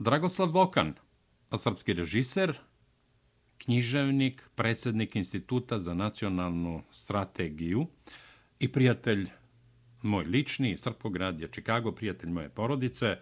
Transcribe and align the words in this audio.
Dragoslav 0.00 0.48
Bokan, 0.48 0.94
srpski 1.56 1.92
režiser, 1.92 2.58
književnik, 3.58 4.42
predsjednik 4.54 5.16
Instituta 5.16 5.78
za 5.78 5.94
nacionalnu 5.94 6.82
strategiju 6.92 7.86
i 8.58 8.72
prijatelj 8.72 9.28
moj 10.02 10.24
lični, 10.24 10.76
Srpograd 10.76 11.40
je 11.40 11.48
Čikago, 11.48 11.92
prijatelj 11.92 12.30
moje 12.30 12.48
porodice. 12.48 13.16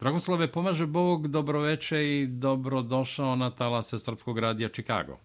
Dragoslave, 0.00 0.52
pomaže 0.52 0.86
Bog, 0.86 1.28
dobroveče 1.28 2.04
i 2.04 2.26
dobrodošao 2.26 3.36
na 3.36 3.50
talase 3.50 3.98
Srpskog 3.98 4.38
radija 4.38 4.68
Čikago. 4.68 5.18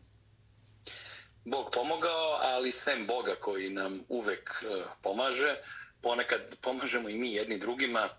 Bog 1.46 1.70
pomogao, 1.74 2.40
ali 2.56 2.72
sem 2.72 3.08
Boga 3.08 3.36
koji 3.42 3.70
nam 3.70 4.00
uvek 4.10 4.50
eh, 4.64 4.84
pomaže, 5.02 5.56
ponekad 6.02 6.56
pomažemo 6.62 7.10
i 7.10 7.18
mi 7.18 7.34
jedni 7.34 7.60
drugima 7.60 8.10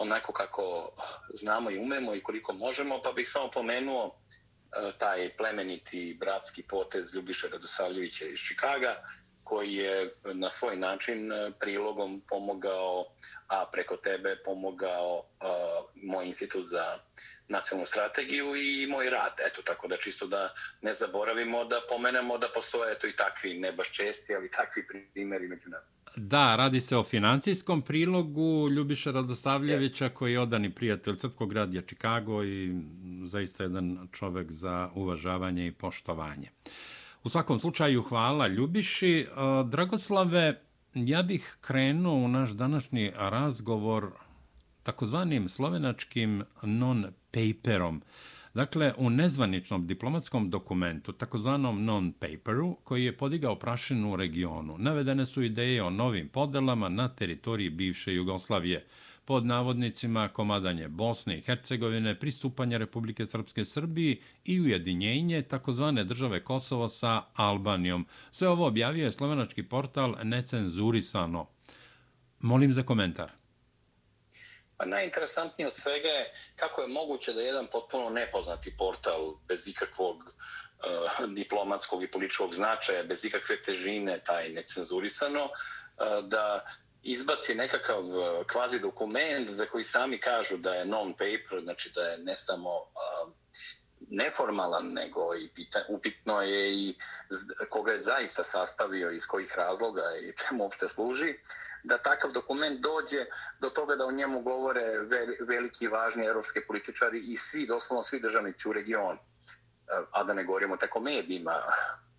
onako 0.00 0.32
kako 0.32 0.92
znamo 1.34 1.70
i 1.70 1.78
umemo 1.78 2.14
i 2.14 2.22
koliko 2.22 2.52
možemo, 2.52 3.02
pa 3.02 3.12
bih 3.12 3.28
samo 3.28 3.50
pomenuo 3.50 4.06
e, 4.06 4.92
taj 4.98 5.36
plemeniti 5.36 6.16
bratski 6.20 6.62
potez 6.62 7.14
Ljubiša 7.14 7.48
Radosavljevića 7.52 8.24
iz 8.24 8.38
Čikaga, 8.38 9.02
koji 9.44 9.74
je 9.74 10.14
na 10.24 10.50
svoj 10.50 10.76
način 10.76 11.32
e, 11.32 11.52
prilogom 11.60 12.22
pomogao, 12.28 13.04
a 13.48 13.66
preko 13.72 13.96
tebe 13.96 14.36
pomogao 14.44 15.16
uh, 15.16 15.24
moj 15.94 16.26
institut 16.26 16.68
za 16.68 16.98
nacionalnu 17.50 17.86
strategiju 17.86 18.46
i 18.56 18.86
moj 18.86 19.10
rad. 19.10 19.34
Eto, 19.46 19.62
tako 19.62 19.88
da 19.88 19.96
čisto 19.96 20.26
da 20.26 20.54
ne 20.82 20.92
zaboravimo 20.92 21.64
da 21.64 21.80
pomenemo 21.88 22.38
da 22.38 22.48
postoje 22.54 22.98
to 22.98 23.06
i 23.06 23.16
takvi, 23.16 23.58
ne 23.58 23.72
baš 23.72 23.92
česti, 23.92 24.34
ali 24.34 24.50
takvi 24.50 24.82
primjeri 25.12 25.48
među 25.48 25.68
nama. 25.68 26.00
Da, 26.16 26.56
radi 26.56 26.80
se 26.80 26.96
o 26.96 27.02
financijskom 27.02 27.82
prilogu 27.82 28.68
Ljubiša 28.70 29.10
Radosavljevića, 29.10 30.04
yes. 30.04 30.12
koji 30.12 30.32
je 30.32 30.40
odani 30.40 30.74
prijatelj 30.74 31.16
Crpkog 31.16 31.52
radija 31.52 31.82
Čikago 31.82 32.44
i 32.44 32.74
zaista 33.24 33.62
jedan 33.62 34.08
čovek 34.12 34.50
za 34.50 34.90
uvažavanje 34.94 35.66
i 35.66 35.72
poštovanje. 35.72 36.50
U 37.22 37.28
svakom 37.28 37.58
slučaju, 37.58 38.02
hvala 38.02 38.46
Ljubiši. 38.46 39.26
Dragoslave, 39.64 40.62
ja 40.94 41.22
bih 41.22 41.56
krenuo 41.60 42.14
u 42.14 42.28
naš 42.28 42.50
današnji 42.50 43.12
razgovor 43.16 44.10
takozvanim 44.82 45.48
slovenačkim 45.48 46.44
paperom. 47.30 48.02
Dakle, 48.54 48.94
u 48.98 49.10
nezvaničnom 49.10 49.86
diplomatskom 49.86 50.50
dokumentu, 50.50 51.12
takozvanom 51.12 51.84
non-paperu, 51.84 52.76
koji 52.84 53.04
je 53.04 53.16
podigao 53.16 53.58
prašinu 53.58 54.12
u 54.12 54.16
regionu, 54.16 54.78
navedene 54.78 55.26
su 55.26 55.42
ideje 55.42 55.82
o 55.82 55.90
novim 55.90 56.28
podelama 56.28 56.88
na 56.88 57.08
teritoriji 57.08 57.70
bivše 57.70 58.14
Jugoslavije– 58.14 58.86
pod 59.30 59.46
navodnicima 59.46 60.28
komadanje 60.28 60.88
Bosne 60.88 61.38
i 61.38 61.40
Hercegovine, 61.40 62.14
pristupanje 62.18 62.78
Republike 62.78 63.26
Srpske 63.26 63.64
Srbiji 63.64 64.20
i 64.44 64.60
ujedinjenje 64.60 65.42
takozvane 65.42 66.04
države 66.04 66.44
Kosovo 66.44 66.88
sa 66.88 67.22
Albanijom. 67.34 68.06
Sve 68.30 68.48
ovo 68.48 68.66
objavio 68.66 69.04
je 69.04 69.12
slovenački 69.12 69.62
portal 69.62 70.14
Necenzurisano. 70.22 71.46
Molim 72.40 72.72
za 72.72 72.82
komentar. 72.82 73.39
Pa 74.80 74.86
najinteresantnije 74.86 75.68
od 75.68 75.74
svega 75.74 76.08
je 76.08 76.30
kako 76.56 76.82
je 76.82 76.88
moguće 76.88 77.32
da 77.32 77.42
jedan 77.42 77.66
potpuno 77.66 78.10
nepoznati 78.10 78.76
portal 78.76 79.34
bez 79.48 79.68
ikakvog 79.68 80.16
uh, 80.16 81.28
diplomatskog 81.34 82.02
i 82.02 82.10
političkog 82.10 82.54
značaja, 82.54 83.02
bez 83.02 83.24
ikakve 83.24 83.62
težine, 83.62 84.18
taj 84.18 84.48
necenzurisano, 84.48 85.44
uh, 85.44 86.24
da 86.24 86.64
izbaci 87.02 87.54
nekakav 87.54 88.04
eh, 88.04 88.44
kvazi 88.52 88.78
dokument 88.80 89.50
za 89.50 89.66
koji 89.66 89.84
sami 89.84 90.20
kažu 90.20 90.56
da 90.56 90.74
je 90.74 90.84
non-paper, 90.84 91.60
znači 91.62 91.92
da 91.94 92.02
je 92.02 92.18
ne 92.18 92.36
samo 92.36 92.70
uh, 92.70 93.32
neformalan, 94.10 94.92
nego 94.92 95.34
i 95.34 95.48
pita, 95.54 95.84
upitno 95.88 96.42
je 96.42 96.72
i 96.74 96.94
koga 97.68 97.92
je 97.92 97.98
zaista 97.98 98.44
sastavio, 98.44 99.10
iz 99.10 99.26
kojih 99.26 99.52
razloga 99.56 100.02
i 100.22 100.32
čemu 100.36 100.62
uopšte 100.62 100.88
služi, 100.88 101.34
da 101.84 101.98
takav 101.98 102.32
dokument 102.32 102.80
dođe 102.80 103.26
do 103.60 103.70
toga 103.70 103.96
da 103.96 104.06
o 104.06 104.12
njemu 104.12 104.40
govore 104.40 104.82
veliki 105.40 105.84
i 105.84 105.88
važni 105.88 106.26
evropske 106.26 106.60
političari 106.60 107.18
i 107.18 107.36
svi, 107.36 107.66
doslovno 107.66 108.02
svi 108.02 108.20
državnici 108.20 108.68
u 108.68 108.72
regionu. 108.72 109.18
E, 109.18 109.22
a 110.10 110.24
da 110.24 110.34
ne 110.34 110.44
govorimo 110.44 110.76
tako 110.76 111.00
medijima 111.00 111.62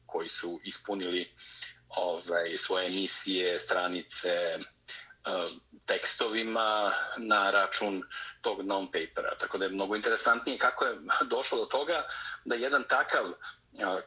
koji 0.05 0.27
su 0.27 0.59
ispunili 0.63 1.31
ovaj, 1.89 2.57
svoje 2.57 2.87
emisije, 2.87 3.59
stranice, 3.59 4.59
Um, 5.25 5.61
tekstovima 5.85 6.91
na 7.17 7.51
račun 7.51 8.03
tog 8.41 8.65
non-papera. 8.65 9.35
Tako 9.39 9.57
da 9.57 9.65
je 9.65 9.71
mnogo 9.71 9.95
interesantnije 9.95 10.57
kako 10.57 10.85
je 10.85 10.97
došlo 11.25 11.57
do 11.57 11.65
toga 11.65 12.03
da 12.45 12.55
jedan 12.55 12.83
takav 12.83 13.25
uh, 13.25 13.35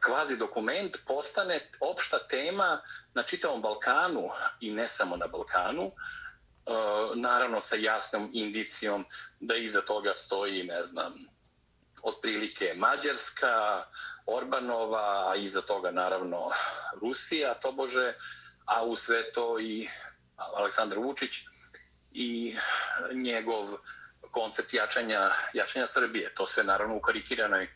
kvazi 0.01 0.37
dokument 0.37 0.97
postane 1.07 1.71
opšta 1.81 2.19
tema 2.19 2.81
na 3.15 3.23
čitavom 3.23 3.63
Balkanu 3.63 4.29
i 4.61 4.71
ne 4.71 4.89
samo 4.89 5.17
na 5.17 5.27
Balkanu, 5.27 5.85
uh, 5.85 7.17
naravno 7.17 7.61
sa 7.61 7.77
jasnom 7.77 8.31
indicijom 8.33 9.05
da 9.41 9.57
iza 9.57 9.81
toga 9.81 10.15
stoji, 10.15 10.63
ne 10.63 10.83
znam, 10.83 11.15
otprilike 12.03 12.75
Mađarska, 12.77 13.83
Orbanova, 14.27 15.31
a 15.31 15.37
iza 15.37 15.63
toga 15.63 15.91
naravno 15.91 16.51
Rusija, 17.01 17.55
to 17.55 17.73
bože, 17.73 18.15
a 18.65 18.85
u 18.85 18.97
sve 18.97 19.33
to 19.33 19.61
i 19.61 19.89
Aleksandar 20.37 20.99
Vučić 20.99 21.33
i 22.13 22.57
njegov 23.13 23.69
koncept 24.31 24.75
jačanja, 24.75 25.31
jačanja 25.53 25.87
Srbije. 25.87 26.35
To 26.35 26.47
sve 26.47 26.65
naravno 26.65 26.97
u 26.97 27.01
karikiranoj 27.01 27.69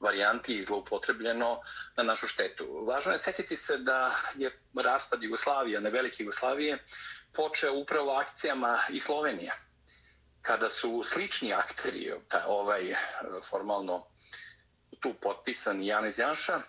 varijanti 0.00 0.58
i 0.58 0.62
zloupotrebljeno 0.62 1.60
na 1.96 2.02
našu 2.02 2.28
štetu. 2.28 2.84
Važno 2.86 3.12
je 3.12 3.18
setiti 3.18 3.56
se 3.56 3.78
da 3.78 4.10
je 4.34 4.58
raspad 4.84 5.22
Jugoslavije, 5.22 5.80
ne 5.80 5.90
velike 5.90 6.22
Jugoslavije, 6.22 6.78
počeo 7.32 7.74
upravo 7.74 8.12
akcijama 8.12 8.78
i 8.90 9.00
Slovenije. 9.00 9.52
Kada 10.42 10.68
su 10.68 11.04
slični 11.06 11.52
akceri, 11.52 12.14
taj, 12.28 12.42
ovaj 12.46 12.94
formalno 13.50 14.06
tu 15.00 15.14
potpisan 15.14 15.82
Janez 15.82 16.18
Janša 16.18 16.60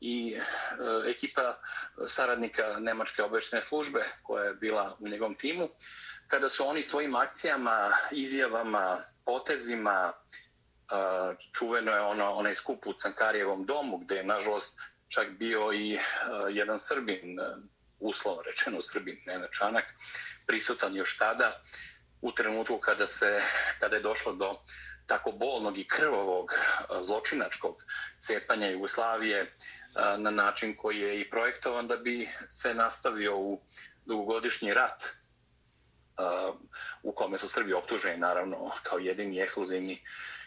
i 0.00 0.34
e, 0.34 1.10
ekipa 1.10 1.58
saradnika 2.06 2.78
Nemačke 2.78 3.22
obeštene 3.22 3.62
službe 3.62 4.04
koja 4.22 4.44
je 4.44 4.54
bila 4.54 4.96
u 5.00 5.08
njegovom 5.08 5.34
timu, 5.34 5.68
kada 6.28 6.48
su 6.48 6.66
oni 6.66 6.82
svojim 6.82 7.14
akcijama, 7.14 7.90
izjavama, 8.10 8.98
potezima, 9.24 10.12
e, 10.12 10.94
čuveno 11.52 11.92
je 11.92 12.00
ono, 12.00 12.32
onaj 12.32 12.54
skup 12.54 12.86
u 12.86 12.92
Cankarijevom 12.92 13.64
domu, 13.64 13.98
gde 13.98 14.16
je, 14.16 14.24
nažalost, 14.24 14.80
čak 15.08 15.30
bio 15.30 15.72
i 15.72 15.94
e, 15.94 16.00
jedan 16.50 16.78
Srbin, 16.78 17.38
uslovno 17.98 18.42
rečeno 18.42 18.82
Srbin, 18.82 19.16
ne 19.26 19.48
Čanak, 19.58 19.84
prisutan 20.46 20.96
još 20.96 21.18
tada, 21.18 21.60
u 22.22 22.32
trenutku 22.32 22.78
kada 22.78 23.06
se 23.06 23.42
kada 23.78 23.96
je 23.96 24.02
došlo 24.02 24.32
do 24.32 24.60
tako 25.06 25.32
bolnog 25.32 25.78
i 25.78 25.84
krvovog 25.84 26.52
zločinačkog 27.00 27.84
cepanja 28.18 28.70
Jugoslavije 28.70 29.56
na 30.18 30.30
način 30.30 30.76
koji 30.76 30.98
je 30.98 31.20
i 31.20 31.30
projektovan 31.30 31.88
da 31.88 31.96
bi 31.96 32.28
se 32.48 32.74
nastavio 32.74 33.38
u 33.38 33.60
dugogodišnji 34.06 34.74
rat 34.74 35.04
u 37.02 37.12
kome 37.12 37.38
su 37.38 37.48
Srbi 37.48 37.72
optuženi 37.72 38.18
naravno 38.18 38.70
kao 38.82 38.98
jedini 38.98 39.40
ekskluzivni 39.40 40.02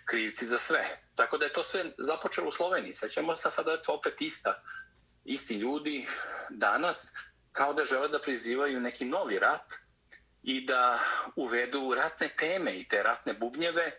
krivci 0.06 0.46
za 0.46 0.58
sve. 0.58 0.86
Tako 1.16 1.38
da 1.38 1.46
je 1.46 1.54
to 1.54 1.64
sve 1.64 1.86
započelo 1.98 2.50
u 2.50 2.52
Sloveniji. 2.52 2.94
Sećamo 2.94 3.36
se 3.36 3.52
sada 3.52 3.72
je 3.72 3.84
to 3.84 3.94
opet 3.94 4.22
ista, 4.22 4.64
isti 5.26 5.54
ljudi 5.54 6.08
danas 6.50 7.14
kao 7.52 7.74
da 7.74 7.86
žele 7.86 8.08
da 8.08 8.20
prizivaju 8.20 8.80
neki 8.80 9.06
novi 9.06 9.40
rat 9.40 9.74
i 10.44 10.66
da 10.66 11.00
uvedu 11.36 11.94
ratne 11.98 12.30
teme 12.38 12.75
i 12.75 12.88
te 12.88 13.04
ratne 13.04 13.34
bubnjeve 13.34 13.92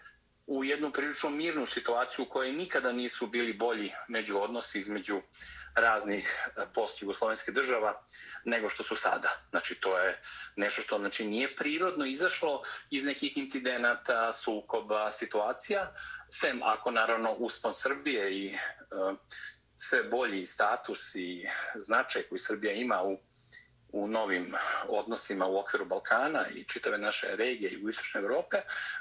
u 0.46 0.64
jednu 0.64 0.92
prilično 0.92 1.30
mirnu 1.30 1.66
situaciju 1.66 2.24
u 2.24 2.28
kojoj 2.28 2.52
nikada 2.52 2.92
nisu 2.92 3.26
bili 3.26 3.52
bolji 3.52 3.92
među 4.08 4.38
odnosi 4.38 4.78
između 4.78 5.22
raznih 5.74 6.48
e, 6.56 6.66
post-jugoslovenske 6.74 7.52
država 7.52 8.02
nego 8.44 8.68
što 8.68 8.82
su 8.82 8.96
sada. 8.96 9.30
Znači, 9.50 9.74
to 9.74 9.98
je 9.98 10.20
nešto 10.56 10.82
što 10.82 10.98
znači, 10.98 11.24
nije 11.24 11.56
prirodno 11.56 12.06
izašlo 12.06 12.62
iz 12.90 13.04
nekih 13.04 13.36
incidenata, 13.36 14.32
sukoba, 14.32 15.12
situacija, 15.12 15.92
sem 16.30 16.60
ako 16.62 16.90
naravno 16.90 17.32
uspon 17.32 17.74
Srbije 17.74 18.34
i 18.36 18.54
uh, 18.54 19.18
sve 19.76 20.02
bolji 20.02 20.46
status 20.46 21.14
i 21.14 21.46
značaj 21.74 22.22
koji 22.22 22.38
Srbija 22.38 22.72
ima 22.72 23.02
u 23.02 23.18
u 23.94 24.08
novim 24.08 24.54
odnosima 24.88 25.46
u 25.46 25.58
okviru 25.58 25.84
Balkana 25.84 26.44
i 26.54 26.64
čitave 26.64 26.98
naše 26.98 27.36
regije 27.36 27.70
i 27.70 27.84
u 27.84 27.88
istočne 27.88 28.20
Evrope, 28.20 28.56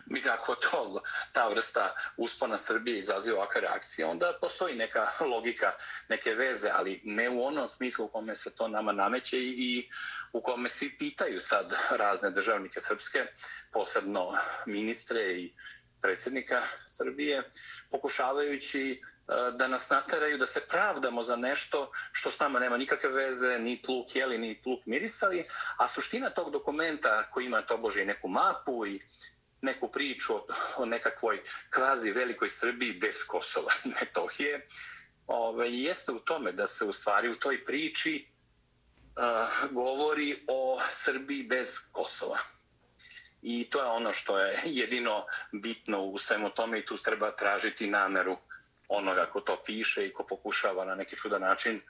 mislim, 0.06 0.34
ako 0.34 0.56
to, 0.56 1.01
ta 1.31 1.48
vrsta 1.48 1.95
uspona 2.18 2.57
Srbije 2.57 3.00
izaziva 3.00 3.38
ovakve 3.38 3.62
reakcije, 3.62 4.06
onda 4.06 4.38
postoji 4.42 4.75
neka 4.75 5.07
logika, 5.22 5.72
neke 6.10 6.34
veze, 6.34 6.69
ali 6.74 7.01
ne 7.04 7.30
u 7.30 7.45
onom 7.45 7.69
smislu 7.69 8.06
u 8.06 8.10
kome 8.10 8.36
se 8.36 8.56
to 8.56 8.68
nama 8.68 8.92
nameće 8.92 9.38
i 9.40 9.90
u 10.34 10.42
kome 10.42 10.69
svi 10.69 10.95
pitaju 11.00 11.42
sad 11.42 11.74
razne 11.90 12.30
državnike 12.30 12.81
srpske, 12.81 13.25
posebno 13.72 14.34
ministre 14.66 15.34
i 15.34 15.54
predsjednika 16.01 16.62
Srbije, 16.86 17.50
pokušavajući 17.92 19.01
E, 19.28 19.52
da 19.52 19.68
nas 19.68 19.90
nateraju 19.90 20.38
da 20.38 20.46
se 20.46 20.68
pravdamo 20.68 21.24
za 21.24 21.36
nešto 21.36 21.92
što 22.12 22.31
s 22.31 22.40
nama 22.40 22.60
nema 22.60 22.78
nikakve 22.78 23.10
veze, 23.10 23.60
ni 23.60 23.81
tluk 23.81 24.16
jeli, 24.16 24.38
ni 24.38 24.62
tluk 24.62 24.86
mirisali, 24.86 25.46
a 25.78 25.88
suština 25.88 26.30
tog 26.30 26.52
dokumenta 26.52 27.24
koji 27.31 27.46
ima 27.46 27.62
to 27.62 27.78
bože 27.78 28.06
neku 28.06 28.28
mapu 28.28 28.86
i 28.88 29.00
neku 29.62 29.92
priču 29.92 30.34
o 30.78 30.86
nekakvoj 30.86 31.42
kvazi 31.70 32.12
velikoj 32.12 32.50
Srbiji 32.50 32.94
bez 32.94 33.24
Kosova 33.28 33.72
i 33.86 33.90
Metohije, 33.90 34.66
ove, 35.28 35.72
jeste 35.72 36.12
u 36.12 36.19
tome 36.19 36.52
da 36.52 36.68
se 36.68 36.86
u 36.86 36.94
stvari 36.94 37.30
u 37.30 37.40
toj 37.40 37.66
priči 37.66 38.28
uh, 39.16 39.72
govori 39.72 40.44
o 40.48 40.80
Srbiji 40.92 41.44
bez 41.44 41.80
Kosova. 41.92 42.40
I 43.42 43.69
to 43.69 43.80
je 43.80 43.86
ono 43.86 44.14
što 44.14 44.40
je 44.40 44.60
jedino 44.66 45.26
bitno 45.52 46.02
u 46.02 46.18
svemu 46.18 46.50
tome 46.50 46.80
i 46.80 46.86
tu 46.86 46.98
treba 46.98 47.36
tražiti 47.36 47.88
nameru 47.88 48.38
onoga 48.98 49.25
ko 49.25 49.42
to 49.42 49.62
piše 49.66 50.07
i 50.07 50.13
ko 50.13 50.24
pokušava 50.24 50.86
na 50.86 50.95
neki 50.95 51.16
čudan 51.16 51.42
način 51.42 51.81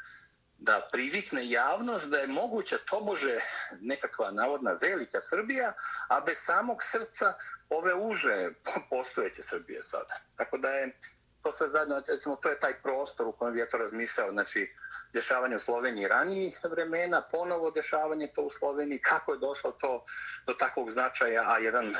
da 0.57 0.87
privikne 0.91 1.49
javnost 1.49 2.09
da 2.09 2.17
je 2.17 2.27
moguća 2.27 2.77
tobože 2.77 3.39
nekakva 3.81 4.31
navodna 4.31 4.75
velika 4.81 5.21
Srbija, 5.21 5.73
a 6.09 6.19
bez 6.19 6.37
samog 6.39 6.77
srca 6.83 7.33
ove 7.69 7.93
uže 7.95 8.49
postojeće 8.89 9.43
Srbije 9.43 9.81
sad. 9.81 10.05
Tako 10.35 10.57
da 10.57 10.69
je 10.69 10.99
to 11.43 11.51
sve 11.51 11.67
zajedno, 11.67 12.01
recimo, 12.07 12.35
to 12.35 12.49
je 12.49 12.59
taj 12.59 12.81
prostor 12.81 13.27
u 13.27 13.31
kojem 13.31 13.57
je 13.57 13.69
to 13.69 13.77
razmišljao, 13.77 14.31
znači, 14.31 14.75
dešavanje 15.13 15.55
u 15.55 15.59
Sloveniji 15.59 16.07
ranijih 16.07 16.59
vremena, 16.63 17.21
ponovo 17.31 17.71
dešavanje 17.71 18.27
to 18.35 18.41
u 18.41 18.51
Sloveniji, 18.51 18.99
kako 18.99 19.33
je 19.33 19.39
došlo 19.39 19.71
to 19.71 20.03
do 20.47 20.53
takvog 20.53 20.89
značaja, 20.89 21.43
a 21.47 21.57
jedan 21.57 21.87
uh, 21.87 21.95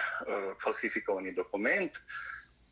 falsifikovani 0.64 1.32
dokument, 1.32 1.92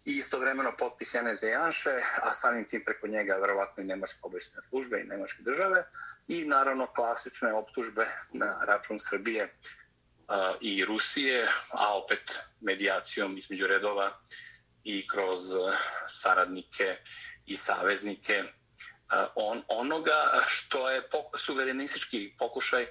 i 0.06 0.12
istovremeno 0.18 0.74
potpis 0.80 1.14
Janeze 1.14 1.48
Janše, 1.48 2.02
a 2.22 2.34
samim 2.34 2.66
tim 2.66 2.84
preko 2.86 3.08
njega 3.08 3.34
verovatno 3.34 3.84
i 3.84 3.86
nemačke 3.86 4.20
obveštene 4.22 4.64
službe 4.64 5.00
i 5.00 5.04
nemačke 5.04 5.44
države 5.44 5.84
i 6.28 6.46
naravno 6.46 6.88
klasične 6.88 7.54
optužbe 7.54 8.06
na 8.34 8.66
račun 8.66 9.00
Srbije 9.00 9.54
a, 10.28 10.54
i 10.62 10.86
Rusije, 10.86 11.48
a 11.74 11.98
opet 11.98 12.40
medijacijom 12.62 13.38
između 13.38 13.68
redova 13.68 14.12
i 14.84 15.08
kroz 15.08 15.40
saradnike 16.08 16.98
i 17.46 17.58
saveznike 17.58 18.44
on, 19.36 19.64
onoga 19.68 20.44
što 20.48 20.90
je 20.90 21.04
suverenistički 21.38 22.36
pokušaj 22.38 22.88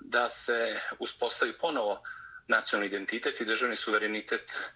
da 0.00 0.28
se 0.28 0.80
uspostavi 0.98 1.58
ponovo 1.58 2.02
nacionalni 2.48 2.86
identitet 2.86 3.40
i 3.40 3.44
državni 3.44 3.76
suverenitet 3.76 4.72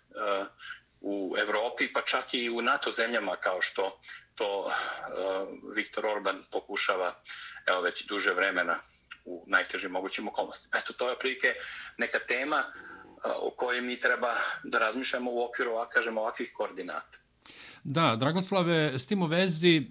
u 1.08 1.34
Evropi, 1.38 1.92
pa 1.94 2.00
čak 2.02 2.34
i 2.34 2.50
u 2.50 2.62
NATO 2.62 2.90
zemljama, 2.90 3.36
kao 3.36 3.60
što 3.60 3.98
to 4.34 4.60
uh, 4.60 4.72
Viktor 5.76 6.06
Orban 6.06 6.42
pokušava 6.52 7.14
evo, 7.66 7.80
već 7.80 8.06
duže 8.06 8.34
vremena 8.34 8.76
u 9.24 9.44
najtežim 9.46 9.90
mogućim 9.90 10.28
okolnostima. 10.28 10.80
Eto, 10.82 10.92
to 10.92 11.10
je 11.10 11.18
prilike 11.18 11.48
neka 11.98 12.18
tema 12.18 12.56
uh, 12.56 13.32
o 13.36 13.50
kojoj 13.56 13.80
mi 13.80 13.98
treba 13.98 14.34
da 14.64 14.78
razmišljamo 14.78 15.30
u 15.32 15.44
okviru, 15.44 15.70
ovak, 15.70 15.88
kažemo, 15.92 16.20
ovakvih 16.20 16.50
koordinata. 16.54 17.18
Da, 17.84 18.16
Dragoslave, 18.16 18.98
s 18.98 19.06
tim 19.06 19.22
u 19.22 19.26
vezi, 19.26 19.82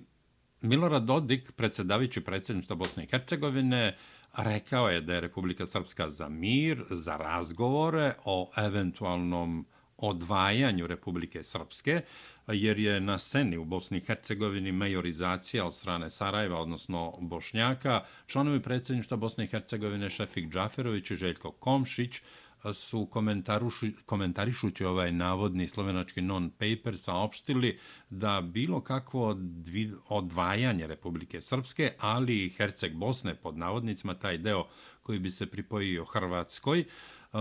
Milorad 0.61 1.03
Dodik, 1.03 1.51
predsjedavići 1.51 2.21
predsjedništva 2.21 2.75
Bosne 2.75 3.03
i 3.03 3.07
Hercegovine, 3.07 3.97
rekao 4.37 4.89
je 4.89 5.01
da 5.01 5.13
je 5.13 5.21
Republika 5.21 5.65
Srpska 5.65 6.09
za 6.09 6.29
mir, 6.29 6.83
za 6.89 7.15
razgovore 7.17 8.15
o 8.25 8.51
eventualnom 8.57 9.65
odvajanju 9.97 10.87
Republike 10.87 11.43
Srpske, 11.43 12.01
jer 12.47 12.79
je 12.79 12.99
na 12.99 13.17
sceni 13.17 13.57
u 13.57 13.65
Bosni 13.65 13.97
i 13.97 14.01
Hercegovini 14.01 14.71
majorizacija 14.71 15.65
od 15.65 15.75
strane 15.75 16.09
Sarajeva, 16.09 16.59
odnosno 16.59 17.17
Bošnjaka. 17.19 18.03
Članovi 18.27 18.61
predsjedništva 18.61 19.17
Bosne 19.17 19.43
i 19.43 19.47
Hercegovine 19.47 20.09
Šefik 20.09 20.49
Džaferović 20.49 21.11
i 21.11 21.15
Željko 21.15 21.51
Komšić 21.51 22.21
su 22.73 23.09
komentarišući 24.05 24.85
ovaj 24.85 25.11
navodni 25.11 25.67
slovenački 25.67 26.21
non-paper 26.21 26.95
saopštili 26.95 27.79
da 28.09 28.41
bilo 28.41 28.81
kakvo 28.81 29.37
odvajanje 30.07 30.87
Republike 30.87 31.41
Srpske, 31.41 31.93
ali 31.99 32.45
i 32.45 32.49
Herceg 32.49 32.93
Bosne 32.93 33.35
pod 33.35 33.57
navodnicima, 33.57 34.13
taj 34.13 34.37
deo 34.37 34.67
koji 35.03 35.19
bi 35.19 35.31
se 35.31 35.45
pripojio 35.45 36.05
Hrvatskoj, 36.05 36.85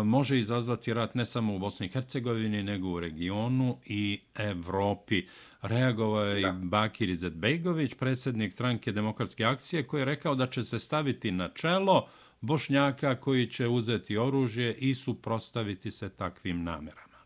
može 0.05 0.39
izazvati 0.39 0.95
rat 0.95 1.15
ne 1.15 1.25
samo 1.25 1.55
u 1.55 1.59
Bosni 1.59 1.87
i 1.87 1.91
Hercegovini, 1.91 2.63
nego 2.63 2.89
u 2.89 3.01
regionu 3.01 3.81
i 3.85 4.21
Evropi. 4.35 5.29
Reagovao 5.63 6.25
je 6.25 6.41
i 6.41 6.53
Bakir 6.53 7.09
Izetbegović, 7.09 7.95
predsjednik 7.95 8.53
stranke 8.53 8.93
Demokratske 8.93 9.45
akcije, 9.45 9.87
koji 9.87 10.01
je 10.01 10.05
rekao 10.05 10.35
da 10.35 10.47
će 10.47 10.63
se 10.63 10.79
staviti 10.79 11.31
na 11.31 11.49
čelo 11.55 12.09
Bošnjaka 12.41 13.21
koji 13.21 13.51
će 13.51 13.69
uzeti 13.69 14.17
oružje 14.17 14.75
i 14.75 14.95
suprostaviti 14.95 15.91
se 15.91 16.17
takvim 16.17 16.65
namerama. 16.65 17.25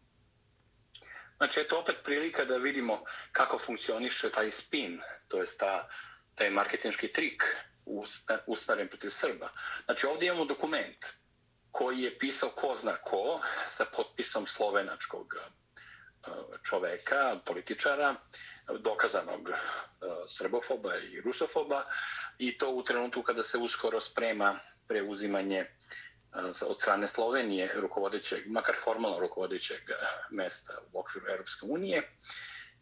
Znači, 1.36 1.60
eto 1.60 1.80
opet 1.80 1.96
prilika 2.04 2.44
da 2.44 2.56
vidimo 2.56 3.00
kako 3.32 3.58
funkcioniše 3.58 4.30
taj 4.30 4.50
spin, 4.50 5.00
to 5.28 5.40
je 5.40 5.46
ta, 5.58 5.88
taj 6.34 6.50
marketinški 6.50 7.08
trik 7.08 7.42
usnaren 8.46 8.88
protiv 8.88 9.10
Srba. 9.10 9.48
Znači, 9.84 10.06
ovdje 10.06 10.26
imamo 10.26 10.44
dokument 10.44 11.17
koji 11.78 12.00
je 12.02 12.18
pisao 12.18 12.50
ko 12.50 12.74
zna 12.74 12.96
ko 12.96 13.40
sa 13.66 13.84
potpisom 13.96 14.46
slovenačkog 14.46 15.34
e, 15.36 15.40
čoveka, 16.62 17.38
političara, 17.46 18.14
dokazanog 18.80 19.50
e, 19.50 19.54
srbofoba 20.28 20.96
i 20.96 21.20
rusofoba 21.20 21.84
i 22.38 22.58
to 22.58 22.70
u 22.70 22.82
trenutku 22.82 23.22
kada 23.22 23.42
se 23.42 23.58
uskoro 23.58 24.00
sprema 24.00 24.56
preuzimanje 24.88 25.58
e, 25.58 25.68
od 26.66 26.76
strane 26.76 27.08
Slovenije 27.08 27.70
rukovodećeg, 27.76 28.46
makar 28.50 28.74
formalno 28.84 29.18
rukovodećeg 29.18 29.82
mesta 30.30 30.78
u 30.92 31.00
okviru 31.00 31.26
Europske 31.30 31.66
unije. 31.66 32.02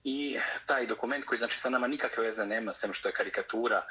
I 0.09 0.39
taj 0.67 0.87
dokument 0.87 1.25
koji 1.25 1.39
znači 1.39 1.59
sa 1.59 1.71
nama 1.71 1.87
nikakve 1.87 2.25
veze 2.25 2.47
nema, 2.47 2.73
sem 2.73 2.93
što 2.95 3.09
je 3.09 3.13
karikatura 3.13 3.77
e, 3.77 3.85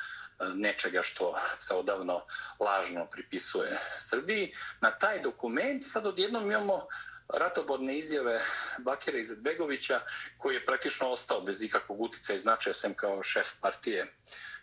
nečega 0.53 1.03
što 1.03 1.35
se 1.59 1.73
odavno 1.73 2.25
lažno 2.59 3.05
pripisuje 3.05 3.77
Srbiji. 3.97 4.53
Na 4.81 4.91
taj 4.91 5.21
dokument 5.21 5.83
sad 5.85 6.05
odjednom 6.05 6.51
imamo 6.51 6.87
ratoborne 7.27 7.97
izjave 7.97 8.39
Bakira 8.77 9.17
Izetbegovića 9.17 10.01
koji 10.37 10.55
je 10.55 10.65
praktično 10.65 11.09
ostao 11.09 11.41
bez 11.41 11.63
ikakvog 11.63 12.01
utica 12.01 12.33
i 12.33 12.39
značaja 12.39 12.73
sem 12.73 12.93
kao 12.93 13.23
šef 13.23 13.47
partije 13.61 14.05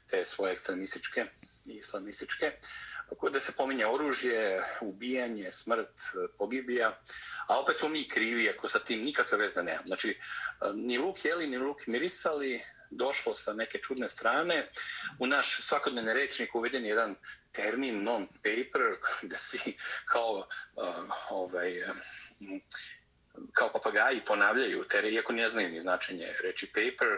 te 0.06 0.24
svoje 0.24 0.52
ekstremističke 0.52 1.24
i 1.66 1.72
islamističke 1.72 2.52
da 3.32 3.40
se 3.40 3.52
pominje 3.52 3.86
oružje, 3.86 4.62
ubijanje, 4.80 5.50
smrt, 5.50 5.88
e, 5.88 6.28
pogibija, 6.38 6.98
a 7.48 7.60
opet 7.60 7.76
smo 7.76 7.88
mi 7.88 8.08
krivi 8.08 8.48
ako 8.50 8.68
sa 8.68 8.78
tim 8.78 9.00
nikakve 9.00 9.38
veze 9.38 9.62
nema. 9.62 9.82
Znači, 9.86 10.10
e, 10.10 10.16
ni 10.74 10.98
luk 10.98 11.24
jeli, 11.24 11.46
ni 11.46 11.58
luk 11.58 11.86
mirisali, 11.86 12.62
došlo 12.90 13.34
sa 13.34 13.52
neke 13.54 13.78
čudne 13.78 14.08
strane. 14.08 14.68
U 15.18 15.26
naš 15.26 15.60
svakodnevni 15.62 16.14
rečnik 16.14 16.54
uveden 16.54 16.86
jedan 16.86 17.16
termin 17.52 18.02
non-paper, 18.02 18.96
gde 19.22 19.36
svi 19.36 19.76
kao 20.04 20.46
uh, 20.76 20.86
ovaj, 21.30 21.82
um, 21.82 22.60
kao 23.52 23.72
papagaji 23.72 24.20
ponavljaju, 24.26 24.84
ter, 24.84 25.04
iako 25.04 25.32
ne 25.32 25.48
znaju 25.48 25.68
ni 25.68 25.80
značenje 25.80 26.34
reči 26.42 26.66
paper, 26.66 27.08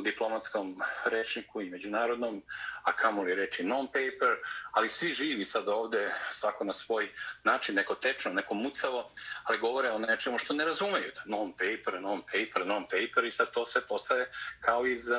u 0.00 0.02
diplomatskom 0.02 0.76
rečniku 1.04 1.60
i 1.62 1.70
međunarodnom, 1.70 2.42
a 2.82 2.92
kamo 2.92 3.22
li 3.22 3.34
reći 3.34 3.64
non-paper, 3.64 4.36
ali 4.72 4.88
svi 4.88 5.12
živi 5.12 5.44
sad 5.44 5.68
ovde, 5.68 6.12
svako 6.30 6.64
na 6.64 6.72
svoj 6.72 7.08
način, 7.44 7.74
neko 7.74 7.94
tečno, 7.94 8.32
neko 8.32 8.54
mucavo, 8.54 9.12
ali 9.44 9.58
govore 9.58 9.90
o 9.90 9.98
nečemu 9.98 10.38
što 10.38 10.54
ne 10.54 10.64
razumeju. 10.64 11.12
Non-paper, 11.24 12.00
non-paper, 12.00 12.64
non-paper 12.66 13.26
i 13.26 13.30
sad 13.30 13.50
to 13.50 13.66
sve 13.66 13.86
postaje 13.86 14.30
kao 14.60 14.86
iz 14.86 15.08
uh, 15.08 15.16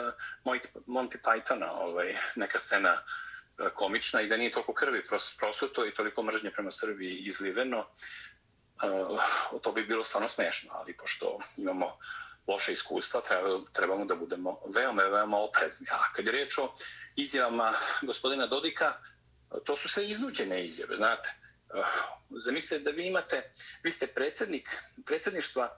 Monty 0.88 1.17
Pythona, 1.23 1.69
ovaj, 1.69 2.15
neka 2.35 2.59
scena 2.59 2.93
eh, 2.93 3.69
komična 3.73 4.21
i 4.21 4.27
da 4.27 4.38
nije 4.38 4.51
toliko 4.51 4.73
krvi 4.73 5.03
prosuto 5.39 5.85
i 5.85 5.93
toliko 5.93 6.23
mržnje 6.23 6.51
prema 6.51 6.71
Srbiji 6.71 7.17
izliveno, 7.17 7.79
uh, 7.79 9.61
to 9.61 9.71
bi 9.71 9.83
bilo 9.83 10.03
stvarno 10.03 10.27
smešno, 10.27 10.69
ali 10.73 10.97
pošto 10.97 11.39
imamo 11.57 11.97
loše 12.48 12.71
iskustva, 12.71 13.21
trebamo 13.74 14.05
da 14.05 14.15
budemo 14.15 14.57
veoma, 14.75 15.03
veoma 15.03 15.38
oprezni. 15.38 15.88
A 15.91 16.13
kad 16.15 16.25
je 16.25 16.31
reč 16.31 16.57
o 16.57 16.74
izjavama 17.15 17.74
gospodina 18.01 18.48
Dodika, 18.48 18.93
to 19.65 19.77
su 19.77 19.89
sve 19.89 20.07
iznuđene 20.07 20.63
izjave, 20.63 20.95
znate. 20.95 21.33
Zamislite 22.29 22.83
da 22.83 22.91
vi 22.91 23.07
imate, 23.07 23.50
vi 23.83 23.91
ste 23.91 24.07
predsjednik 24.07 24.69
predsjedništva 25.05 25.77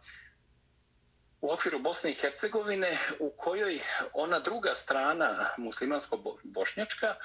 u 1.42 1.52
okviru 1.52 1.80
Bosne 1.80 2.12
i 2.12 2.14
Hercegovine 2.14 2.98
u 3.20 3.32
kojoj 3.38 3.80
ona 4.14 4.40
druga 4.40 4.76
strana 4.76 5.50
muslimansko-bošnjačka 5.58 7.16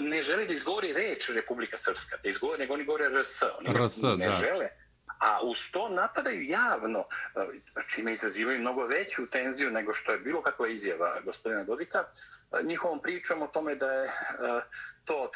ne 0.00 0.22
želi 0.22 0.46
da 0.46 0.52
izgovori 0.52 0.92
reč 0.92 1.28
Republika 1.28 1.76
Srpska, 1.76 2.16
da 2.22 2.28
izgovori, 2.28 2.58
nego 2.58 2.74
oni 2.74 2.84
govore 2.84 3.08
RS. 3.08 3.42
Oni 3.58 3.86
RS, 3.86 3.96
ne 4.02 4.28
da. 4.28 4.34
žele 4.34 4.68
a 5.18 5.40
uz 5.42 5.58
to 5.72 5.88
napadaju 5.88 6.42
javno, 6.42 7.04
e, 7.36 7.84
čime 7.88 8.12
izazivaju 8.12 8.60
mnogo 8.60 8.86
veću 8.86 9.26
tenziju 9.26 9.70
nego 9.70 9.94
što 9.94 10.12
je 10.12 10.18
bilo 10.18 10.42
kakva 10.42 10.68
izjava 10.68 11.20
gospodina 11.24 11.64
Dodika, 11.64 11.98
e, 11.98 12.62
njihovom 12.62 13.02
pričom 13.02 13.42
o 13.42 13.46
tome 13.46 13.74
da 13.74 13.92
je 13.92 14.04
e, 14.04 14.10
to 15.04 15.30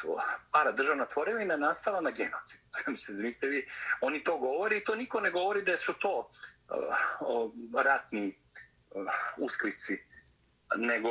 para 0.51 0.71
državna 0.71 1.05
tvorevina 1.05 1.57
nastala 1.57 2.01
na 2.01 2.11
genocid. 2.11 2.61
Zmislite 3.17 3.47
vi, 3.47 3.67
oni 4.01 4.23
to 4.23 4.37
govori 4.37 4.77
i 4.77 4.83
to 4.83 4.95
niko 4.95 5.19
ne 5.19 5.31
govori 5.31 5.61
da 5.61 5.77
su 5.77 5.93
to 5.93 6.29
ratni 7.73 8.39
usklici 9.37 10.11
nego 10.77 11.09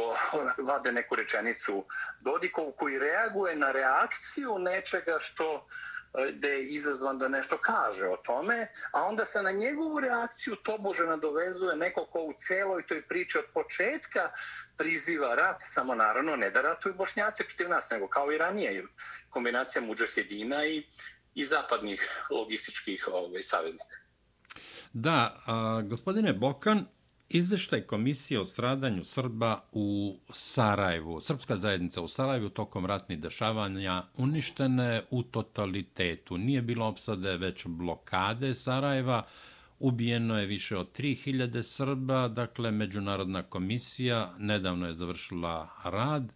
vade 0.68 0.92
neku 0.92 1.16
rečenicu 1.16 1.84
Dodikovu 2.20 2.72
koji 2.72 2.98
reaguje 2.98 3.56
na 3.56 3.72
reakciju 3.72 4.58
nečega 4.58 5.18
što 5.20 5.66
E, 6.14 6.32
da 6.32 6.48
je 6.48 6.64
izazvan 6.64 7.18
da 7.18 7.28
nešto 7.28 7.58
kaže 7.58 8.08
o 8.08 8.16
tome, 8.16 8.68
a 8.92 9.02
onda 9.02 9.24
se 9.24 9.42
na 9.42 9.50
njegovu 9.50 10.00
reakciju 10.00 10.56
tobože 10.56 11.04
nadovezuje 11.06 11.76
neko 11.76 12.06
ko 12.06 12.18
u 12.18 12.34
celoj 12.38 12.86
toj 12.86 13.08
priči 13.08 13.38
od 13.38 13.44
početka 13.54 14.30
priziva 14.76 15.34
rat, 15.34 15.56
samo 15.58 15.94
naravno 15.94 16.36
ne 16.36 16.50
da 16.50 16.62
ratuju 16.62 16.94
bošnjaci 16.94 17.44
protiv 17.44 17.68
nas, 17.68 17.90
nego 17.90 18.08
kao 18.08 18.32
i 18.32 18.38
ranije, 18.38 18.84
kombinacija 19.30 19.82
muđahedina 19.82 20.66
i, 20.66 20.86
i 21.34 21.44
zapadnih 21.44 22.26
logističkih 22.30 23.08
ovaj, 23.12 23.42
saveznika. 23.42 23.96
Da, 24.92 25.42
a, 25.46 25.82
gospodine 25.84 26.32
Bokan, 26.32 26.86
Izveštaj 27.32 27.80
komisije 27.80 28.40
o 28.40 28.44
stradanju 28.44 29.04
Srba 29.04 29.64
u 29.72 30.18
Sarajevu, 30.30 31.20
Srpska 31.20 31.56
zajednica 31.56 32.02
u 32.02 32.08
Sarajevu 32.08 32.48
tokom 32.48 32.86
ratnih 32.86 33.20
dešavanja 33.20 34.02
uništene 34.16 35.02
u 35.10 35.22
totalitetu. 35.22 36.38
Nije 36.38 36.62
bilo 36.62 36.86
opsade 36.86 37.36
već 37.36 37.66
blokade 37.66 38.54
Sarajeva, 38.54 39.26
ubijeno 39.78 40.38
je 40.38 40.46
više 40.46 40.76
od 40.76 40.98
3000 40.98 41.62
Srba, 41.62 42.28
dakle 42.28 42.70
Međunarodna 42.70 43.42
komisija 43.42 44.34
nedavno 44.38 44.86
je 44.86 44.94
završila 44.94 45.68
rad 45.84 46.32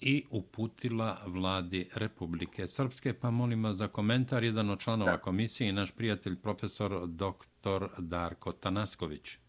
i 0.00 0.24
uputila 0.30 1.22
vladi 1.26 1.88
Republike 1.94 2.66
Srpske. 2.66 3.12
Pa 3.12 3.30
molim 3.30 3.64
vas 3.64 3.76
za 3.76 3.88
komentar 3.88 4.44
jedan 4.44 4.70
od 4.70 4.80
članova 4.80 5.18
komisije 5.18 5.68
i 5.68 5.72
naš 5.72 5.90
prijatelj 5.90 6.36
profesor 6.36 7.06
dr. 7.06 7.86
Darko 7.98 8.52
Tanasković 8.52 9.39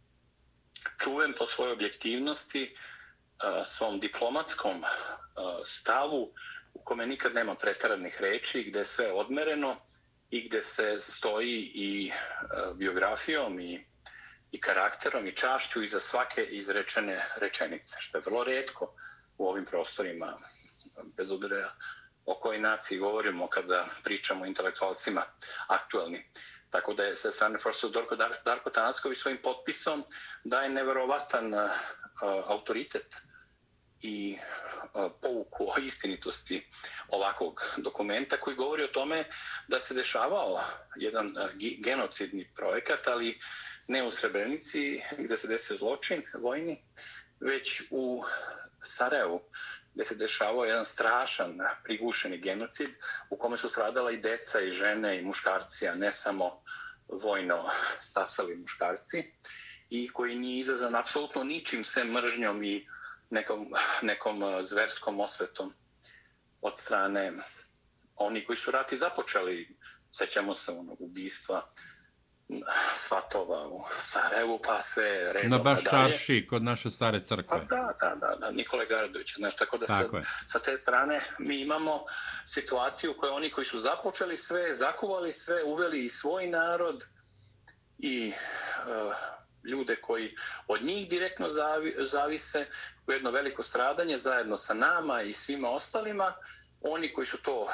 čuven 1.04 1.34
po 1.38 1.48
svojoj 1.48 1.74
objektivnosti, 1.74 2.64
e, 2.64 2.72
svom 3.66 4.00
diplomatskom 4.00 4.84
e, 4.84 4.88
stavu 5.66 6.34
u 6.74 6.84
kome 6.84 7.06
nikad 7.06 7.34
nema 7.34 7.56
pretaranih 7.56 8.22
reči, 8.22 8.64
gde 8.64 8.86
sve 8.86 9.12
odmereno 9.12 9.76
i 10.30 10.48
gde 10.48 10.62
se 10.62 11.00
stoji 11.00 11.72
i 11.76 12.10
e, 12.10 12.14
biografijom 12.76 13.60
i, 13.60 13.86
i 14.52 14.62
karakterom 14.62 15.28
i 15.28 15.36
čašću 15.36 15.84
iza 15.84 16.00
svake 16.00 16.44
izrečene 16.44 17.26
rečenice, 17.36 17.98
što 18.00 18.18
je 18.18 18.24
vrlo 18.26 18.44
redko 18.44 18.96
u 19.38 19.48
ovim 19.48 19.66
prostorima, 19.66 20.38
bez 21.18 21.32
obzira 21.32 21.74
o 22.26 22.40
kojoj 22.40 22.60
naciji 22.60 22.98
govorimo 22.98 23.48
kada 23.48 23.86
pričamo 24.04 24.44
o 24.44 24.48
intelektualcima 24.48 25.22
aktualni. 25.68 26.24
Tako 26.72 26.94
da 26.94 27.04
je 27.04 27.16
sa 27.16 27.32
strane 27.32 27.60
profesor 27.60 27.92
Darko, 27.92 28.16
Darko 28.46 28.70
Tanasković 28.70 29.20
svojim 29.20 29.40
potpisom 29.44 30.04
daje 30.44 30.70
neverovatan 30.70 31.54
uh, 31.54 31.70
autoritet 32.46 33.16
i 34.02 34.38
uh, 34.94 35.12
pouku 35.22 35.68
o 35.70 35.80
istinitosti 35.80 36.68
ovakvog 37.08 37.62
dokumenta 37.78 38.38
koji 38.38 38.56
govori 38.56 38.84
o 38.84 38.88
tome 38.88 39.26
da 39.68 39.80
se 39.80 39.94
dešavao 39.94 40.64
jedan 40.96 41.28
uh, 41.28 41.50
genocidni 41.80 42.52
projekat, 42.56 43.08
ali 43.08 43.40
ne 43.88 44.04
u 44.04 44.12
Srebrenici 44.12 45.02
gde 45.18 45.38
se 45.38 45.48
desio 45.48 45.78
zločin 45.78 46.24
vojni, 46.40 46.84
već 47.40 47.82
u 47.92 48.24
Sarajevu 48.84 49.42
gdje 49.94 50.04
se 50.04 50.16
dešavao 50.16 50.66
jedan 50.66 50.86
strašan 50.86 51.58
prigušeni 51.84 52.38
genocid 52.38 52.90
u 53.30 53.38
kome 53.38 53.58
su 53.58 53.70
stradala 53.70 54.12
i 54.12 54.18
deca 54.18 54.62
i 54.62 54.72
žene 54.72 55.20
i 55.20 55.22
muškarci, 55.22 55.88
a 55.88 55.96
ne 55.96 56.12
samo 56.12 56.64
vojno 57.24 57.70
stasali 58.00 58.56
muškarci 58.56 59.24
i 59.90 60.10
koji 60.14 60.36
nije 60.36 60.60
izazvan 60.60 60.96
apsolutno 60.96 61.44
ničim 61.44 61.84
sem 61.84 62.12
mržnjom 62.12 62.64
i 62.64 62.88
nekom, 63.30 63.74
nekom 64.02 64.44
eh, 64.44 64.64
zverskom 64.64 65.20
osvetom 65.20 65.74
od 66.62 66.80
strane 66.80 67.34
oni 68.16 68.46
koji 68.46 68.58
su 68.58 68.72
rati 68.72 68.96
započeli, 68.96 69.78
sećamo 70.12 70.56
se 70.56 70.72
onog 70.72 71.02
ubistva 71.02 71.72
svatova 72.98 73.68
u 73.68 73.84
Sarajevu, 74.02 74.60
pa 74.68 74.82
sve 74.82 75.34
redom. 75.34 75.52
Na 75.52 75.58
baš 75.58 75.84
čarši, 75.90 76.48
kod 76.50 76.64
naše 76.64 76.90
stare 76.90 77.24
crkve. 77.24 77.48
Pa 77.50 77.58
da, 77.76 77.94
da, 78.00 78.16
da, 78.16 78.36
da 78.40 78.52
Nikole 78.52 78.86
Gardović. 78.86 79.36
Znaš, 79.36 79.56
tako 79.56 79.78
da 79.78 79.86
tako 79.86 80.22
sa, 80.22 80.30
sa 80.48 80.60
te 80.60 80.78
strane 80.78 81.20
mi 81.40 81.62
imamo 81.62 82.06
situaciju 82.46 83.12
u 83.12 83.14
kojoj 83.14 83.34
oni 83.34 83.50
koji 83.50 83.66
su 83.66 83.80
započeli 83.80 84.38
sve, 84.38 84.74
zakuvali 84.74 85.32
sve, 85.32 85.64
uveli 85.64 86.06
i 86.06 86.10
svoj 86.10 86.48
narod 86.48 87.04
i 87.98 88.32
uh, 88.32 89.16
ljude 89.64 89.96
koji 89.96 90.36
od 90.68 90.84
njih 90.84 91.10
direktno 91.10 91.50
zavi, 91.50 91.96
zavise 92.00 92.66
u 93.08 93.12
jedno 93.12 93.32
veliko 93.32 93.64
stradanje 93.64 94.18
zajedno 94.18 94.58
sa 94.58 94.74
nama 94.74 95.22
i 95.22 95.34
svima 95.34 95.70
ostalima, 95.70 96.34
oni 96.82 97.14
koji 97.14 97.28
su 97.28 97.38
to 97.38 97.62
uh, 97.62 97.70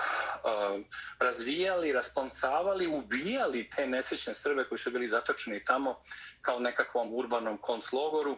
razvijali, 1.19 1.93
rasponsavali, 1.93 2.87
ubijali 2.87 3.69
te 3.69 3.87
nesečne 3.87 4.35
Srbe 4.35 4.67
koji 4.69 4.79
su 4.79 4.91
bili 4.91 5.07
zatočeni 5.07 5.63
tamo 5.63 5.99
kao 6.41 6.59
nekakvom 6.59 7.13
urbanom 7.13 7.57
konclogoru, 7.57 8.37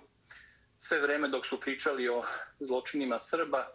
sve 0.82 1.00
vreme 1.00 1.28
dok 1.28 1.46
su 1.46 1.60
pričali 1.60 2.10
o 2.10 2.24
zločinima 2.60 3.20
Srba 3.20 3.68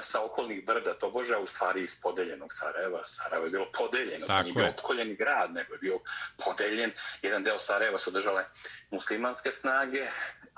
sa 0.00 0.24
okolnih 0.24 0.66
brda, 0.66 0.94
to 0.94 1.10
bože, 1.10 1.34
a 1.34 1.38
u 1.38 1.46
stvari 1.46 1.82
iz 1.82 2.00
podeljenog 2.02 2.48
Sarajeva. 2.52 3.02
Sarajevo 3.06 3.46
je 3.46 3.50
bilo 3.50 3.66
podeljeno, 3.78 4.26
to 4.26 4.42
nije 4.42 4.54
bio 4.54 4.68
opkoljeni 4.68 5.14
grad, 5.14 5.54
nego 5.54 5.74
je 5.74 5.78
bio 5.78 6.00
podeljen. 6.44 6.92
Jedan 7.22 7.42
deo 7.42 7.58
Sarajeva 7.58 7.98
su 7.98 8.10
držale 8.10 8.44
muslimanske 8.90 9.50
snage, 9.50 10.06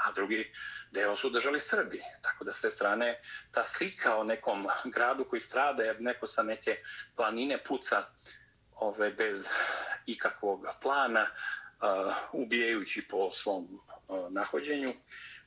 a 0.06 0.12
drugi 0.12 0.52
deo 0.90 1.16
su 1.16 1.30
držali 1.30 1.60
Srbi. 1.60 2.00
Tako 2.22 2.44
da 2.44 2.52
s 2.52 2.60
te 2.60 2.70
strane 2.70 3.20
ta 3.50 3.64
slika 3.64 4.16
o 4.16 4.24
nekom 4.24 4.66
gradu 4.84 5.24
koji 5.24 5.40
strada, 5.40 5.82
jer 5.82 6.00
neko 6.00 6.26
sa 6.26 6.42
neke 6.42 6.78
planine 7.16 7.64
puca 7.64 8.06
ove, 8.74 9.10
bez 9.10 9.48
ikakvog 10.06 10.66
plana, 10.82 11.26
uh, 11.80 12.14
ubijajući 12.32 13.08
po 13.08 13.32
svom 13.32 13.80
uh, 14.08 14.32
nahođenju, 14.32 14.94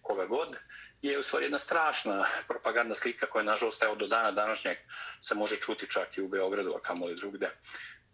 koga 0.01 0.25
god, 0.25 0.57
je 1.01 1.19
u 1.19 1.23
stvari 1.23 1.45
jedna 1.45 1.59
strašna 1.59 2.25
propagandna 2.47 2.95
slika 2.95 3.25
koja, 3.25 3.43
nažalost, 3.43 3.83
evo 3.83 3.95
do 3.95 4.07
dana 4.07 4.31
današnjeg 4.31 4.77
se 5.19 5.35
može 5.35 5.55
čuti 5.55 5.87
čak 5.89 6.17
i 6.17 6.21
u 6.21 6.27
Beogradu, 6.27 6.73
a 6.75 6.81
kamoli 6.81 7.15
drugde, 7.15 7.49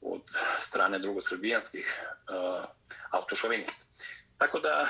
od 0.02 0.22
strane 0.60 1.00
drugosrbijanskih 1.00 2.00
uh, 2.10 2.66
autošovinista. 3.12 3.86
Tako 4.40 4.60
da 4.60 4.88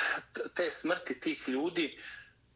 te 0.55 0.71
smrti 0.71 1.19
tih 1.19 1.49
ljudi 1.49 1.97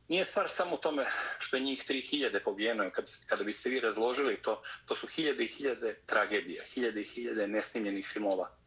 nije 0.08 0.26
stvar 0.26 0.50
samo 0.50 0.76
u 0.76 0.78
tome 0.78 1.06
što 1.40 1.58
je 1.58 1.64
njih 1.64 1.84
3000 1.90 2.44
pobijeno. 2.44 2.92
Kad, 2.92 3.06
kada 3.28 3.44
biste 3.44 3.70
vi 3.70 3.80
razložili 3.80 4.42
to, 4.42 4.62
to 4.86 4.96
su 4.96 5.08
hiljade 5.08 5.44
i 5.44 5.48
hiljade 5.48 6.02
tragedija, 6.06 6.64
hiljade 6.74 7.02
i 7.02 7.04
hiljade 7.04 7.48
nesnimljenih 7.48 8.08
filmova 8.08 8.58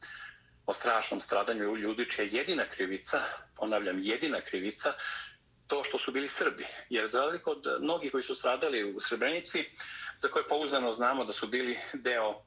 o 0.66 0.75
strašnom 0.75 1.21
stradanju 1.21 1.76
ljudi, 1.76 2.11
čija 2.11 2.25
je 2.25 2.30
jedina 2.33 2.64
krivica, 2.68 3.21
ponavljam, 3.56 3.99
jedina 3.99 4.40
krivica, 4.40 4.92
to 5.66 5.85
što 5.85 5.99
su 5.99 6.12
bili 6.12 6.28
Srbi. 6.28 6.64
Jer 6.90 7.06
za 7.06 7.21
razliku 7.21 7.50
od 7.50 7.66
mnogih 7.80 8.12
koji 8.12 8.23
su 8.23 8.35
stradali 8.35 8.95
u 8.95 9.00
Srebrenici, 9.00 9.64
za 10.16 10.28
koje 10.28 10.47
pouzdano 10.47 10.92
znamo 10.92 11.25
da 11.25 11.33
su 11.33 11.47
bili 11.47 11.78
deo 11.92 12.46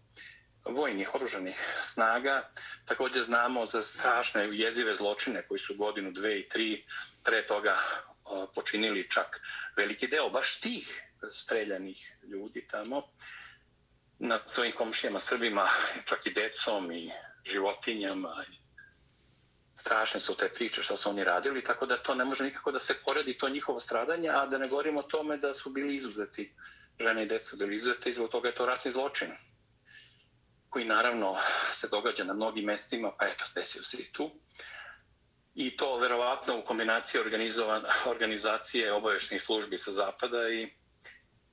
vojnih 0.70 1.16
oružanih 1.16 1.80
snaga, 1.82 2.50
također 2.86 3.24
znamo 3.24 3.66
za 3.66 3.84
strašne 3.84 4.50
jezive 4.52 4.96
zločine 4.96 5.48
koji 5.48 5.60
su 5.60 5.76
godinu, 5.76 6.12
dve 6.12 6.40
i 6.40 6.48
tri 6.50 6.86
pre 7.24 7.48
toga 7.48 7.78
počinili 8.56 9.10
čak 9.10 9.42
veliki 9.78 10.08
deo 10.08 10.30
baš 10.30 10.60
tih 10.60 11.04
streljanih 11.32 12.18
ljudi 12.24 12.68
tamo 12.68 13.02
na 14.20 14.40
svojim 14.46 14.74
komšijama 14.76 15.20
Srbima, 15.20 15.68
čak 16.06 16.26
i 16.26 16.34
decom 16.34 16.92
i 16.92 17.12
životinjama. 17.46 18.46
I 18.52 18.56
strašne 19.76 20.20
su 20.20 20.36
te 20.36 20.50
priče 20.50 20.84
što 20.84 20.98
su 20.98 21.10
oni 21.10 21.24
radili, 21.24 21.64
tako 21.64 21.86
da 21.86 21.98
to 21.98 22.16
ne 22.16 22.26
može 22.26 22.44
nikako 22.44 22.72
da 22.72 22.80
se 22.80 22.96
poredi 23.06 23.38
to 23.38 23.50
njihovo 23.50 23.80
stradanje, 23.80 24.30
a 24.30 24.46
da 24.46 24.58
ne 24.58 24.68
govorimo 24.68 25.00
o 25.00 25.04
tome 25.04 25.38
da 25.38 25.54
su 25.54 25.70
bili 25.70 25.96
izuzeti, 25.96 26.54
žene 27.00 27.24
i 27.24 27.26
deca 27.26 27.56
bili 27.60 27.76
izuzeti 27.76 28.10
i 28.10 28.14
zbog 28.14 28.30
toga 28.30 28.48
je 28.48 28.56
to 28.56 28.66
ratni 28.66 28.92
zločin 28.92 29.28
koji 30.70 30.86
naravno 30.86 31.36
se 31.72 31.88
događa 31.92 32.24
na 32.24 32.34
mnogim 32.34 32.66
mestima, 32.66 33.12
pa 33.20 33.28
eto, 33.28 33.46
desio 33.56 33.84
se 33.84 33.98
i 33.98 34.12
tu. 34.12 34.32
I 35.56 35.78
to 35.78 35.98
verovatno 35.98 36.60
u 36.60 36.62
kombinaciji 36.62 37.22
organizacije 38.06 38.94
obavešnih 38.94 39.42
službi 39.42 39.78
sa 39.78 39.92
zapada 39.92 40.50
i 40.50 40.70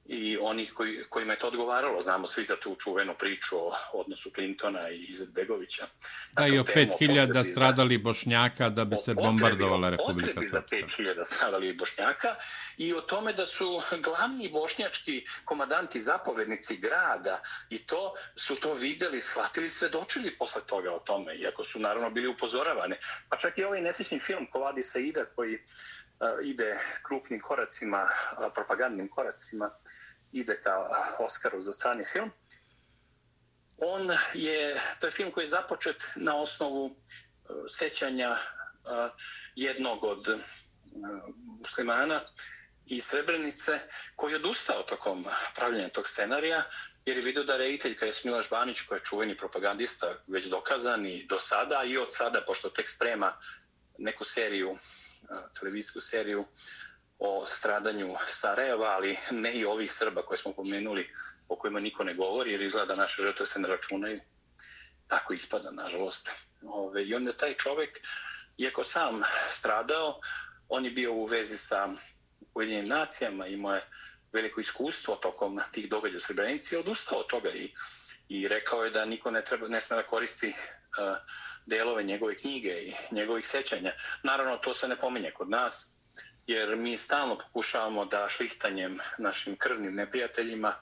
i 0.08 0.38
onih 0.40 0.72
koji, 0.72 1.04
kojima 1.08 1.32
je 1.32 1.38
to 1.38 1.46
odgovaralo. 1.46 2.00
Znamo 2.00 2.26
svi 2.26 2.44
za 2.44 2.56
tu 2.56 2.76
čuvenu 2.80 3.14
priču 3.18 3.56
o 3.56 3.72
odnosu 3.92 4.30
Clintona 4.30 4.90
i 4.90 5.00
Izetbegovića. 5.00 5.86
Da, 6.32 6.46
i 6.46 6.58
o 6.58 6.64
5000 6.64 7.52
stradali 7.52 7.98
bošnjaka 7.98 8.68
da 8.68 8.84
bi 8.84 8.96
se 8.96 9.12
bombardovala 9.14 9.88
Republika 9.88 10.42
Srpska. 10.42 10.58
O 10.58 10.62
potrebi 10.62 10.86
za 10.86 11.02
5000 11.02 11.24
stradali 11.24 11.72
bošnjaka 11.72 12.34
i 12.78 12.94
o 12.94 13.00
tome 13.00 13.32
da 13.32 13.46
su 13.46 13.82
glavni 14.02 14.48
bošnjački 14.48 15.24
komadanti, 15.44 15.98
zapovednici 15.98 16.76
grada 16.76 17.40
i 17.70 17.78
to 17.78 18.12
su 18.36 18.54
to 18.54 18.74
videli, 18.74 19.20
shvatili, 19.20 19.70
svedočili 19.70 20.38
posle 20.38 20.62
toga 20.66 20.92
o 20.92 20.98
tome, 20.98 21.34
iako 21.34 21.64
su 21.64 21.78
naravno 21.78 22.10
bili 22.10 22.28
upozoravane. 22.28 22.96
Pa 23.28 23.36
čak 23.36 23.58
i 23.58 23.64
ovaj 23.64 23.80
nesečni 23.80 24.18
film 24.18 24.46
Kovadi 24.52 24.82
Saida 24.82 25.24
koji 25.24 25.58
E, 26.20 26.44
ide 26.44 26.78
krupnim 27.02 27.40
koracima, 27.40 28.08
e, 28.46 28.50
propagandnim 28.54 29.08
koracima, 29.08 29.70
ide 30.32 30.60
ka 30.62 30.88
Oscaru 31.18 31.60
za 31.60 31.72
strani 31.72 32.04
film. 32.04 32.30
On 33.76 34.10
je, 34.34 34.80
to 35.00 35.06
je 35.06 35.10
film 35.10 35.30
koji 35.30 35.44
je 35.44 35.48
započet 35.48 36.02
na 36.16 36.36
osnovu 36.36 36.90
e, 36.90 37.52
sećanja 37.68 38.36
jednog 39.56 40.04
od 40.04 40.26
muslimana 41.60 42.20
iz 42.86 43.04
Srebrenice 43.04 43.80
koji 44.16 44.32
je 44.32 44.36
odustao 44.36 44.82
tokom 44.82 45.26
pravljenja 45.56 45.88
tog 45.88 46.08
scenarija 46.08 46.64
jer 47.06 47.16
je 47.16 47.22
vidio 47.22 47.44
da 47.44 47.56
reditelj 47.56 47.94
kada 47.94 48.06
je 48.06 48.20
Milaš 48.24 48.50
Banić 48.50 48.80
koji 48.80 48.98
je 48.98 49.04
čuveni 49.04 49.36
propagandista 49.36 50.06
već 50.26 50.46
dokazan 50.46 51.06
i 51.06 51.26
do 51.26 51.40
sada 51.40 51.82
i 51.86 51.98
od 51.98 52.14
sada 52.14 52.42
pošto 52.46 52.70
tek 52.70 52.88
sprema 52.88 53.38
neku 53.98 54.24
seriju 54.24 54.76
televizijsku 55.60 56.00
seriju 56.00 56.44
o 57.18 57.46
stradanju 57.46 58.16
Sarajeva, 58.28 58.86
ali 58.86 59.16
ne 59.30 59.52
i 59.52 59.64
ovih 59.64 59.92
Srba 59.92 60.22
koje 60.22 60.38
smo 60.38 60.52
pomenuli, 60.52 61.10
o 61.48 61.56
kojima 61.56 61.80
niko 61.80 62.04
ne 62.04 62.14
govori, 62.14 62.52
jer 62.52 62.62
izgleda 62.62 62.86
da 62.86 63.02
naše 63.02 63.22
žrtve 63.22 63.46
se 63.46 63.60
ne 63.60 63.68
računaju. 63.68 64.20
Tako 65.06 65.34
ispada, 65.34 65.70
nažalost. 65.70 66.30
Ove, 66.62 67.04
I 67.04 67.14
onda 67.14 67.36
taj 67.36 67.54
čovek, 67.54 68.00
iako 68.58 68.84
sam 68.84 69.22
stradao, 69.50 70.20
on 70.68 70.84
je 70.84 70.90
bio 70.90 71.12
u 71.12 71.24
vezi 71.24 71.56
sa 71.56 71.88
Ujedinjenim 72.54 72.88
nacijama, 72.88 73.46
imao 73.46 73.74
je 73.74 73.88
veliko 74.32 74.60
iskustvo 74.60 75.16
tokom 75.16 75.60
tih 75.72 75.88
događaja 75.90 76.16
u 76.16 76.20
Srebrenici, 76.20 76.76
odustao 76.76 77.18
od 77.18 77.26
toga 77.26 77.50
i, 77.50 77.74
i 78.28 78.48
rekao 78.48 78.84
je 78.84 78.90
da 78.90 79.04
niko 79.04 79.30
ne 79.30 79.44
treba 79.44 79.68
ne 79.68 79.80
sme 79.80 79.96
da 79.96 80.02
koristi 80.02 80.48
uh, 80.48 81.16
delove 81.66 82.02
njegove 82.02 82.36
knjige 82.36 82.68
i 82.68 82.92
njegovih 83.10 83.46
sećanja. 83.46 83.92
Naravno, 84.22 84.56
to 84.56 84.74
se 84.74 84.88
ne 84.88 84.96
pominje 84.96 85.30
kod 85.30 85.50
nas, 85.50 85.90
jer 86.46 86.76
mi 86.76 86.96
stalno 86.96 87.38
pokušavamo 87.38 88.04
da 88.04 88.28
šlihtanjem 88.28 88.98
našim 89.18 89.56
krvnim 89.56 89.94
neprijateljima 89.94 90.74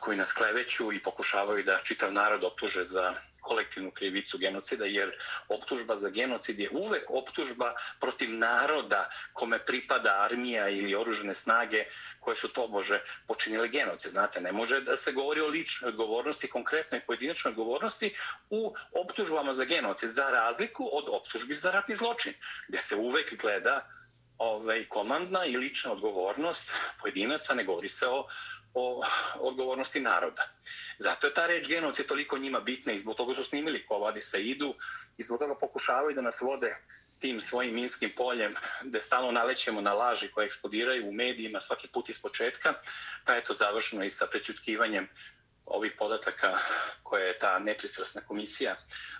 koji 0.00 0.16
nas 0.18 0.32
kleveću 0.32 0.92
i 0.92 1.02
pokušavaju 1.02 1.64
da 1.64 1.80
čitav 1.84 2.12
narod 2.12 2.44
optuže 2.44 2.84
za 2.84 3.14
kolektivnu 3.40 3.90
krivicu 3.90 4.38
genocida, 4.38 4.84
jer 4.84 5.12
optužba 5.48 5.96
za 5.96 6.10
genocid 6.10 6.58
je 6.58 6.70
uvek 6.72 7.04
optužba 7.08 7.74
protiv 8.00 8.30
naroda 8.30 9.08
kome 9.32 9.58
pripada 9.58 10.16
armija 10.20 10.68
ili 10.68 10.94
oružene 10.94 11.34
snage 11.34 11.84
koje 12.20 12.36
su 12.36 12.48
to 12.48 12.68
bože 12.68 13.00
počinile 13.26 13.68
genocid. 13.68 14.12
Znate, 14.12 14.40
ne 14.40 14.52
može 14.52 14.80
da 14.80 14.96
se 14.96 15.12
govori 15.12 15.40
o 15.40 15.46
ličnoj 15.46 15.88
odgovornosti, 15.88 16.50
konkretnoj 16.50 17.00
pojedinačnoj 17.06 17.50
odgovornosti 17.50 18.14
u 18.50 18.74
optužbama 19.02 19.52
za 19.52 19.64
genocid, 19.64 20.10
za 20.10 20.30
razliku 20.30 20.90
od 20.92 21.04
optužbi 21.08 21.54
za 21.54 21.70
ratni 21.70 21.94
zločin, 21.94 22.34
gde 22.68 22.78
se 22.78 22.96
uvek 22.96 23.40
gleda 23.42 23.88
ovaj, 24.38 24.84
komandna 24.84 25.44
i 25.44 25.56
lična 25.56 25.92
odgovornost 25.92 26.78
pojedinaca, 27.00 27.54
ne 27.54 27.64
govori 27.64 27.88
se 27.88 28.06
o 28.06 28.26
o 28.74 29.02
odgovornosti 29.40 30.00
naroda. 30.00 30.42
Zato 30.98 31.26
je 31.26 31.34
ta 31.34 31.46
reč 31.46 31.68
genocid 31.68 32.06
toliko 32.06 32.38
njima 32.38 32.60
bitna 32.60 32.92
i 32.92 32.98
zbog 32.98 33.16
toga 33.16 33.34
su 33.34 33.44
snimili 33.44 33.86
ko 33.86 33.98
vadi 33.98 34.22
se 34.22 34.42
idu 34.42 34.74
i 35.18 35.22
zbog 35.22 35.38
toga 35.38 35.54
pokušavaju 35.60 36.14
da 36.14 36.22
nas 36.22 36.40
vode 36.40 36.76
tim 37.18 37.40
svojim 37.40 37.74
minskim 37.74 38.10
poljem 38.16 38.54
gde 38.82 39.02
stalno 39.02 39.32
nalećemo 39.32 39.80
na 39.80 39.94
laži 39.94 40.30
koje 40.30 40.46
eksplodiraju 40.46 41.08
u 41.08 41.12
medijima 41.12 41.60
svaki 41.60 41.88
put 41.88 42.08
iz 42.08 42.22
početka, 42.22 42.74
pa 43.24 43.32
je 43.32 43.44
to 43.44 43.52
završeno 43.52 44.04
i 44.04 44.10
sa 44.10 44.26
prečutkivanjem 44.26 45.08
ovih 45.66 45.92
podataka 45.98 46.58
koje 47.02 47.26
je 47.26 47.38
ta 47.38 47.58
nepristrasna 47.58 48.20
komisija 48.20 48.76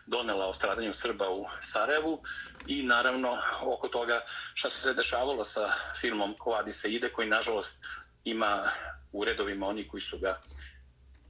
donela 0.06 0.46
o 0.46 0.54
stradanju 0.54 0.94
Srba 0.94 1.30
u 1.30 1.46
Sarajevu 1.62 2.22
i 2.66 2.82
naravno 2.82 3.38
oko 3.62 3.88
toga 3.88 4.24
šta 4.54 4.70
se 4.70 4.80
sve 4.80 4.94
dešavalo 4.94 5.44
sa 5.44 5.72
filmom 6.00 6.34
Kovadi 6.38 6.72
se 6.72 6.92
ide 6.92 7.08
koji 7.08 7.28
nažalost 7.28 7.84
ima 8.24 8.72
u 9.12 9.24
redovima 9.24 9.66
oni 9.66 9.88
koji 9.88 10.00
su 10.00 10.18
ga 10.18 10.40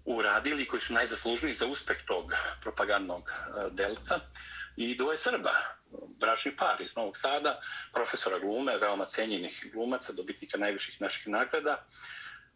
uradili, 0.05 0.67
koji 0.67 0.81
su 0.81 0.93
najzaslužniji 0.93 1.55
za 1.55 1.67
uspeh 1.67 1.97
tog 2.07 2.33
propagandnog 2.61 3.31
e, 3.31 3.71
delca. 3.71 4.21
I 4.77 4.97
dvoje 4.97 5.17
Srba, 5.17 5.53
bračni 6.21 6.57
par 6.57 6.81
iz 6.81 6.97
Novog 6.97 7.17
Sada, 7.17 7.61
profesora 7.93 8.39
glume, 8.39 8.77
veoma 8.77 9.05
cenjenih 9.05 9.71
glumaca, 9.73 10.13
dobitnika 10.13 10.59
najviših 10.59 11.01
naših 11.01 11.29
nagrada, 11.29 11.87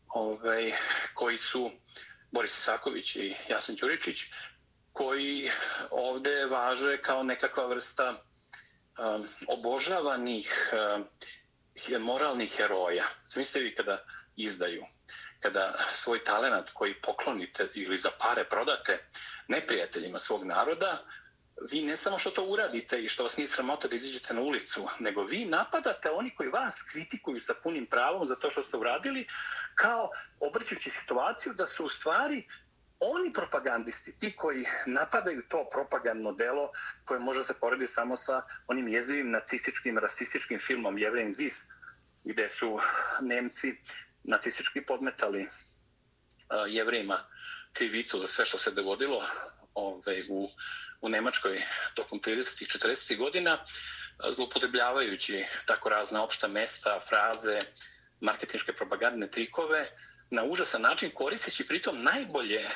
ovaj, 0.08 0.72
koji 1.14 1.38
su 1.38 1.70
Boris 2.30 2.58
Isaković 2.58 3.16
i 3.16 3.34
Jasen 3.48 3.76
Ćuričić, 3.76 4.24
koji 4.92 5.50
ovde 5.90 6.46
važe 6.46 6.98
kao 7.02 7.22
nekakva 7.22 7.66
vrsta 7.66 8.22
um, 8.98 9.28
obožavanih 9.48 10.70
um, 10.72 12.04
moralnih 12.04 12.56
heroja. 12.56 13.04
Smislite 13.24 13.64
vi 13.64 13.74
kada 13.74 14.04
izdaju. 14.36 14.84
Kada 15.44 15.74
svoj 15.92 16.24
talent 16.24 16.70
koji 16.70 16.94
poklonite 16.94 17.68
ili 17.74 17.98
za 17.98 18.10
pare 18.20 18.44
prodate 18.48 18.98
neprijateljima 19.48 20.18
svog 20.18 20.44
naroda, 20.44 21.04
vi 21.70 21.82
ne 21.82 21.96
samo 21.96 22.18
što 22.18 22.30
to 22.30 22.44
uradite 22.44 23.02
i 23.02 23.08
što 23.08 23.22
vas 23.22 23.36
nije 23.36 23.48
sramota 23.48 23.88
da 23.88 23.96
iziđete 23.96 24.34
na 24.34 24.40
ulicu, 24.40 24.88
nego 24.98 25.24
vi 25.24 25.44
napadate 25.44 26.10
oni 26.10 26.34
koji 26.36 26.48
vas 26.48 26.82
kritikuju 26.92 27.40
sa 27.40 27.54
punim 27.62 27.86
pravom 27.86 28.26
za 28.26 28.36
to 28.36 28.50
što 28.50 28.62
ste 28.62 28.76
uradili, 28.76 29.26
kao 29.74 30.10
obrćući 30.40 30.90
situaciju 30.90 31.54
da 31.54 31.66
su 31.66 31.84
u 31.84 31.90
stvari 31.90 32.48
oni 33.00 33.32
propagandisti, 33.32 34.18
ti 34.18 34.36
koji 34.36 34.64
napadaju 34.86 35.42
to 35.48 35.68
propagandno 35.72 36.32
delo 36.32 36.70
koje 37.04 37.20
može 37.20 37.44
se 37.44 37.54
porediti 37.60 37.92
samo 37.92 38.16
sa 38.16 38.42
onim 38.66 38.88
jezivim 38.88 39.30
nacističkim, 39.30 39.98
rasističkim 39.98 40.58
filmom 40.58 40.98
Jevren 40.98 41.32
Zis, 41.32 41.68
gde 42.24 42.48
su 42.48 42.78
Nemci 43.20 43.76
nacistički 44.24 44.86
podmetali 44.86 45.42
e, 45.42 45.46
uh, 45.46 46.74
jevrima 46.74 47.18
krivicu 47.72 48.18
za 48.18 48.26
sve 48.26 48.46
što 48.46 48.58
se 48.58 48.70
dogodilo 48.70 49.22
ove, 49.74 50.24
u, 50.30 50.48
u 51.00 51.08
Nemačkoj 51.08 51.62
tokom 51.94 52.20
30. 52.20 52.62
i 52.62 52.66
40. 52.66 53.18
godina, 53.18 53.50
e, 53.54 54.32
zlopotrebljavajući 54.32 55.44
tako 55.66 55.88
razne 55.88 56.20
opšta 56.20 56.48
mesta, 56.48 57.00
fraze, 57.08 57.64
marketinške 58.20 58.72
propagandne 58.72 59.30
trikove, 59.30 59.90
na 60.30 60.44
užasan 60.44 60.82
način 60.82 61.10
koristeći 61.14 61.66
pritom 61.66 62.00
najbolje 62.00 62.60
e, 62.60 62.70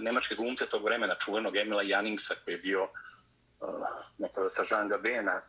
nemačke 0.00 0.34
glumce 0.34 0.66
tog 0.66 0.84
vremena, 0.84 1.16
čuvenog 1.24 1.56
Emila 1.56 1.82
Janingsa, 1.82 2.34
koji 2.44 2.54
je 2.54 2.58
bio 2.58 2.82
uh, 2.82 2.90
neka 4.18 4.40
vrsta 4.42 4.64
Jean 4.70 4.88
Gabena, 4.88 5.40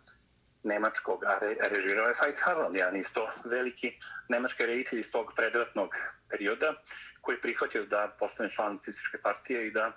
nemačkog, 0.65 1.23
a 1.23 1.37
re, 1.39 1.55
režirao 1.69 2.07
je 2.07 2.13
Fight 2.13 2.41
Harlan, 2.43 2.75
jedan 2.75 2.95
isto 2.95 3.27
veliki 3.45 3.91
nemački 4.29 4.65
reditelj 4.65 4.99
iz 4.99 5.11
tog 5.11 5.31
predratnog 5.35 5.89
perioda, 6.29 6.73
koji 7.21 7.35
je 7.35 7.41
prihvatio 7.41 7.85
da 7.85 8.15
postane 8.19 8.49
član 8.49 8.79
cističke 8.79 9.17
partije 9.21 9.67
i 9.67 9.71
da 9.71 9.91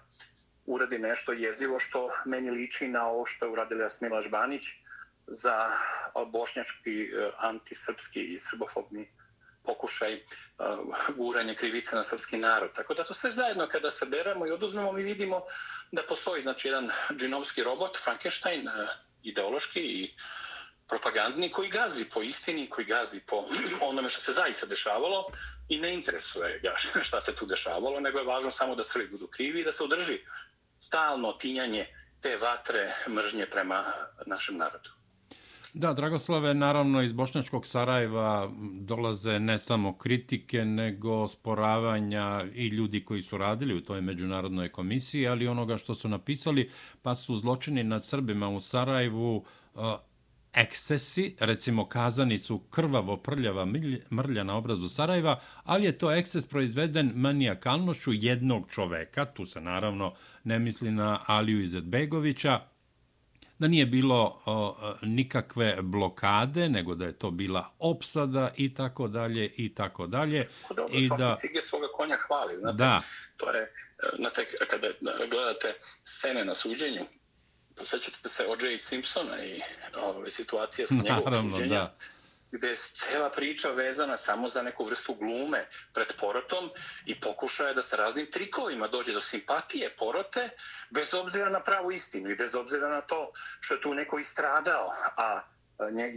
uradi 0.67 0.99
nešto 0.99 1.33
jezivo 1.33 1.79
što 1.79 2.11
meni 2.27 2.51
liči 2.51 2.89
na 2.89 3.07
ovo 3.07 3.27
što 3.27 3.47
je 3.47 3.53
uradila 3.53 3.91
Smila 3.91 4.23
Žbanić 4.23 4.63
za 5.27 5.77
bošnjački, 6.27 7.03
e, 7.03 7.31
antisrpski 7.39 8.21
i 8.35 8.41
srbofobni 8.41 9.09
pokušaj 9.69 10.15
uh, 10.15 11.17
krivice 11.55 11.97
na 11.97 12.05
srpski 12.05 12.39
narod. 12.39 12.71
Tako 12.73 12.95
da 12.95 13.05
to 13.05 13.15
sve 13.15 13.31
zajedno 13.31 13.69
kada 13.69 13.91
se 13.91 14.07
i 14.47 14.51
oduzmemo, 14.51 14.93
mi 14.93 15.03
vidimo 15.03 15.43
da 15.93 16.03
postoji 16.09 16.43
znači, 16.43 16.69
jedan 16.69 16.91
džinovski 17.19 17.63
robot, 17.63 17.99
Frankenstein, 18.05 18.69
uh, 18.69 18.75
ideološki 19.23 19.81
i 19.81 20.05
uh, 20.05 20.48
propagandni 20.89 21.51
koji 21.53 21.69
gazi 21.69 22.05
po 22.05 22.23
istini, 22.23 22.67
koji 22.67 22.87
gazi 22.87 23.21
po 23.27 23.45
onome 23.81 24.09
što 24.09 24.21
se 24.21 24.33
zaista 24.33 24.67
dešavalo 24.67 25.27
i 25.69 25.79
ne 25.79 25.95
interesuje 25.95 26.61
ga 26.63 26.75
šta 27.09 27.21
se 27.21 27.37
tu 27.37 27.47
dešavalo, 27.47 28.01
nego 28.01 28.19
je 28.19 28.25
važno 28.25 28.51
samo 28.51 28.75
da 28.75 28.85
Srbi 28.85 29.09
budu 29.09 29.27
krivi 29.27 29.61
i 29.61 29.65
da 29.65 29.73
se 29.73 29.85
održi 29.85 30.19
stalno 30.79 31.33
tinjanje 31.33 31.87
te 32.21 32.37
vatre 32.37 32.95
mržnje 33.09 33.47
prema 33.47 33.85
našem 34.27 34.57
narodu. 34.57 34.91
Da, 35.75 35.93
Dragoslave, 35.93 36.55
naravno 36.55 37.03
iz 37.03 37.13
Bošnjačkog 37.13 37.67
Sarajeva 37.67 38.51
dolaze 38.81 39.39
ne 39.39 39.59
samo 39.59 39.99
kritike, 39.99 40.65
nego 40.65 41.29
sporavanja 41.29 42.45
i 42.55 42.67
ljudi 42.67 43.05
koji 43.05 43.23
su 43.23 43.39
radili 43.39 43.75
u 43.75 43.85
toj 43.85 44.01
međunarodnoj 44.01 44.69
komisiji, 44.69 45.29
ali 45.29 45.49
onoga 45.49 45.77
što 45.77 45.95
su 45.95 46.09
napisali, 46.09 46.71
pa 47.03 47.15
su 47.15 47.37
zločini 47.37 47.85
nad 47.85 48.05
Srbima 48.05 48.49
u 48.49 48.61
Sarajevu 48.61 49.45
ekscesi, 50.55 51.37
recimo 51.41 51.89
kazani 51.89 52.39
su 52.39 52.59
krvavo 52.59 53.17
prljava 53.17 53.67
mrlja 54.11 54.45
na 54.45 54.57
obrazu 54.57 54.89
Sarajeva, 54.89 55.41
ali 55.65 55.85
je 55.85 55.99
to 55.99 56.13
eksces 56.13 56.47
proizveden 56.47 57.13
manijakalnošću 57.15 58.11
jednog 58.13 58.71
čoveka, 58.71 59.25
tu 59.25 59.47
se 59.47 59.61
naravno 59.61 60.15
ne 60.45 60.59
misli 60.59 60.91
na 60.91 61.25
Aliju 61.27 61.63
Izetbegovića, 61.63 62.61
da 63.59 63.69
nije 63.69 63.87
bilo 63.87 64.43
o, 64.47 64.77
nikakve 65.03 65.77
blokade, 65.83 66.69
nego 66.69 66.95
da 66.95 67.05
je 67.05 67.13
to 67.13 67.31
bila 67.31 67.71
opsada 67.79 68.53
i 68.57 68.75
tako 68.75 69.09
dalje 69.09 69.53
i 69.57 69.75
tako 69.75 70.07
dalje. 70.07 70.39
Dobro, 70.69 70.99
I 70.99 71.09
da 71.19 71.35
cige 71.35 71.63
svoga 71.63 71.87
konja 71.97 72.17
hvali, 72.27 72.57
znate. 72.57 72.77
Da. 72.77 73.01
To 73.37 73.51
je, 73.51 73.73
znate, 74.17 74.47
kada 74.71 74.89
gledate 75.31 75.75
scene 76.05 76.45
na 76.45 76.55
suđenju, 76.55 77.05
posjećate 77.79 78.29
se 78.29 78.47
O.J. 78.47 78.79
Simpsona 78.79 79.45
i 79.45 79.61
ove 79.97 80.31
situacije 80.31 80.89
sa 80.89 80.95
njegovog 80.95 81.25
Naravno, 81.25 81.57
suđenja. 81.57 81.79
Da 81.79 81.95
gde 82.53 82.69
je 82.69 82.77
cela 82.77 83.31
priča 83.31 83.71
vezana 83.71 84.17
samo 84.17 84.49
za 84.49 84.63
neku 84.63 84.85
vrstu 84.85 85.15
glume 85.15 85.67
pred 85.93 86.07
porotom 86.21 86.71
i 87.07 87.21
pokušaje 87.21 87.75
da 87.75 87.83
sa 87.83 87.97
raznim 87.97 88.27
trikovima 88.31 88.89
dođe 88.89 89.13
do 89.13 89.21
simpatije 89.21 89.97
porote, 89.97 90.49
bez 90.91 91.15
obzira 91.15 91.51
na 91.51 91.63
pravu 91.63 91.93
istinu 91.93 92.31
i 92.31 92.37
bez 92.37 92.55
obzira 92.55 92.89
na 92.89 93.01
to 93.01 93.33
što 93.61 93.75
je 93.75 93.81
tu 93.81 93.95
neko 93.95 94.19
istradao, 94.19 94.93
a 95.17 95.41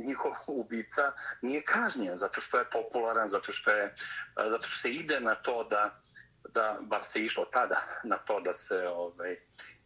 njihov 0.07 0.31
ubica 0.47 1.11
nije 1.41 1.63
kažnjen 1.63 2.15
zato 2.15 2.41
što 2.41 2.59
je 2.59 2.69
popularan, 2.69 3.27
zato 3.27 3.51
što, 3.51 3.71
je, 3.71 3.95
zato 4.35 4.63
što 4.67 4.77
se 4.77 4.91
ide 4.91 5.19
na 5.19 5.35
to 5.35 5.63
da, 5.63 5.99
da 6.49 6.77
bar 6.81 7.03
se 7.03 7.23
išlo 7.23 7.45
tada 7.45 7.81
na 8.03 8.17
to 8.17 8.39
da 8.39 8.53
se 8.53 8.87
ovaj, 8.87 9.37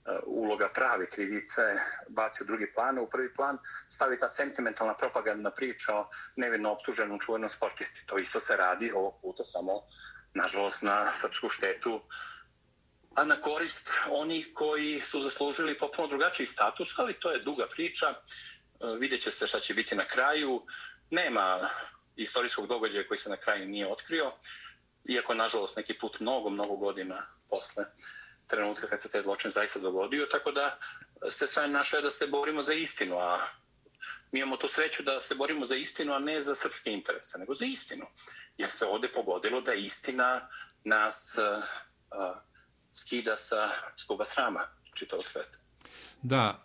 E, 0.06 0.20
uloga 0.26 0.70
prave 0.70 1.06
krivice 1.10 1.62
baci 2.10 2.44
u 2.44 2.46
drugi 2.46 2.72
plan, 2.74 3.00
u 3.00 3.10
prvi 3.10 3.34
plan 3.34 3.58
stavi 3.88 4.18
ta 4.18 4.28
sentimentalna 4.28 4.94
propagandna 4.94 5.52
priča 5.52 5.96
o 5.96 6.10
nevino 6.36 6.72
optuženom 6.72 7.20
čuvenom 7.20 7.50
sportisti. 7.50 8.06
To 8.08 8.18
isto 8.18 8.40
se 8.40 8.58
radi 8.58 8.92
ovog 8.92 9.22
puta 9.22 9.44
samo, 9.44 9.82
nažalost, 10.34 10.82
na 10.82 11.14
srpsku 11.14 11.50
štetu, 11.50 12.02
a 13.16 13.24
na 13.24 13.36
korist 13.42 13.90
onih 14.10 14.50
koji 14.54 15.02
su 15.02 15.22
zaslužili 15.22 15.78
popuno 15.78 16.08
drugačiji 16.08 16.48
status, 16.48 17.00
ali 17.00 17.20
to 17.20 17.32
je 17.32 17.44
duga 17.44 17.68
priča. 17.68 18.10
Uh, 18.10 19.00
vidjet 19.00 19.22
će 19.22 19.32
se 19.32 19.48
šta 19.48 19.60
će 19.60 19.74
biti 19.74 19.96
na 19.96 20.06
kraju. 20.06 20.62
Nema 21.10 21.70
istorijskog 22.16 22.68
događaja 22.68 23.08
koji 23.08 23.18
se 23.18 23.30
na 23.30 23.38
kraju 23.38 23.68
nije 23.68 23.88
otkrio, 23.88 24.32
iako, 25.06 25.34
nažalost, 25.34 25.78
neki 25.78 25.94
put 25.94 26.20
mnogo, 26.20 26.50
mnogo 26.50 26.76
godina 26.76 27.26
posle 27.50 27.86
trenutka 28.48 28.88
kad 28.88 29.02
se 29.02 29.10
taj 29.10 29.22
zločin 29.22 29.52
zaista 29.52 29.80
dogodio, 29.80 30.26
tako 30.32 30.52
da 30.52 30.78
ste 31.30 31.48
sami 31.48 31.74
našli 31.74 32.02
da 32.02 32.10
se 32.10 32.28
borimo 32.28 32.64
za 32.64 32.74
istinu, 32.74 33.18
a 33.18 33.40
mi 34.32 34.40
imamo 34.40 34.58
tu 34.58 34.68
sreću 34.68 35.04
da 35.04 35.20
se 35.20 35.36
borimo 35.36 35.66
za 35.66 35.76
istinu, 35.76 36.14
a 36.14 36.20
ne 36.20 36.42
za 36.42 36.56
srpske 36.56 36.92
interese, 36.92 37.40
nego 37.40 37.56
za 37.56 37.66
istinu. 37.66 38.06
Jer 38.58 38.70
se 38.70 38.86
ovde 38.86 39.08
pogodilo 39.08 39.62
da 39.62 39.74
istina 39.74 40.50
nas 40.84 41.38
uh, 41.40 41.64
uh, 42.20 42.38
skida 42.92 43.36
sa 43.36 43.70
stuba 43.96 44.26
srama 44.26 44.62
čitavog 44.94 45.28
sveta. 45.28 45.58
Da, 46.24 46.64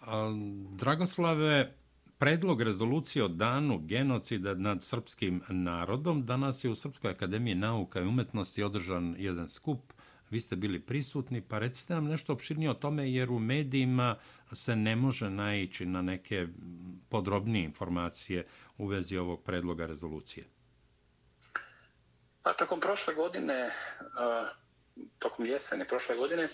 Dragoslave, 0.71 1.75
predlog 2.19 2.63
rezolucije 2.63 3.25
o 3.25 3.29
danu 3.29 3.79
genocida 3.79 4.55
nad 4.55 4.83
srpskim 4.83 5.43
narodom 5.49 6.27
danas 6.27 6.65
je 6.65 6.71
u 6.71 6.75
Srpskoj 6.75 7.11
akademiji 7.11 7.55
nauka 7.55 8.01
i 8.01 8.07
umetnosti 8.07 8.63
održan 8.63 9.15
jedan 9.19 9.49
skup 9.49 9.93
vi 10.31 10.41
ste 10.41 10.57
bili 10.57 10.81
prisutni, 10.81 11.41
pa 11.49 11.59
recite 11.59 11.95
nam 11.95 12.05
nešto 12.05 12.33
opširnije 12.33 12.71
o 12.71 12.75
tome, 12.75 13.13
jer 13.13 13.31
u 13.31 13.39
medijima 13.39 14.19
se 14.53 14.77
ne 14.77 14.97
može 14.97 15.31
naići 15.31 15.87
na 15.87 16.03
neke 16.03 16.47
podrobnije 17.09 17.65
informacije 17.65 18.47
u 18.79 18.87
vezi 18.87 19.17
ovog 19.17 19.45
predloga 19.45 19.87
rezolucije. 19.87 20.47
Pa 22.43 22.53
tokom 22.53 22.81
prošle 22.81 23.15
godine, 23.15 23.55
e, 23.55 23.71
tokom 25.19 25.47
jesene 25.47 25.85
prošle 25.85 26.17
godine, 26.17 26.49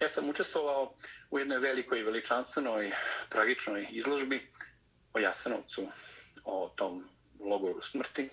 ja 0.00 0.08
sam 0.08 0.28
učestvovao 0.28 0.94
u 1.30 1.38
jednoj 1.38 1.58
velikoj 1.58 2.00
i 2.00 2.02
veličanstvenoj 2.02 2.90
tragičnoj 3.28 3.86
izložbi 3.90 4.48
o 5.12 5.18
Jasenovcu, 5.18 5.86
o 6.44 6.72
tom 6.76 7.04
logoru 7.40 7.82
smrti, 7.82 8.28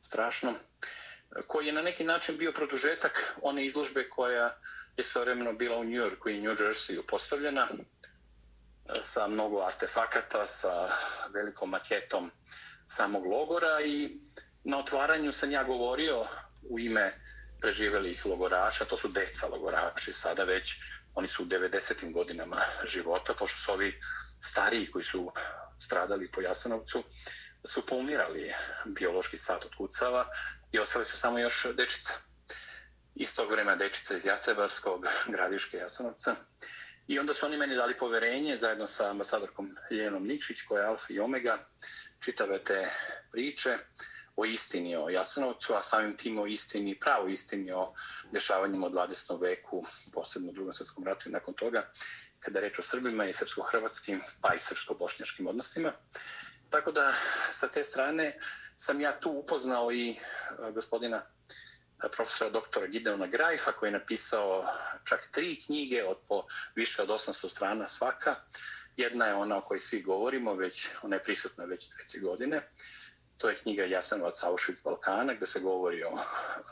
strašnom 0.00 0.54
koji 1.46 1.66
je 1.66 1.72
na 1.72 1.82
neki 1.82 2.04
način 2.04 2.38
bio 2.38 2.52
produžetak 2.52 3.36
one 3.42 3.66
izložbe 3.66 4.08
koja 4.08 4.56
je 4.96 5.04
svojevremeno 5.04 5.52
bila 5.52 5.76
u 5.76 5.84
New 5.84 5.96
Yorku 5.96 6.28
i 6.28 6.40
New 6.40 6.52
Jersey 6.52 7.02
postavljena 7.08 7.68
e, 7.70 7.72
sa 9.00 9.28
mnogo 9.28 9.60
artefakata, 9.60 10.46
sa 10.46 10.88
velikom 11.34 11.70
maketom 11.70 12.30
samog 12.86 13.26
logora 13.26 13.80
i 13.84 14.18
na 14.64 14.78
otvaranju 14.78 15.32
sam 15.32 15.50
ja 15.50 15.64
govorio 15.64 16.26
u 16.70 16.78
ime 16.78 17.12
preživelih 17.60 18.26
logoraša, 18.26 18.84
to 18.84 18.96
su 18.96 19.08
deca 19.08 19.46
logoraši, 19.46 20.12
sada 20.12 20.44
već 20.44 20.76
oni 21.14 21.28
su 21.28 21.42
u 21.42 21.46
90. 21.46 22.12
godinama 22.12 22.56
života, 22.84 23.34
pošto 23.34 23.58
su 23.58 23.72
ovi 23.72 24.00
stariji 24.40 24.90
koji 24.90 25.04
su 25.04 25.32
stradali 25.78 26.30
po 26.30 26.40
Jasanovcu, 26.40 27.02
su 27.64 27.86
poumirali 27.86 28.52
biološki 28.86 29.36
sat 29.36 29.64
od 29.64 29.74
kucava 29.74 30.26
i 30.72 30.78
ostali 30.78 31.06
su 31.06 31.18
samo 31.18 31.38
još 31.38 31.66
dečica. 31.74 32.14
Iz 33.14 33.36
tog 33.36 33.50
vremena 33.50 33.76
dečica 33.76 34.14
iz 34.14 34.26
Jastrebarskog, 34.26 35.06
gradiške 35.34 35.76
Jasenovca. 35.76 36.34
I 37.08 37.18
onda 37.18 37.34
su 37.34 37.46
oni 37.46 37.56
meni 37.56 37.76
dali 37.76 37.96
poverenje 37.96 38.56
zajedno 38.56 38.88
sa 38.88 39.10
ambasadorkom 39.10 39.76
Ljenom 39.90 40.26
Nikšić, 40.26 40.62
koja 40.62 40.82
je 40.82 40.88
alfa 40.88 41.12
i 41.12 41.20
omega, 41.20 41.58
čitave 42.20 42.64
te 42.64 42.90
priče 43.32 43.78
o 44.36 44.44
istini 44.44 44.96
o 44.96 45.08
Jasenovcu, 45.08 45.74
a 45.74 45.82
samim 45.82 46.16
tim 46.16 46.38
o 46.38 46.46
istini, 46.46 46.98
pravo 47.00 47.28
istini 47.28 47.72
o 47.72 47.94
dešavanjima 48.32 48.86
od 48.86 48.92
20. 48.92 49.40
veku, 49.40 49.86
posebno 50.14 50.50
u 50.50 50.52
drugom 50.52 50.72
svjetskom 50.72 51.04
ratu 51.04 51.28
i 51.28 51.32
nakon 51.32 51.54
toga, 51.54 51.90
kada 52.40 52.60
reč 52.60 52.78
o 52.78 52.82
Srbima 52.82 53.24
i 53.24 53.32
srpsko-hrvatskim, 53.32 54.20
pa 54.40 54.54
i 54.54 54.58
srpsko-bošnjaškim 54.58 55.48
odnosima. 55.48 55.92
Tako 56.70 56.92
da, 56.92 57.14
sa 57.50 57.68
te 57.68 57.84
strane, 57.84 58.38
sam 58.76 59.00
ja 59.00 59.20
tu 59.20 59.30
upoznao 59.30 59.92
i 59.92 60.10
e, 60.10 60.16
gospodina 60.72 61.16
e, 61.16 62.08
profesora 62.10 62.50
doktora 62.50 62.86
Gideona 62.86 63.26
Grajfa 63.26 63.72
koji 63.72 63.88
je 63.88 63.98
napisao 63.98 64.66
čak 65.04 65.28
tri 65.30 65.60
knjige 65.66 66.04
od 66.04 66.18
po 66.28 66.44
više 66.74 67.02
od 67.02 67.08
800 67.08 67.48
strana 67.48 67.88
svaka. 67.88 68.34
Jedna 68.96 69.26
je 69.26 69.34
ona 69.34 69.56
o 69.56 69.60
kojoj 69.60 69.78
svi 69.78 70.02
govorimo, 70.02 70.54
već 70.54 70.88
ona 71.02 71.16
je 71.16 71.22
prisutna 71.22 71.64
već 71.64 71.88
treće 71.88 72.18
godine. 72.18 72.62
To 73.38 73.48
je 73.48 73.56
knjiga 73.56 73.84
Jasanovac 73.84 74.42
Auschwitz 74.42 74.84
Balkana 74.84 75.34
gde 75.34 75.46
se 75.46 75.60
govori 75.60 76.04
o 76.04 76.18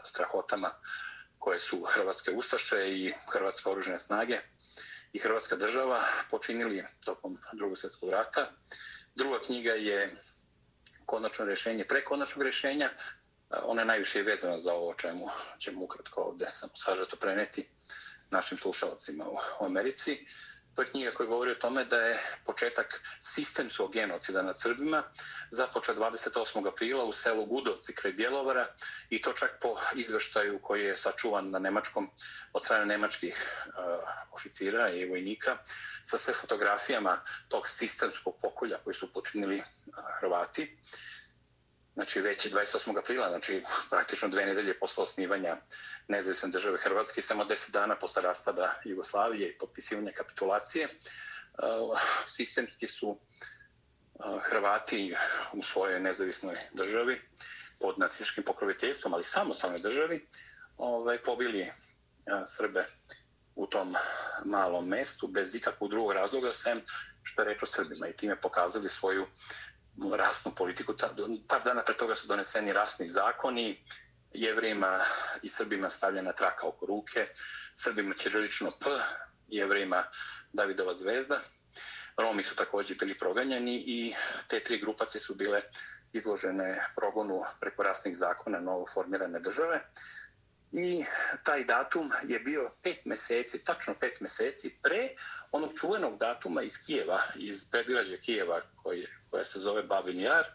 strahotama 0.04 0.74
koje 1.38 1.58
su 1.58 1.82
Hrvatske 1.82 2.30
ustaše 2.30 2.90
i 2.90 3.12
Hrvatske 3.32 3.70
oružene 3.70 3.98
snage 3.98 4.38
i 5.12 5.18
Hrvatska 5.18 5.56
država 5.56 6.02
počinili 6.30 6.84
tokom 7.04 7.38
drugog 7.52 7.78
svjetskog 7.78 8.10
rata. 8.10 8.50
Druga 9.14 9.40
knjiga 9.40 9.72
je 9.72 10.16
konačno 11.11 11.44
rješenje 11.44 11.85
pre 11.85 12.05
konačnog 12.05 12.42
rješenja. 12.42 12.90
Ona 13.62 13.83
je 13.83 13.87
najviše 13.87 14.23
vezana 14.23 14.59
za 14.59 14.75
ovo 14.75 14.94
čemu 14.94 15.29
ćemo 15.59 15.85
ukratko 15.85 16.20
ovdje 16.20 16.46
samo 16.51 16.73
sažeto 16.77 17.16
preneti 17.16 17.66
našim 18.31 18.59
slušalcima 18.59 19.25
u 19.61 19.64
Americi. 19.64 20.27
To 20.74 20.83
je 20.83 20.87
knjiga 20.87 21.11
koja 21.11 21.26
govori 21.26 21.50
o 21.50 21.54
tome 21.54 21.85
da 21.85 21.96
je 21.96 22.18
početak 22.46 23.02
sistemskog 23.20 23.92
genocida 23.92 24.42
nad 24.42 24.61
Srbima 24.61 25.02
započeo 25.50 25.94
28. 25.94 26.68
aprila 26.68 27.04
u 27.04 27.12
selu 27.12 27.46
Gudovci 27.46 27.94
kraj 27.94 28.12
Bjelovara 28.12 28.66
i 29.11 29.22
to 29.22 29.33
čak 29.33 29.59
po 29.61 29.76
izveštaju 29.94 30.59
koji 30.62 30.85
je 30.85 30.96
sačuvan 30.96 31.50
na 31.50 31.59
nemačkom 31.59 32.11
od 32.52 32.62
strane 32.62 32.87
nemačkih 32.87 33.64
uh, 33.66 33.74
oficira 34.33 34.90
i 34.90 35.09
vojnika 35.09 35.56
sa 36.02 36.18
sve 36.18 36.35
fotografijama 36.35 37.20
tog 37.48 37.68
sistemskog 37.68 38.38
pokolja 38.42 38.78
koji 38.85 38.94
su 38.94 39.12
počinili 39.12 39.59
uh, 39.59 39.64
Hrvati. 40.20 40.62
Uh, 40.62 41.19
znači 41.94 42.20
već 42.20 42.46
28. 42.53 42.98
aprila, 42.98 43.29
znači 43.29 43.62
praktično 43.90 44.29
dve 44.29 44.46
nedelje 44.46 44.79
posle 44.79 45.05
osnivanja 45.05 45.57
nezavisne 46.09 46.48
države 46.48 46.79
Hrvatske, 46.79 47.22
samo 47.22 47.44
deset 47.44 47.72
dana 47.72 47.96
posle 47.98 48.22
raspada 48.22 48.81
Jugoslavije 48.85 49.48
i 49.48 49.59
potpisivanja 49.59 50.12
kapitulacije, 50.12 50.88
uh, 50.88 52.00
sistemski 52.26 52.87
su 52.87 53.09
uh, 53.11 54.40
Hrvati 54.42 55.14
u 55.53 55.62
svojoj 55.62 56.00
nezavisnoj 56.00 56.57
državi 56.72 57.20
pod 57.81 57.98
nacističkim 57.98 58.44
pokroviteljstvom, 58.44 59.14
ali 59.14 59.24
samostalnoj 59.24 59.81
državi, 59.81 60.26
ovaj, 60.76 61.22
pobili 61.22 61.62
uh, 61.62 61.68
Srbe 62.44 62.87
u 63.55 63.66
tom 63.66 63.94
malom 64.44 64.88
mestu 64.88 65.26
bez 65.26 65.55
ikakvog 65.55 65.90
drugog 65.90 66.12
razloga, 66.12 66.53
sem 66.53 66.83
što 67.22 67.42
je 67.42 67.46
reč 67.46 67.62
o 67.62 67.66
Srbima 67.66 68.09
i 68.09 68.16
time 68.16 68.40
pokazali 68.40 68.88
svoju 68.88 69.26
rasnu 70.16 70.53
politiku. 70.57 70.94
Par 71.48 71.62
dana 71.64 71.83
pre 71.83 71.94
toga 71.94 72.14
su 72.14 72.29
doneseni 72.29 72.72
rasni 72.72 73.09
zakoni, 73.09 73.85
jevrejima 74.33 75.05
i 75.42 75.48
srbima 75.48 75.90
stavljena 75.90 76.33
traka 76.33 76.66
oko 76.66 76.87
ruke, 76.87 77.29
srbima 77.74 78.14
ćirilično 78.14 78.70
P, 78.70 78.87
jevrejima 79.48 80.05
Davidova 80.53 80.94
zvezda. 80.94 81.40
Romi 82.16 82.42
su 82.42 82.57
također 82.57 82.96
bili 82.98 83.18
proganjani 83.18 83.85
i 83.87 84.14
te 84.48 84.61
tri 84.61 84.79
grupace 84.79 85.20
su 85.20 85.35
bile 85.35 85.62
izložene 86.12 86.87
progonu 86.96 87.42
preko 87.61 87.83
rasnih 87.83 88.16
zakona 88.16 88.61
novo 88.61 88.87
formirane 88.94 89.40
države. 89.40 89.81
I 90.72 91.04
taj 91.44 91.64
datum 91.64 92.11
je 92.28 92.40
bio 92.40 92.70
pet 92.83 93.04
meseci, 93.04 93.64
tačno 93.64 93.94
pet 94.00 94.20
meseci 94.20 94.78
pre 94.83 95.09
onog 95.52 95.72
čuvenog 95.80 96.18
datuma 96.18 96.62
iz 96.62 96.78
Kijeva, 96.87 97.22
iz 97.37 97.70
predgrađa 97.70 98.16
Kijeva 98.16 98.62
koji, 98.83 99.06
koja 99.30 99.44
se 99.44 99.59
zove 99.59 99.83
Babin 99.83 100.20
Jar, 100.20 100.46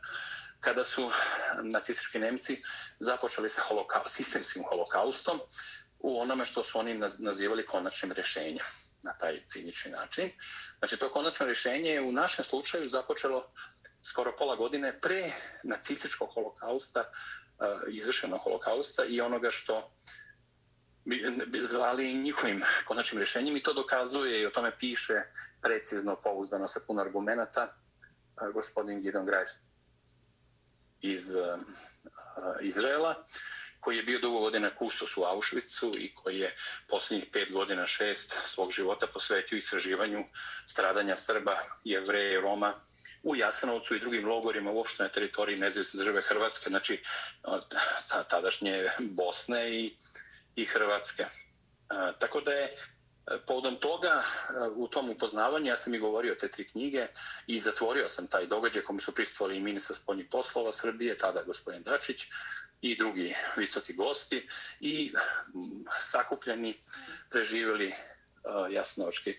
kada 0.59 0.83
su 0.83 1.11
nacistički 1.63 2.19
Nemci 2.19 2.63
započeli 2.99 3.49
sa 3.49 3.61
holokaust, 3.61 4.15
sistemskim 4.15 4.63
holokaustom 4.63 5.39
u 5.99 6.21
onome 6.21 6.45
što 6.45 6.63
su 6.63 6.79
oni 6.79 6.99
nazivali 7.17 7.65
konačnim 7.65 8.11
rješenjem 8.11 8.65
na 9.03 9.13
taj 9.17 9.41
cinični 9.47 9.91
način. 9.91 10.31
Znači, 10.79 10.97
to 10.97 11.11
konačno 11.11 11.45
rješenje 11.45 11.89
je 11.89 12.01
u 12.01 12.11
našem 12.11 12.45
slučaju 12.45 12.89
započelo 12.89 13.51
skoro 14.03 14.35
pola 14.37 14.55
godine 14.55 14.99
pre 14.99 15.31
nacističkog 15.63 16.29
holokausta, 16.33 17.11
Eh, 17.59 17.91
izvršenog 17.91 18.39
holokausta 18.43 19.05
i 19.05 19.21
onoga 19.21 19.51
što 19.51 19.91
bi 21.05 21.21
zvali 21.63 22.13
njihovim 22.13 22.63
konačnim 22.87 23.19
rješenjem 23.19 23.55
i 23.55 23.63
to 23.63 23.73
dokazuje 23.73 24.41
i 24.41 24.45
o 24.45 24.49
tome 24.49 24.77
piše 24.79 25.21
precizno, 25.61 26.17
pouzdano, 26.23 26.67
sa 26.67 26.79
puno 26.87 27.01
argumenta 27.01 27.63
eh, 27.63 28.51
gospodin 28.53 29.01
Gidon 29.01 29.25
Grajs 29.25 29.49
iz 31.01 31.35
uh, 31.35 31.59
Izraela 32.61 33.23
koji 33.85 33.97
je 33.97 34.03
bio 34.03 34.19
dugo 34.19 34.39
godina 34.39 34.69
kustos 34.69 35.17
u 35.17 35.21
Auschwitzu 35.21 35.95
i 35.97 36.13
koji 36.15 36.39
je 36.39 36.55
posljednjih 36.87 37.29
pet 37.31 37.51
godina, 37.51 37.85
šest 37.87 38.37
svog 38.45 38.71
života 38.71 39.07
posvetio 39.07 39.57
istraživanju 39.57 40.23
stradanja 40.65 41.15
Srba, 41.15 41.57
Jevreje 41.83 42.33
i 42.33 42.41
Roma 42.41 42.73
u 43.23 43.35
Jasenovcu 43.35 43.95
i 43.95 43.99
drugim 43.99 44.27
logorima 44.27 44.71
uopšte 44.71 45.03
na 45.03 45.09
teritoriji 45.09 45.59
nezavisne 45.59 45.97
države 45.97 46.21
Hrvatske, 46.21 46.69
znači 46.69 47.03
tadašnje 48.29 48.89
Bosne 48.99 49.69
i, 49.69 49.95
i 50.55 50.65
Hrvatske. 50.65 51.25
A, 51.89 52.11
tako 52.19 52.41
da 52.41 52.51
je 52.51 52.65
e, 52.65 52.73
Povodom 53.47 53.79
toga, 53.79 54.23
e, 54.23 54.67
u 54.75 54.87
tom 54.87 55.09
upoznavanju, 55.09 55.65
ja 55.65 55.75
sam 55.75 55.93
i 55.93 55.99
govorio 55.99 56.35
te 56.35 56.47
tri 56.47 56.67
knjige 56.67 57.07
i 57.47 57.59
zatvorio 57.59 58.09
sam 58.09 58.27
taj 58.27 58.47
događaj 58.47 58.81
kome 58.81 59.01
su 59.01 59.11
pristovali 59.11 59.57
i 59.57 59.59
ministar 59.59 59.95
spoljnih 59.95 60.27
poslova 60.31 60.73
Srbije, 60.73 61.17
tada 61.17 61.43
gospodin 61.43 61.83
Dačić, 61.83 62.25
i 62.91 62.95
drugi 62.95 63.35
visoki 63.57 63.93
gosti 63.93 64.47
i 64.79 65.13
mm, 65.55 65.85
sakupljeni, 65.99 66.81
preživjeli 67.29 67.87
e, 67.87 67.93
jasnovački 68.69 69.37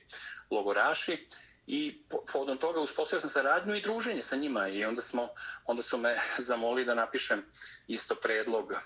logoraši 0.51 1.27
i 1.67 2.03
povodom 2.33 2.59
toga 2.59 2.81
uspostavio 2.81 3.21
sam 3.21 3.31
saradnju 3.31 3.75
i 3.75 3.81
druženje 3.81 4.23
sa 4.23 4.37
njima 4.37 4.69
i 4.69 4.85
onda 4.85 5.03
smo 5.03 5.29
onda 5.65 5.83
su 5.83 5.99
me 5.99 6.21
zamolili 6.39 6.85
da 6.85 6.95
napišem 6.95 7.45
isto 7.87 8.15
predlog 8.15 8.73
e, 8.73 8.77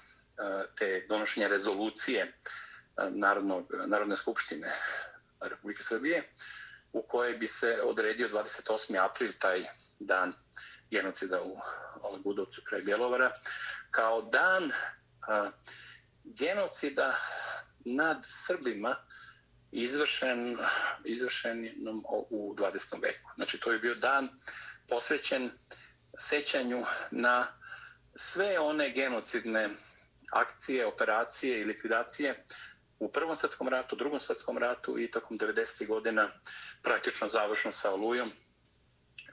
te 0.77 1.07
donošenja 1.09 1.49
rezolucije 1.49 2.23
e, 2.23 2.31
Narodnog, 3.11 3.73
Narodne 3.87 4.16
skupštine 4.16 4.73
Republike 5.40 5.83
Srbije 5.83 6.33
u 6.92 7.03
kojoj 7.03 7.35
bi 7.35 7.49
se 7.49 7.81
odredio 7.85 8.29
28. 8.29 9.05
april 9.05 9.33
taj 9.38 9.64
dan 9.99 10.35
genocida 10.90 11.42
u 11.42 11.57
Olebudovcu 12.03 12.62
kraj 12.64 12.83
Bjelovara 12.83 13.33
kao 13.90 14.22
dan 14.22 14.70
a, 15.29 15.50
genocida 16.24 17.16
nad 17.85 18.18
Srbima 18.29 18.96
izvršen, 19.72 20.59
izvršen 21.05 21.70
u 22.31 22.55
20. 22.59 23.03
veku. 23.03 23.31
Znači 23.35 23.61
to 23.61 23.72
je 23.72 23.79
bio 23.79 23.94
dan 23.94 24.29
posvećen 24.88 25.50
sećanju 26.18 26.85
na 27.11 27.46
sve 28.14 28.59
one 28.59 28.90
genocidne 28.90 29.68
akcije, 30.33 30.87
operacije 30.87 31.61
i 31.61 31.64
likvidacije 31.64 32.44
u 32.98 33.12
Prvom 33.12 33.37
svjetskom 33.37 33.68
ratu, 33.68 33.96
Drugom 33.96 34.20
svjetskom 34.20 34.59
ratu 34.59 34.98
i 34.98 35.11
tokom 35.11 35.38
90. 35.38 35.87
godina 35.87 36.29
praktično 36.83 37.29
završno 37.29 37.72
sa 37.72 37.92
Olujom 37.92 38.33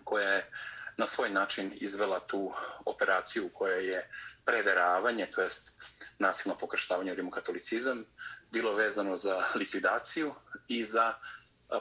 koja 0.03 0.29
je 0.29 0.51
na 0.97 1.05
svoj 1.05 1.29
način 1.29 1.71
izvela 1.81 2.19
tu 2.19 2.53
operaciju 2.85 3.49
koja 3.53 3.75
je 3.75 4.09
preveravanje, 4.45 5.25
to 5.31 5.41
jest 5.41 5.71
nasilno 6.19 6.57
pokrštavanje 6.57 7.11
u 7.11 7.15
rimokatolicizam, 7.15 8.05
bilo 8.51 8.73
vezano 8.73 9.17
za 9.17 9.45
likvidaciju 9.55 10.33
i 10.67 10.83
za 10.83 11.13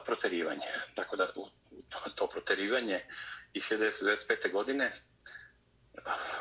proterivanje. 0.05 0.67
Tako 0.95 1.15
da 1.15 1.33
to 2.15 2.27
proterivanje 2.27 2.99
iz 3.53 3.63
1925. 3.63 4.51
godine, 4.51 4.91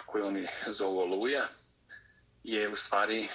koje 0.07 0.25
oni 0.25 0.49
zovu 0.67 0.99
Oluja, 0.99 1.49
je 2.45 2.69
u 2.69 2.77
stvari 2.77 3.29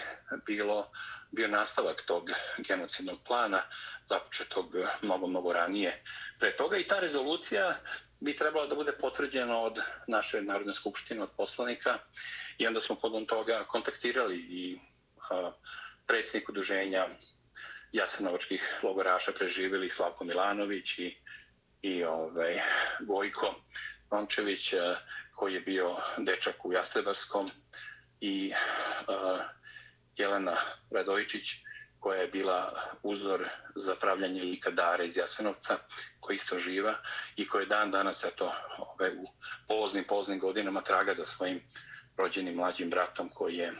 bilo 0.45 0.91
bio 1.31 1.47
nastavak 1.47 2.01
tog 2.05 2.29
genocidnog 2.57 3.19
plana 3.27 3.63
započetog 4.05 4.75
mnogo, 5.01 5.27
mnogo 5.27 5.53
ranije 5.53 6.03
pre 6.39 6.57
toga 6.57 6.77
i 6.77 6.87
ta 6.87 6.99
rezolucija 6.99 7.77
bi 8.21 8.35
trebalo 8.35 8.67
da 8.67 8.75
bude 8.75 8.91
potvrđeno 8.91 9.61
od 9.61 9.79
naše 10.07 10.41
Narodne 10.41 10.73
skupštine, 10.73 11.23
od 11.23 11.29
poslanika 11.37 11.97
i 12.57 12.67
onda 12.67 12.81
smo 12.81 12.95
podom 12.95 13.25
toga 13.25 13.65
kontaktirali 13.67 14.37
i 14.37 14.79
a, 15.29 15.51
predsjednik 16.07 16.49
udruženja 16.49 17.07
jasenovačkih 17.91 18.79
logoraša 18.83 19.31
preživjeli 19.31 19.89
Slavko 19.89 20.23
Milanović 20.23 20.99
i, 20.99 21.17
i 21.81 22.03
ovaj, 22.03 22.61
Gojko 22.99 23.55
Rončević 24.11 24.73
koji 25.35 25.53
je 25.53 25.61
bio 25.61 25.97
dečak 26.17 26.65
u 26.65 26.73
Jastrebarskom 26.73 27.51
i 28.19 28.53
a, 29.07 29.39
Jelena 30.17 30.57
Radojičić, 30.91 31.43
koja 32.01 32.21
je 32.21 32.27
bila 32.27 32.73
uzor 33.03 33.49
za 33.75 33.95
pravljanje 33.95 34.43
lika 34.43 34.71
iz 35.05 35.17
Jasenovca, 35.17 35.77
koji 36.19 36.35
isto 36.35 36.59
živa 36.59 36.95
i 37.35 37.47
koji 37.47 37.65
dan 37.65 37.91
danas 37.91 38.23
eto, 38.23 38.53
ove, 38.77 39.11
u 39.11 39.27
poznim, 39.67 40.03
poznim 40.07 40.39
godinama 40.39 40.81
traga 40.81 41.13
za 41.13 41.25
svojim 41.25 41.61
rođenim 42.17 42.55
mlađim 42.55 42.89
bratom 42.89 43.29
koji 43.29 43.55
je 43.55 43.67
eh, 43.67 43.75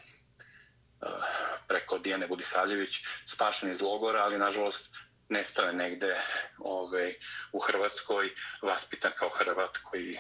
preko 1.67 1.97
Dijane 1.97 2.27
Budisavljević 2.27 2.95
spašen 3.25 3.71
iz 3.71 3.81
logora, 3.81 4.23
ali 4.23 4.38
nažalost 4.38 4.93
nestao 5.32 5.65
je 5.65 5.74
negde 5.74 6.15
ovaj, 6.58 7.15
u 7.52 7.60
Hrvatskoj, 7.60 8.30
vaspitan 8.62 9.12
kao 9.15 9.30
Hrvat 9.30 9.78
koji 9.78 10.20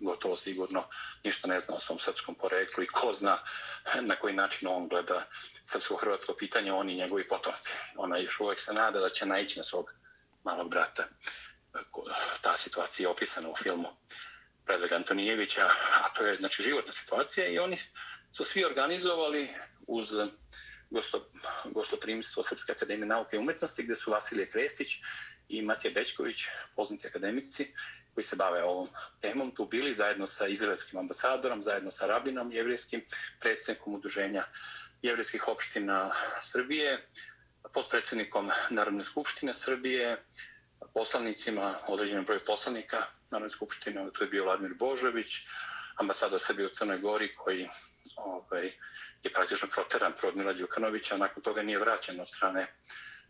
gotovo 0.00 0.36
sigurno 0.36 0.88
ništa 1.24 1.48
ne 1.48 1.60
zna 1.60 1.74
o 1.76 1.80
svom 1.80 1.98
srpskom 1.98 2.34
poreklu 2.34 2.82
i 2.82 2.86
ko 2.86 3.12
zna 3.12 3.38
na 4.00 4.16
koji 4.16 4.34
način 4.34 4.68
on 4.68 4.88
gleda 4.88 5.26
srpsko-hrvatsko 5.64 6.34
pitanje, 6.38 6.72
oni 6.72 6.92
i 6.92 6.96
njegovi 6.96 7.28
potomci. 7.28 7.74
Ona 7.96 8.18
još 8.18 8.40
uvek 8.40 8.58
se 8.58 8.74
nada 8.74 9.00
da 9.00 9.10
će 9.10 9.26
naići 9.26 9.58
na 9.58 9.64
svog 9.64 9.94
malog 10.44 10.70
brata. 10.70 11.04
Ta 12.40 12.56
situacija 12.56 13.04
je 13.04 13.10
opisana 13.10 13.48
u 13.48 13.56
filmu 13.56 13.88
Predrag 14.64 14.92
Antonijevića, 14.92 15.68
a 16.04 16.08
to 16.14 16.26
je 16.26 16.36
znači, 16.36 16.62
životna 16.62 16.92
situacija 16.92 17.46
i 17.46 17.58
oni 17.58 17.78
su 18.32 18.44
svi 18.44 18.64
organizovali 18.64 19.48
uz 19.86 20.14
gosto, 20.90 21.28
gostoprimstvo 21.64 22.42
Srpske 22.42 22.72
akademije 22.72 23.06
nauke 23.06 23.36
i 23.36 23.38
umetnosti, 23.38 23.82
gde 23.82 23.96
su 23.96 24.10
Vasilije 24.10 24.50
Krestić 24.50 24.88
i 25.48 25.62
Matija 25.62 25.92
Bečković, 25.94 26.44
poznati 26.76 27.06
akademici, 27.06 27.74
koji 28.14 28.24
se 28.24 28.36
bave 28.36 28.62
ovom 28.62 28.88
temom, 29.20 29.54
tu 29.54 29.66
bili 29.66 29.94
zajedno 29.94 30.26
sa 30.26 30.46
izraelskim 30.46 30.98
ambasadorom, 30.98 31.62
zajedno 31.62 31.90
sa 31.90 32.06
rabinom 32.06 32.52
jevrijskim, 32.52 33.04
predsjednikom 33.40 33.94
udruženja 33.94 34.44
jevrijskih 35.02 35.48
opština 35.48 36.10
Srbije, 36.40 37.08
podpredsjednikom 37.74 38.50
Narodne 38.70 39.04
skupštine 39.04 39.54
Srbije, 39.54 40.24
poslanicima, 40.94 41.78
određenom 41.88 42.24
broju 42.24 42.40
poslanika 42.46 43.06
Narodne 43.30 43.50
skupštine, 43.50 44.10
tu 44.12 44.24
je 44.24 44.30
bio 44.30 44.44
Vladimir 44.44 44.74
Božović, 44.74 45.46
ambasador 45.96 46.40
Srbije 46.40 46.66
u 46.66 46.70
Crnoj 46.70 46.98
Gori, 46.98 47.34
koji 47.34 47.68
ovaj, 48.16 48.72
je 49.26 49.32
praktično 49.32 49.68
proteran 49.68 50.12
prod 50.20 50.36
Mila 50.36 50.52
Đukanovića, 50.52 51.16
nakon 51.16 51.42
toga 51.42 51.62
nije 51.62 51.78
vraćen 51.78 52.20
od 52.20 52.28
strane 52.28 52.66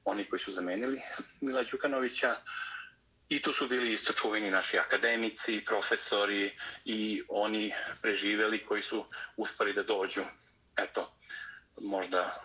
oni 0.04 0.24
koji 0.24 0.40
su 0.40 0.52
zamenili 0.52 1.00
Mila 1.40 1.62
Đukanovića. 1.62 2.36
I 3.28 3.42
tu 3.42 3.52
su 3.52 3.68
bili 3.68 3.92
isto 3.92 4.12
čuveni 4.12 4.50
naši 4.50 4.78
akademici, 4.78 5.64
profesori 5.66 6.58
i 6.84 7.22
oni 7.28 7.72
preživeli 8.02 8.64
koji 8.64 8.82
su 8.82 9.04
uspali 9.36 9.72
da 9.72 9.82
dođu, 9.82 10.22
eto, 10.78 11.16
možda 11.80 12.40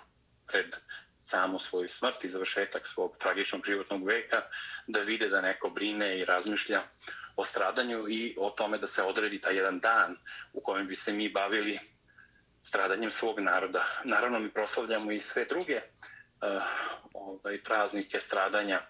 pred 0.48 0.76
samu 1.20 1.60
svoju 1.60 1.90
smrt 1.90 2.24
i 2.24 2.30
završetak 2.30 2.88
svog 2.88 3.18
tragičnog 3.18 3.62
životnog 3.66 4.08
veka, 4.08 4.42
da 4.88 5.00
vide 5.00 5.30
da 5.30 5.42
neko 5.42 5.70
brine 5.70 6.20
i 6.20 6.26
razmišlja 6.26 6.84
o 7.36 7.46
stradanju 7.46 8.06
i 8.10 8.36
o 8.40 8.50
tome 8.50 8.78
da 8.78 8.88
se 8.88 9.04
odredi 9.04 9.42
taj 9.42 9.56
jedan 9.56 9.80
dan 9.80 10.18
u 10.54 10.62
kojem 10.62 10.88
bi 10.88 10.96
se 10.96 11.14
mi 11.14 11.30
bavili 11.30 11.80
stradanjem 12.63 13.12
svog 13.12 13.39
naroda. 13.39 13.86
Naravno, 14.04 14.39
mi 14.39 14.54
proslavljamo 14.54 15.12
i 15.12 15.19
sve 15.19 15.45
druge 15.45 15.76
uh, 15.76 16.63
ovaj, 17.13 17.63
praznike 17.63 18.19
stradanja 18.19 18.82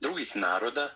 drugih 0.00 0.36
naroda, 0.36 0.94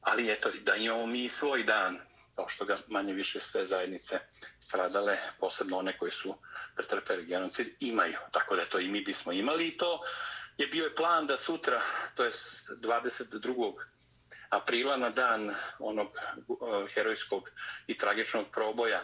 ali 0.00 0.32
eto, 0.32 0.50
da 0.60 0.76
imamo 0.76 1.06
mi 1.06 1.28
svoj 1.28 1.64
dan, 1.64 1.98
kao 2.34 2.48
što 2.48 2.64
ga 2.64 2.78
manje 2.86 3.12
više 3.12 3.40
sve 3.40 3.66
zajednice 3.66 4.18
stradale, 4.60 5.18
posebno 5.40 5.78
one 5.78 5.98
koji 5.98 6.10
su 6.10 6.34
pretrpeli 6.74 7.26
genocid, 7.26 7.66
imaju. 7.80 8.18
Tako 8.32 8.56
da 8.56 8.64
to 8.64 8.78
i 8.78 8.88
mi 8.88 9.00
bismo 9.00 9.32
imali 9.32 9.68
i 9.68 9.76
to 9.76 10.00
je 10.58 10.66
bio 10.66 10.84
je 10.84 10.94
plan 10.94 11.26
da 11.26 11.36
sutra, 11.36 11.82
to 12.14 12.24
je 12.24 12.30
22. 12.30 13.74
aprila 14.50 14.96
na 14.96 15.10
dan 15.10 15.54
onog 15.78 16.08
eh, 16.16 16.92
herojskog 16.94 17.50
i 17.86 17.96
tragičnog 17.96 18.46
proboja, 18.52 19.00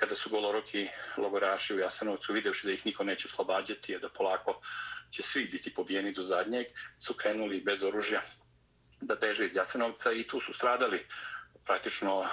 kada 0.00 0.14
su 0.14 0.30
goloroki 0.30 0.88
logoraši 1.16 1.74
u 1.74 1.78
Jasenovcu 1.78 2.32
videvši 2.32 2.66
da 2.66 2.72
ih 2.72 2.86
niko 2.86 3.04
neće 3.04 3.28
oslobađati, 3.28 3.98
da 3.98 4.08
polako 4.08 4.60
će 5.10 5.22
svi 5.22 5.44
biti 5.44 5.74
pobijeni 5.74 6.12
do 6.12 6.22
zadnjeg, 6.22 6.66
su 6.98 7.14
krenuli 7.14 7.60
bez 7.60 7.82
oružja 7.82 8.22
da 9.00 9.14
beže 9.14 9.44
iz 9.44 9.56
Jasenovca 9.56 10.12
i 10.12 10.26
tu 10.26 10.40
su 10.40 10.52
stradali 10.52 11.06
praktično 11.64 12.22
e, 12.22 12.28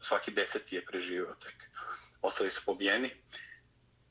svaki 0.00 0.30
deseti 0.30 0.76
je 0.76 0.84
preživio 0.84 1.36
tek. 1.44 1.54
Ostali 2.22 2.50
su 2.50 2.62
pobijeni. 2.64 3.10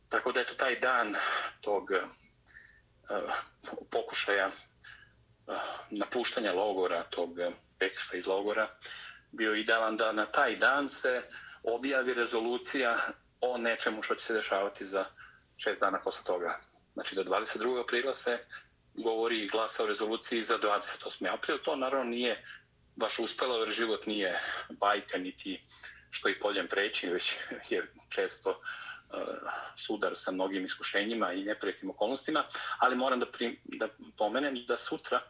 Tako 0.09 0.31
da 0.31 0.39
je 0.39 0.45
to 0.45 0.53
taj 0.53 0.79
dan 0.79 1.15
tog 1.61 1.91
uh, 1.91 3.33
pokušaja 3.91 4.47
uh, 4.47 5.55
napuštanja 5.89 6.53
logora, 6.53 7.03
tog 7.03 7.29
peksa 7.79 8.17
iz 8.17 8.27
logora, 8.27 8.77
bio 9.31 9.55
idealan 9.55 9.97
da 9.97 10.11
na 10.11 10.25
taj 10.25 10.55
dan 10.55 10.89
se 10.89 11.23
objavi 11.67 12.13
rezolucija 12.13 13.01
o 13.41 13.57
nečemu 13.57 14.03
što 14.03 14.15
će 14.15 14.25
se 14.25 14.33
dešavati 14.33 14.85
za 14.85 15.05
šest 15.57 15.81
dana 15.81 16.01
posle 16.01 16.23
toga. 16.25 16.55
Znači 16.93 17.15
do 17.15 17.23
22. 17.23 17.81
aprila 17.83 18.13
se 18.13 18.39
govori 18.93 19.39
i 19.39 19.47
glasa 19.47 19.83
o 19.83 19.87
rezoluciji 19.87 20.43
za 20.43 20.57
28. 20.57 21.33
april. 21.33 21.57
To 21.57 21.75
naravno 21.75 22.11
nije 22.11 22.43
baš 22.95 23.19
uspelo 23.19 23.59
jer 23.59 23.69
život 23.69 24.05
nije 24.05 24.39
bajka 24.69 25.17
niti 25.17 25.63
što 26.09 26.29
i 26.29 26.39
poljem 26.39 26.67
preći, 26.67 27.09
već 27.09 27.37
je 27.69 27.91
često 28.09 28.49
uh, 28.49 29.17
sudar 29.75 30.11
sa 30.15 30.31
mnogim 30.31 30.65
iskušenjima 30.65 31.33
i 31.33 31.43
neprijatnim 31.43 31.89
okolnostima, 31.89 32.43
ali 32.79 32.95
moram 32.95 33.19
da, 33.19 33.31
prim, 33.31 33.59
da 33.63 33.87
pomenem 34.17 34.65
da 34.67 34.77
sutra, 34.77 35.21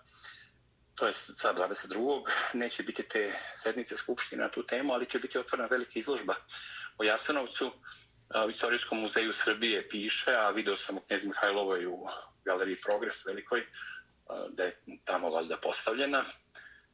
to 0.96 1.08
je 1.08 1.14
sa 1.14 1.54
22. 1.54 2.24
neće 2.54 2.84
biti 2.84 3.04
te 3.04 3.34
sednice 3.54 3.98
skupštine 3.98 4.44
na 4.44 4.52
tu 4.52 4.64
temu, 4.64 4.94
ali 4.94 5.10
će 5.10 5.20
biti 5.20 5.38
otvorena 5.38 5.68
velika 5.72 5.92
izložba 5.96 6.36
o 6.98 7.04
Jasenovcu. 7.04 7.72
U 8.48 8.50
Istorijskom 8.50 9.00
muzeju 9.00 9.34
Srbije 9.34 9.90
piše, 9.90 10.32
a 10.32 10.50
video 10.50 10.78
sam 10.78 10.98
u 10.98 11.00
Knjezi 11.00 11.28
Mihajlovoj 11.28 11.86
u 11.86 12.08
galeriji 12.46 12.82
Progres 12.82 13.26
velikoj, 13.26 13.66
da 14.50 14.64
je 14.64 14.80
tamo 15.04 15.30
valjda 15.30 15.58
postavljena. 15.58 16.24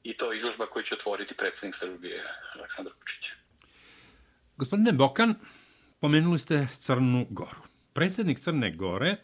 I 0.03 0.17
to 0.17 0.31
je 0.31 0.37
izložba 0.37 0.65
koju 0.65 0.83
će 0.83 0.95
otvoriti 0.95 1.35
predsjednik 1.35 1.75
Srbije 1.75 2.23
Aleksandar 2.55 2.93
Vučić. 2.99 3.31
Gospodine 4.57 4.91
Bokan, 4.91 5.35
pomenuli 5.99 6.39
ste 6.39 6.67
Crnu 6.79 7.27
Goru. 7.29 7.61
Predsjednik 7.93 8.39
Crne 8.39 8.71
Gore 8.75 9.17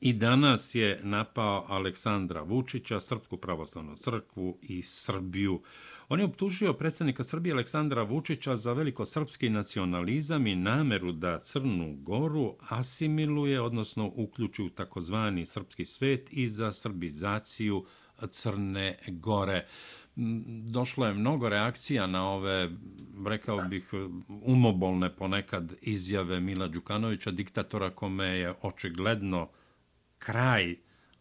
i 0.00 0.12
danas 0.12 0.74
je 0.74 1.00
napao 1.02 1.64
Aleksandra 1.68 2.42
Vučića, 2.42 3.00
Srpsku 3.00 3.36
pravoslavnu 3.36 3.96
crkvu 3.96 4.58
i 4.62 4.82
Srbiju. 4.82 5.62
On 6.08 6.18
je 6.18 6.24
optužio 6.24 6.72
predsjednika 6.72 7.24
Srbije 7.24 7.52
Aleksandra 7.52 8.02
Vučića 8.02 8.56
za 8.56 8.72
veliko 8.72 9.04
srpski 9.04 9.48
nacionalizam 9.48 10.46
i 10.46 10.56
nameru 10.56 11.12
da 11.12 11.38
Crnu 11.38 11.96
Goru 11.96 12.56
asimiluje, 12.68 13.60
odnosno 13.60 14.12
uključi 14.14 14.62
u 14.62 14.70
takozvani 14.70 15.46
srpski 15.46 15.84
svet 15.84 16.28
i 16.30 16.48
za 16.48 16.72
srbizaciju 16.72 17.84
Crne 18.30 18.98
Gore. 19.08 19.66
Došlo 20.70 21.06
je 21.06 21.14
mnogo 21.14 21.48
reakcija 21.48 22.06
na 22.06 22.30
ove, 22.30 22.70
rekao 23.26 23.62
bih, 23.62 23.90
umobolne 24.28 25.16
ponekad 25.16 25.74
izjave 25.82 26.40
Mila 26.40 26.68
Đukanovića, 26.68 27.30
diktatora 27.30 27.90
kome 27.90 28.26
je 28.26 28.54
očigledno 28.62 29.48
kraj 30.18 30.76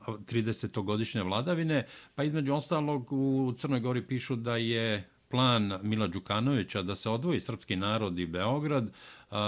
30-godišnje 0.08 1.24
vladavine, 1.24 1.86
pa 2.16 2.24
između 2.24 2.54
ostalog 2.54 3.12
u 3.12 3.54
Crnoj 3.56 3.80
Gori 3.80 4.08
pišu 4.08 4.36
da 4.36 4.58
je 4.58 5.10
plan 5.30 5.80
Mila 5.82 6.08
Đukanovića 6.08 6.82
da 6.82 6.96
se 6.96 7.10
odvoji 7.10 7.40
srpski 7.40 7.76
narod 7.76 8.20
i 8.20 8.26
Beograd, 8.26 8.92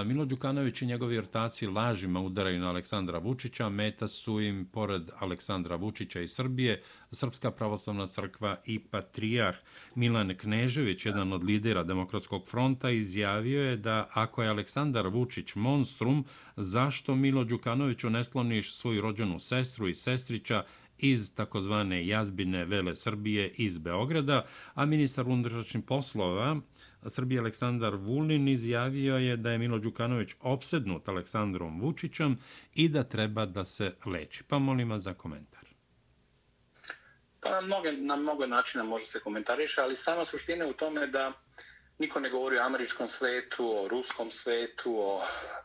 Milo 0.05 0.25
Đukanović 0.25 0.81
i 0.81 0.85
njegovi 0.85 1.17
ortaci 1.17 1.67
lažima 1.67 2.19
udaraju 2.19 2.59
na 2.59 2.69
Aleksandra 2.69 3.19
Vučića, 3.19 3.69
meta 3.69 4.07
su 4.07 4.41
im, 4.41 4.65
pored 4.71 5.09
Aleksandra 5.19 5.75
Vučića 5.75 6.21
i 6.21 6.27
Srbije, 6.27 6.81
Srpska 7.11 7.51
pravoslavna 7.51 8.07
crkva 8.07 8.57
i 8.65 8.79
patrijarh. 8.79 9.57
Milan 9.95 10.35
Knežević, 10.37 11.05
jedan 11.05 11.33
od 11.33 11.43
lidera 11.43 11.83
Demokratskog 11.83 12.47
fronta, 12.47 12.89
izjavio 12.89 13.61
je 13.61 13.77
da 13.77 14.09
ako 14.13 14.43
je 14.43 14.49
Aleksandar 14.49 15.07
Vučić 15.07 15.55
monstrum, 15.55 16.25
zašto 16.55 17.15
Milo 17.15 17.43
Đukanoviću 17.43 18.09
ne 18.09 18.23
sloniš 18.23 18.75
svoju 18.75 19.01
rođenu 19.01 19.39
sestru 19.39 19.87
i 19.87 19.95
sestrića 19.95 20.63
iz 20.99 21.35
takozvane 21.35 22.07
jazbine 22.07 22.65
Vele 22.65 22.95
Srbije 22.95 23.49
iz 23.57 23.77
Beograda, 23.77 24.45
a 24.73 24.85
ministar 24.85 25.27
unutrašnjih 25.27 25.83
poslova 25.88 26.59
Srbije 27.07 27.39
Aleksandar 27.39 27.95
Vulin 27.95 28.47
izjavio 28.47 29.17
je 29.17 29.38
da 29.38 29.51
je 29.51 29.57
Milo 29.57 29.79
Đukanović 29.79 30.29
opsednut 30.39 31.09
Aleksandrom 31.09 31.81
Vučićem 31.81 32.38
i 32.73 32.89
da 32.89 33.03
treba 33.03 33.45
da 33.45 33.65
se 33.65 33.95
leči. 34.05 34.43
Pa 34.43 34.59
molim 34.59 34.89
vas 34.89 35.01
za 35.01 35.13
komentar. 35.13 35.69
Pa 37.41 37.49
na 37.49 37.62
mnoge, 37.62 37.91
na 37.91 38.15
mnogo 38.15 38.47
načina 38.47 38.83
može 38.83 39.05
se 39.05 39.19
komentariše, 39.19 39.81
ali 39.81 39.95
sama 39.95 40.25
suština 40.25 40.63
je 40.65 40.69
u 40.69 40.73
tome 40.73 41.07
da 41.07 41.31
niko 41.99 42.19
ne 42.19 42.29
govori 42.29 42.57
o 42.57 42.63
američkom 42.63 43.07
svetu, 43.07 43.79
o 43.79 43.88
ruskom 43.88 44.31
svetu, 44.31 44.95
o 44.99 45.21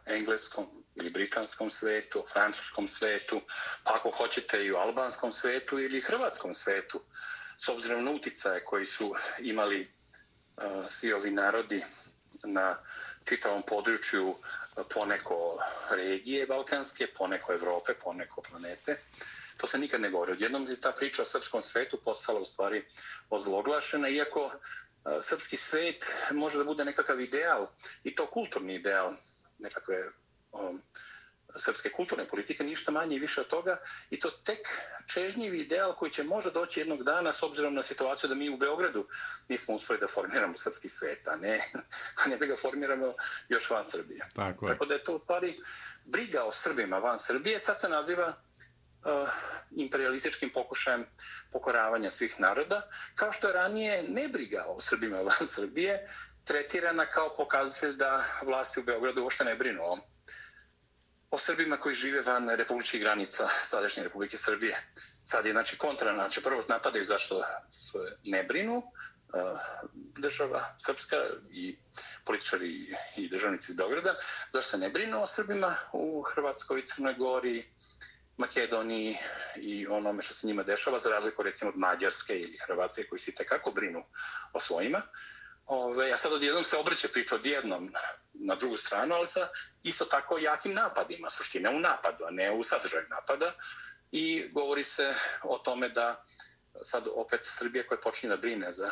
engleskom 0.06 0.66
ili 0.94 1.10
britanskom 1.10 1.70
svetu, 1.70 2.24
francuskom 2.32 2.88
svetu, 2.88 3.40
pa 3.84 3.94
ako 3.94 4.10
hoćete 4.10 4.64
i 4.64 4.72
u 4.72 4.76
albanskom 4.76 5.32
svetu 5.32 5.78
ili 5.78 6.00
hrvatskom 6.00 6.54
svetu, 6.54 7.00
s 7.56 7.68
obzirom 7.68 8.04
na 8.04 8.10
uticaje 8.10 8.64
koji 8.64 8.86
su 8.86 9.14
imali 9.38 9.80
e, 9.80 9.86
svi 10.88 11.12
ovi 11.12 11.30
narodi 11.30 11.84
na 12.42 12.76
čitavom 13.24 13.62
području 13.62 14.34
poneko 14.94 15.58
regije 15.90 16.46
balkanske, 16.46 17.06
poneko 17.06 17.52
Evrope, 17.52 17.94
poneko 17.94 18.42
planete. 18.42 19.00
To 19.56 19.66
se 19.66 19.78
nikad 19.78 20.00
ne 20.00 20.10
govori. 20.10 20.32
Odjednom 20.32 20.66
je 20.68 20.80
ta 20.80 20.92
priča 20.92 21.22
o 21.22 21.26
srpskom 21.26 21.62
svetu 21.62 22.00
postala 22.04 22.40
u 22.40 22.44
stvari 22.44 22.84
ozloglašena, 23.30 24.08
iako 24.08 24.50
e, 24.52 25.18
srpski 25.20 25.56
svet 25.56 26.04
može 26.30 26.58
da 26.58 26.64
bude 26.64 26.84
nekakav 26.84 27.20
ideal, 27.20 27.66
i 28.04 28.14
to 28.14 28.30
kulturni 28.30 28.74
ideal, 28.74 29.14
nekakve 29.58 30.10
um, 30.54 30.82
srpske 31.56 31.90
kulturne 31.90 32.24
politike, 32.24 32.64
ništa 32.64 32.92
manje 32.92 33.16
i 33.16 33.18
više 33.18 33.40
od 33.40 33.46
toga. 33.46 33.80
I 34.10 34.20
to 34.20 34.30
tek 34.30 34.58
čežnjivi 35.06 35.60
ideal 35.60 35.96
koji 35.96 36.12
će 36.12 36.22
možda 36.22 36.50
doći 36.50 36.80
jednog 36.80 37.02
dana 37.02 37.32
s 37.32 37.42
obzirom 37.42 37.74
na 37.74 37.82
situaciju 37.82 38.28
da 38.28 38.34
mi 38.34 38.50
u 38.50 38.56
Beogradu 38.56 39.06
nismo 39.48 39.74
uspeli 39.74 40.00
da 40.00 40.06
formiramo 40.06 40.54
srpski 40.56 40.88
svet, 40.88 41.28
a 41.28 41.36
ne, 41.36 41.60
a 42.24 42.28
ne 42.28 42.36
da 42.36 42.46
ga 42.46 42.56
formiramo 42.56 43.14
još 43.48 43.70
van 43.70 43.84
Srbije. 43.84 44.20
Tako, 44.34 44.66
je. 44.66 44.72
Tako 44.72 44.86
da 44.86 44.94
je 44.94 45.04
to 45.04 45.14
u 45.14 45.18
stvari 45.18 45.60
briga 46.04 46.44
o 46.44 46.52
Srbima 46.52 46.98
van 46.98 47.18
Srbije. 47.18 47.58
Sad 47.58 47.80
se 47.80 47.88
naziva 47.88 48.28
uh, 48.28 49.28
imperialističkim 49.70 50.50
pokušajem 50.50 51.06
pokoravanja 51.52 52.10
svih 52.10 52.40
naroda, 52.40 52.88
kao 53.14 53.32
što 53.32 53.46
je 53.46 53.52
ranije 53.52 54.02
ne 54.08 54.28
briga 54.28 54.64
o 54.68 54.80
Srbima 54.80 55.20
van 55.20 55.46
Srbije, 55.46 56.08
tretirana 56.44 57.06
kao 57.06 57.34
pokazatelj 57.34 57.92
da 57.96 58.24
vlasti 58.42 58.80
u 58.80 58.82
Beogradu 58.82 59.22
uopšte 59.22 59.44
ne 59.44 59.54
brinu 59.54 59.82
o 59.82 59.98
o 61.34 61.38
Srbima 61.38 61.76
koji 61.76 61.94
žive 61.94 62.20
van 62.20 62.50
republičkih 62.50 63.00
granica 63.00 63.48
sadašnje 63.62 64.02
Republike 64.02 64.38
Srbije. 64.38 64.76
Sad 65.24 65.46
je 65.46 65.52
znači 65.52 65.78
kontra, 65.78 66.14
znači 66.14 66.42
prvo 66.42 66.64
napadaju 66.68 67.04
zašto 67.04 67.42
se 67.70 67.98
ne 68.24 68.42
brinu 68.44 68.82
e, 68.82 68.82
država 69.94 70.64
Srpska 70.78 71.16
i 71.52 71.76
političari 72.24 72.96
i 73.16 73.28
državnici 73.28 73.72
iz 73.72 73.76
Beograda, 73.76 74.14
zašto 74.52 74.70
se 74.70 74.78
ne 74.78 74.90
brinu 74.90 75.22
o 75.22 75.26
Srbima 75.26 75.74
u 75.92 76.22
Hrvatskoj, 76.22 76.84
Crnoj 76.84 77.14
Gori, 77.14 77.64
Makedoniji 78.36 79.16
i 79.56 79.86
onome 79.86 80.22
što 80.22 80.34
se 80.34 80.46
njima 80.46 80.62
dešava, 80.62 80.98
za 80.98 81.10
razliku 81.10 81.42
recimo 81.42 81.70
od 81.70 81.78
Mađarske 81.78 82.38
ili 82.38 82.58
Hrvatske 82.66 83.06
koji 83.08 83.18
se 83.18 83.34
tekako 83.34 83.70
brinu 83.70 84.04
o 84.52 84.60
svojima. 84.60 85.02
Ove, 85.66 86.12
a 86.12 86.16
sad 86.16 86.32
odjednom 86.32 86.64
se 86.64 86.76
obrće 86.76 87.08
priča 87.08 87.34
odjednom 87.34 87.92
na 88.32 88.54
drugu 88.54 88.76
stranu, 88.76 89.14
ali 89.14 89.26
sa 89.26 89.48
isto 89.82 90.04
tako 90.04 90.38
jakim 90.38 90.74
napadima, 90.74 91.30
suština 91.30 91.70
u 91.70 91.78
napadu, 91.78 92.24
a 92.24 92.30
ne 92.30 92.52
u 92.52 92.62
sadržaju 92.62 93.06
napada. 93.10 93.52
I 94.12 94.48
govori 94.52 94.84
se 94.84 95.14
o 95.42 95.58
tome 95.58 95.88
da 95.88 96.24
sad 96.82 97.04
opet 97.14 97.40
Srbija 97.42 97.86
koja 97.86 97.98
počinje 97.98 98.30
da 98.30 98.36
brine 98.36 98.72
za, 98.72 98.90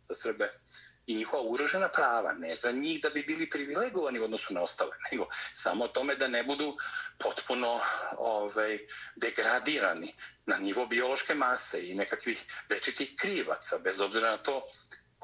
za 0.00 0.14
Srbe 0.14 0.60
i 1.06 1.16
njihova 1.16 1.42
uražena 1.42 1.88
prava, 1.88 2.32
ne 2.32 2.56
za 2.56 2.70
njih 2.70 3.02
da 3.02 3.10
bi 3.10 3.22
bili 3.22 3.50
privilegovani 3.50 4.20
u 4.20 4.24
odnosu 4.24 4.54
na 4.54 4.62
ostale, 4.62 4.96
nego 5.12 5.26
samo 5.52 5.84
o 5.84 5.88
tome 5.88 6.16
da 6.16 6.28
ne 6.28 6.44
budu 6.44 6.76
potpuno 7.18 7.80
ovaj, 8.18 8.78
degradirani 9.16 10.14
na 10.46 10.56
nivo 10.56 10.86
biološke 10.86 11.34
mase 11.34 11.88
i 11.88 11.94
nekakvih 11.94 12.44
večitih 12.70 13.14
krivaca, 13.16 13.78
bez 13.78 14.00
obzira 14.00 14.30
na 14.30 14.42
to 14.42 14.66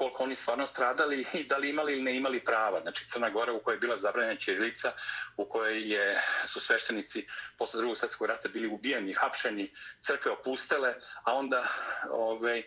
koliko 0.01 0.23
oni 0.23 0.35
stvarno 0.35 0.65
stradali 0.65 1.25
i 1.39 1.43
da 1.43 1.57
li 1.57 1.69
imali 1.69 1.93
ili 1.93 2.03
ne 2.03 2.15
imali 2.15 2.43
prava. 2.43 2.81
Znači 2.81 3.07
Crna 3.07 3.29
Gora 3.29 3.53
u 3.53 3.59
kojoj 3.59 3.75
je 3.75 3.79
bila 3.79 3.97
zabranjena 3.97 4.39
Čirilica, 4.39 4.91
u 5.37 5.45
kojoj 5.45 5.91
je, 5.91 6.21
su 6.45 6.59
sveštenici 6.59 7.27
posle 7.57 7.77
drugog 7.77 7.97
svjetskog 7.97 8.27
rata 8.27 8.49
bili 8.49 8.67
ubijeni, 8.67 9.13
hapšeni, 9.13 9.71
crkve 9.99 10.31
opustele, 10.31 10.95
a 11.23 11.33
onda 11.33 11.67
ovaj, 12.09 12.63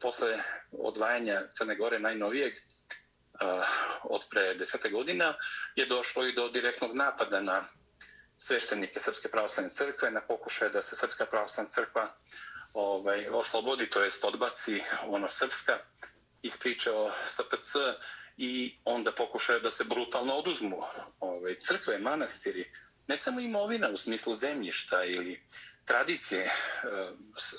posle 0.00 0.38
odvajanja 0.72 1.42
Crne 1.52 1.76
Gore 1.76 1.98
najnovijeg, 1.98 2.52
uh, 2.54 3.66
od 4.02 4.26
pre 4.30 4.54
desete 4.54 4.90
godina, 4.90 5.34
je 5.76 5.86
došlo 5.86 6.26
i 6.26 6.34
do 6.34 6.48
direktnog 6.48 6.96
napada 6.96 7.40
na 7.40 7.64
sveštenike 8.36 9.00
Srpske 9.00 9.28
pravoslavne 9.28 9.70
crkve, 9.70 10.10
na 10.10 10.20
pokušaje 10.20 10.70
da 10.70 10.82
se 10.82 10.96
Srpska 10.96 11.26
pravoslavna 11.26 11.70
crkva 11.70 12.14
ovaj, 12.72 13.26
oslobodi, 13.28 13.90
to 13.90 14.04
jest 14.04 14.24
odbaci 14.24 14.82
ono 15.06 15.28
srpska 15.28 15.78
iz 16.44 16.56
priče 16.56 16.90
o 16.90 17.12
SPC 17.26 17.74
i 18.36 18.78
onda 18.84 19.12
pokušaju 19.12 19.60
da 19.60 19.70
se 19.70 19.84
brutalno 19.84 20.34
oduzmu 20.34 20.82
ovaj, 21.20 21.54
crkve, 21.58 21.98
manastiri, 21.98 22.72
ne 23.06 23.16
samo 23.16 23.40
imovina 23.40 23.88
u 23.88 23.96
smislu 23.96 24.34
zemljišta 24.34 25.04
ili 25.04 25.42
tradicije 25.84 26.44
eh, 26.44 26.50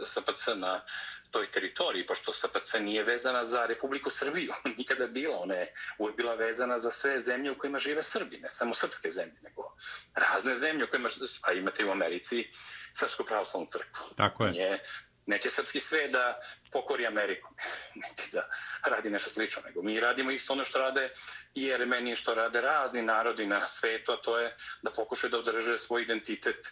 SPC 0.06 0.48
na 0.56 0.86
toj 1.32 1.52
teritoriji, 1.52 2.06
pošto 2.06 2.34
SPC 2.34 2.74
nije 2.80 3.04
vezana 3.04 3.46
za 3.46 3.66
Republiku 3.66 4.10
Srbiju, 4.10 4.54
nikada 4.78 5.08
bila, 5.08 5.38
ona 5.38 5.56
je 5.56 5.74
uvijek 5.98 6.18
bila 6.18 6.36
vezana 6.36 6.80
za 6.80 6.92
sve 6.92 7.22
zemlje 7.22 7.52
u 7.52 7.58
kojima 7.58 7.80
žive 7.80 8.04
Srbi, 8.04 8.38
ne 8.38 8.50
samo 8.50 8.74
srpske 8.74 9.10
zemlje, 9.10 9.38
nego 9.42 9.76
razne 10.16 10.56
zemlje 10.56 10.84
u 10.84 10.88
kojima, 10.88 11.10
pa 11.42 11.54
imate 11.54 11.86
u 11.86 11.92
Americi 11.92 12.48
Srpsku 12.94 13.24
pravoslavnu 13.24 13.68
crkvu. 13.68 14.16
Tako 14.18 14.46
je. 14.46 14.52
Nije, 14.52 14.80
neće 15.26 15.49
srpski 15.49 15.80
sve 15.80 16.07
da 16.07 16.39
pokori 16.71 17.07
Ameriku, 17.07 17.53
neće 18.01 18.30
da 18.32 18.49
radi 18.84 19.09
nešto 19.09 19.30
slično, 19.30 19.61
nego 19.65 19.82
mi 19.82 19.99
radimo 19.99 20.32
isto 20.32 20.53
ono 20.53 20.65
što 20.65 20.80
rade 20.80 21.09
i 21.55 21.63
Jermeni, 21.63 22.15
što 22.15 22.36
rade 22.36 22.61
razni 22.61 23.01
narodi 23.01 23.45
na 23.45 23.67
svetu, 23.67 24.11
a 24.11 24.21
to 24.21 24.39
je 24.39 24.55
da 24.82 24.91
pokušaju 24.91 25.32
da 25.32 25.39
održe 25.39 25.78
svoj 25.78 26.01
identitet, 26.01 26.67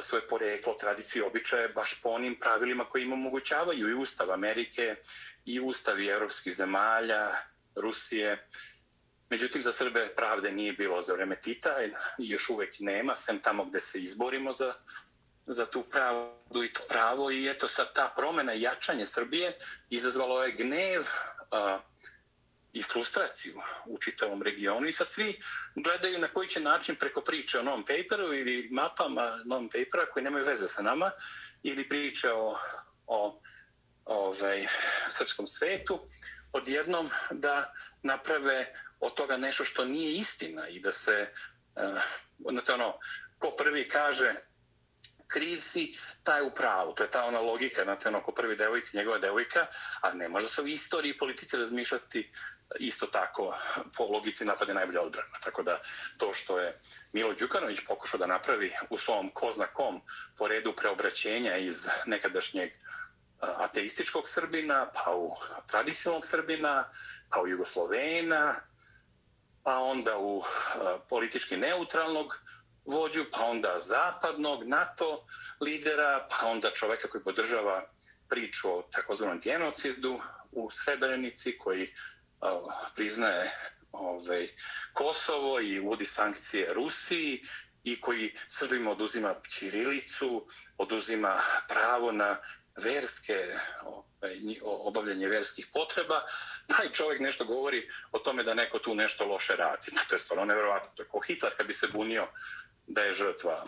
svoje 0.00 0.28
poreklo, 0.28 0.74
tradiciju, 0.74 1.26
običaje, 1.26 1.68
baš 1.68 2.00
po 2.02 2.08
onim 2.08 2.38
pravilima 2.40 2.84
koji 2.84 3.02
im 3.02 3.12
omogućavaju 3.12 3.88
i 3.88 3.94
Ustav 3.94 4.32
Amerike, 4.32 4.96
i 5.44 5.60
Ustavi 5.60 6.06
evropskih 6.06 6.54
zemalja, 6.54 7.36
Rusije. 7.76 8.46
Međutim, 9.30 9.62
za 9.62 9.72
Srbe 9.72 10.08
pravde 10.16 10.52
nije 10.52 10.72
bilo 10.72 11.02
za 11.02 11.14
vreme 11.14 11.36
Tita 11.36 11.76
i 11.84 11.90
još 12.18 12.48
uvek 12.50 12.74
nema, 12.80 13.14
sem 13.14 13.38
tamo 13.38 13.64
gde 13.64 13.80
se 13.80 14.02
izborimo 14.02 14.52
za 14.52 14.74
za 15.52 15.66
tu 15.66 15.82
pravdu 15.82 16.64
i 16.64 16.72
to 16.72 16.80
pravo 16.88 17.30
i 17.30 17.48
eto 17.48 17.68
sad 17.68 17.94
ta 17.94 18.12
promena 18.16 18.54
i 18.54 18.62
jačanje 18.62 19.06
Srbije 19.06 19.58
izazvalo 19.90 20.44
je 20.44 20.52
gnev 20.52 21.02
a, 21.50 21.80
i 22.72 22.82
frustraciju 22.82 23.54
u 23.86 23.98
čitavom 23.98 24.42
regionu. 24.42 24.86
I 24.86 24.92
sad 24.92 25.08
svi 25.08 25.40
gledaju 25.74 26.18
na 26.18 26.28
koji 26.28 26.48
će 26.48 26.60
način 26.60 26.96
preko 26.96 27.20
priče 27.20 27.58
o 27.58 27.62
non 27.62 27.84
paperu 27.84 28.34
ili 28.34 28.68
mapama 28.70 29.42
non 29.44 29.68
papera 29.68 30.10
koji 30.12 30.24
nemaju 30.24 30.44
veze 30.44 30.68
sa 30.68 30.82
nama 30.82 31.10
ili 31.62 31.88
priče 31.88 32.32
o, 32.32 32.58
o 33.06 33.40
ovaj, 34.04 34.66
srpskom 35.10 35.46
svetu 35.46 36.00
odjednom 36.52 37.10
da 37.30 37.72
naprave 38.02 38.74
od 39.00 39.14
toga 39.14 39.36
nešto 39.36 39.64
što 39.64 39.84
nije 39.84 40.14
istina 40.14 40.68
i 40.68 40.80
da 40.80 40.92
se 40.92 41.32
uh, 41.76 42.02
ono, 42.74 42.98
ko 43.38 43.50
prvi 43.58 43.88
kaže 43.88 44.34
kriv 45.32 45.60
si, 45.60 45.96
taj 46.22 46.42
u 46.42 46.50
pravu. 46.50 46.92
To 46.94 47.02
je 47.02 47.10
ta 47.10 47.24
ona 47.24 47.40
logika, 47.40 47.84
znate, 47.84 48.08
ono, 48.08 48.20
ko 48.20 48.32
prvi 48.32 48.56
devojci, 48.56 48.96
njegova 48.96 49.18
devojka, 49.18 49.66
a 50.00 50.12
ne 50.12 50.28
može 50.28 50.48
se 50.48 50.62
u 50.62 50.66
istoriji 50.66 51.16
politici 51.16 51.56
razmišljati 51.56 52.30
isto 52.78 53.06
tako 53.06 53.56
po 53.96 54.04
logici 54.04 54.44
napade 54.44 54.74
najbolje 54.74 55.00
odbrana. 55.00 55.38
Tako 55.44 55.62
da 55.62 55.80
to 56.18 56.34
što 56.34 56.58
je 56.58 56.78
Milo 57.12 57.34
Đukanović 57.34 57.80
pokušao 57.86 58.18
da 58.18 58.26
napravi 58.26 58.72
u 58.90 58.98
svom 58.98 59.30
koznakom 59.34 60.00
po 60.38 60.48
redu 60.48 60.74
preobraćenja 60.76 61.56
iz 61.56 61.88
nekadašnjeg 62.06 62.70
ateističkog 63.40 64.28
Srbina, 64.28 64.90
pa 64.94 65.14
u 65.14 65.36
tradicionalnog 65.66 66.26
Srbina, 66.26 66.84
pa 67.30 67.40
u 67.40 67.48
Jugoslovena, 67.48 68.54
pa 69.62 69.78
onda 69.78 70.18
u 70.18 70.42
politički 71.08 71.56
neutralnog 71.56 72.40
vođu, 72.84 73.24
pa 73.32 73.44
onda 73.44 73.76
zapadnog 73.80 74.68
NATO 74.68 75.26
lidera, 75.60 76.26
pa 76.30 76.46
onda 76.46 76.70
čoveka 76.70 77.08
koji 77.08 77.24
podržava 77.24 77.90
priču 78.28 78.68
o 78.68 78.82
takozvanom 78.92 79.40
genocidu 79.40 80.20
u 80.52 80.70
Srebrenici, 80.70 81.58
koji 81.58 81.82
uh, 81.82 82.72
priznaje 82.94 83.50
ovaj, 83.92 84.48
Kosovo 84.92 85.60
i 85.60 85.80
uvodi 85.80 86.06
sankcije 86.06 86.74
Rusiji 86.74 87.42
i 87.84 88.00
koji 88.00 88.34
Srbima 88.46 88.90
oduzima 88.90 89.34
Čirilicu, 89.48 90.46
oduzima 90.78 91.40
pravo 91.68 92.12
na 92.12 92.36
verske 92.82 93.56
ovaj, 93.82 94.10
obavljanje 94.62 95.28
verskih 95.28 95.66
potreba, 95.72 96.22
taj 96.76 96.92
čovjek 96.92 97.20
nešto 97.20 97.44
govori 97.44 97.88
o 98.12 98.18
tome 98.18 98.42
da 98.42 98.54
neko 98.54 98.78
tu 98.78 98.94
nešto 98.94 99.26
loše 99.26 99.56
radi. 99.56 99.86
To 100.08 100.14
je 100.14 100.18
stvarno 100.18 100.44
nevjerovatno. 100.44 100.90
To 100.94 101.02
je 101.02 101.08
ko 101.08 101.20
Hitler 101.20 101.52
kad 101.56 101.66
bi 101.66 101.72
se 101.72 101.88
bunio 101.88 102.28
da 102.90 103.02
je 103.02 103.14
žrtva 103.14 103.66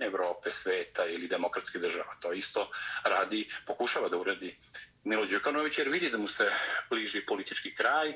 Evrope, 0.00 0.50
sveta 0.50 1.06
ili 1.06 1.28
demokratske 1.28 1.78
država. 1.78 2.14
To 2.20 2.32
isto 2.32 2.70
radi, 3.04 3.48
pokušava 3.66 4.08
da 4.08 4.16
uradi 4.16 4.56
Milo 5.04 5.26
Đukanović 5.26 5.78
jer 5.78 5.88
vidi 5.88 6.10
da 6.10 6.18
mu 6.18 6.28
se 6.28 6.50
bliži 6.90 7.26
politički 7.26 7.74
kraj, 7.74 8.12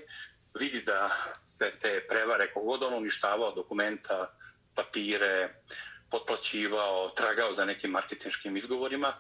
vidi 0.61 0.83
da 0.83 1.11
se 1.47 1.73
te 1.81 2.07
prevare 2.09 2.53
kogod 2.53 2.83
on 2.83 2.95
uništavao 2.95 3.53
dokumenta, 3.55 4.37
papire, 4.75 5.63
potplaćivao, 6.11 7.09
tragao 7.09 7.53
za 7.53 7.65
nekim 7.65 7.91
marketinškim 7.91 8.57
izgovorima, 8.57 9.13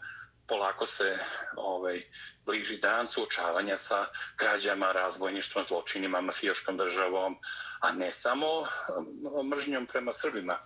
polako 0.48 0.86
se 0.86 1.18
ovaj, 1.56 2.02
bliži 2.46 2.76
dan 2.78 3.06
suočavanja 3.06 3.76
sa 3.76 4.06
krađama, 4.36 4.92
razvojništvom, 4.92 5.64
zločinima, 5.64 6.20
mafijoškom 6.20 6.76
državom, 6.76 7.36
a 7.80 7.92
ne 7.92 8.10
samo 8.10 8.60
um, 8.60 9.48
mržnjom 9.48 9.86
prema 9.86 10.12
Srbima 10.12 10.58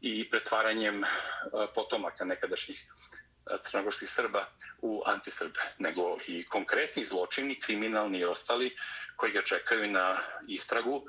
i 0.00 0.30
pretvaranjem 0.30 1.04
e, 1.04 1.08
potomaka 1.74 2.24
nekadašnjih 2.24 2.84
e, 2.84 3.56
crnogorskih 3.62 4.10
Srba 4.10 4.46
u 4.78 5.02
antisrbe, 5.06 5.60
nego 5.78 6.18
i 6.26 6.44
konkretni 6.48 7.04
zločini, 7.04 7.60
kriminalni 7.60 8.18
i 8.18 8.24
ostali, 8.24 8.76
koji 9.16 9.32
ga 9.32 9.42
čekaju 9.42 9.90
na 9.90 10.16
istragu 10.48 11.02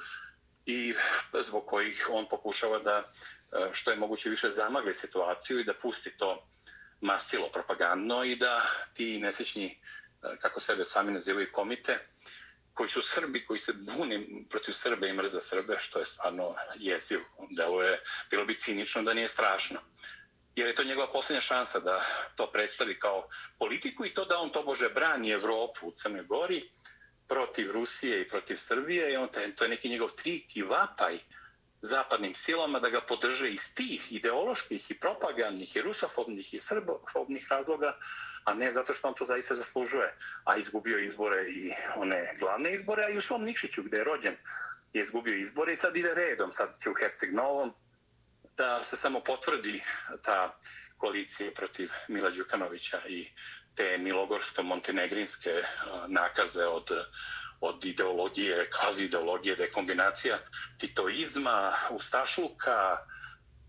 i 0.66 0.94
zbog 1.42 1.66
kojih 1.66 2.08
on 2.12 2.28
pokušava 2.30 2.80
da 2.80 2.98
e, 2.98 3.70
što 3.74 3.92
je 3.92 3.98
moguće 3.98 4.30
više 4.30 4.50
zamagli 4.50 4.94
situaciju 4.94 5.60
i 5.60 5.64
da 5.64 5.74
pusti 5.74 6.18
to 6.18 6.48
mastilo 7.02 7.52
propagandno 7.52 8.24
i 8.24 8.36
da 8.36 8.66
ti 8.94 9.20
nesečni, 9.20 9.82
kako 10.42 10.60
sebe 10.60 10.84
sami 10.84 11.12
nazivaju 11.12 11.48
komite, 11.52 12.00
koji 12.82 12.90
su 12.90 13.02
Srbi, 13.02 13.46
koji 13.46 13.60
se 13.60 13.74
bune 13.74 14.26
protiv 14.50 14.74
Srbe 14.74 15.10
i 15.10 15.14
mrze 15.14 15.42
Srbe, 15.42 15.76
što 15.80 16.00
je 16.00 16.06
stvarno 16.06 16.56
jeziv. 16.80 17.20
Delo 17.58 17.84
je, 17.84 18.00
bilo 18.30 18.46
bi 18.46 18.56
cinično 18.56 19.04
da 19.04 19.14
nije 19.14 19.28
strašno. 19.28 19.80
Jer 20.56 20.68
je 20.68 20.76
to 20.76 20.84
njegova 20.84 21.10
posljednja 21.10 21.42
šansa 21.42 21.80
da 21.80 22.02
to 22.36 22.52
predstavi 22.52 23.00
kao 23.00 23.28
politiku 23.60 24.06
i 24.06 24.14
to 24.14 24.26
da 24.26 24.40
on 24.40 24.52
to 24.52 24.64
bože 24.64 24.90
brani 24.90 25.30
Evropu 25.30 25.88
u 25.88 25.92
Crnoj 25.92 26.24
Gori 26.24 26.70
protiv 27.28 27.72
Rusije 27.72 28.22
i 28.22 28.28
protiv 28.28 28.58
Srbije 28.58 29.14
i 29.14 29.16
on 29.16 29.30
to 29.56 29.64
je 29.64 29.70
neki 29.70 29.90
njegov 29.90 30.10
trik 30.10 30.56
i 30.56 30.62
vapaj 30.62 31.18
zapadnim 31.82 32.34
silama 32.34 32.80
da 32.80 32.90
ga 32.90 33.02
podrže 33.02 33.50
iz 33.50 33.74
tih 33.76 34.12
ideoloških 34.14 34.92
i 34.92 35.00
propagandnih 35.00 35.76
i 35.76 35.82
rusofobnih 35.82 36.54
i 36.54 36.60
srbofobnih 36.60 37.48
razloga, 37.50 37.98
a 38.44 38.54
ne 38.54 38.72
zato 38.72 38.94
što 38.94 39.08
on 39.08 39.14
to 39.14 39.26
zaista 39.26 39.56
zaslužuje, 39.56 40.16
a 40.46 40.58
izgubio 40.58 41.00
izbore 41.00 41.44
i 41.50 41.72
one 41.96 42.34
glavne 42.40 42.74
izbore, 42.74 43.04
a 43.04 43.10
i 43.10 43.18
u 43.18 43.22
svom 43.22 43.44
Nikšiću 43.44 43.84
gde 43.84 43.98
je 43.98 44.04
rođen 44.04 44.36
je 44.94 45.02
izgubio 45.02 45.36
izbore 45.36 45.74
i 45.74 45.76
sad 45.76 45.98
ide 45.98 46.14
redom, 46.14 46.52
sad 46.52 46.78
će 46.84 46.90
u 46.90 46.94
Herceg 46.94 47.34
Novom 47.34 47.74
da 48.58 48.84
se 48.84 48.98
samo 48.98 49.20
potvrdi 49.20 49.84
ta 50.24 50.60
koalicija 50.98 51.52
protiv 51.52 51.92
Mila 52.08 52.30
Đukanovića 52.30 53.02
i 53.08 53.30
te 53.76 53.98
milogorsko-montenegrinske 53.98 55.64
nakaze 56.08 56.66
od 56.66 56.90
od 57.62 57.86
ideologije, 57.86 58.70
kvazi 58.70 59.04
ideologije, 59.06 59.56
da 59.56 59.72
kombinacija 59.74 60.40
titoizma, 60.78 61.74
ustašluka, 61.92 62.98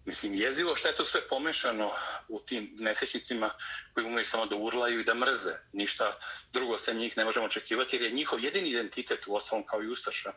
mislim, 0.05 0.35
jezivo 0.35 0.77
što 0.77 0.89
je 0.89 0.95
to 0.95 1.05
sve 1.05 1.29
pomešano 1.29 1.91
u 2.29 2.41
tim 2.41 2.71
nesečnicima 2.79 3.51
koji 3.95 4.07
umeju 4.07 4.25
samo 4.25 4.47
da 4.47 4.57
urlaju 4.57 5.01
i 5.01 5.05
da 5.05 5.15
mrze. 5.15 5.53
Ništa 5.73 6.19
drugo 6.53 6.79
se 6.79 6.95
njih 6.95 7.17
ne 7.17 7.25
možemo 7.25 7.47
očekivati, 7.47 7.97
jer 7.97 8.03
je 8.03 8.11
njihov 8.11 8.45
jedini 8.45 8.69
identitet, 8.69 9.27
u 9.27 9.35
ostalom 9.35 9.67
kao 9.67 9.83
i 9.83 9.89
Ustaša, 9.89 10.33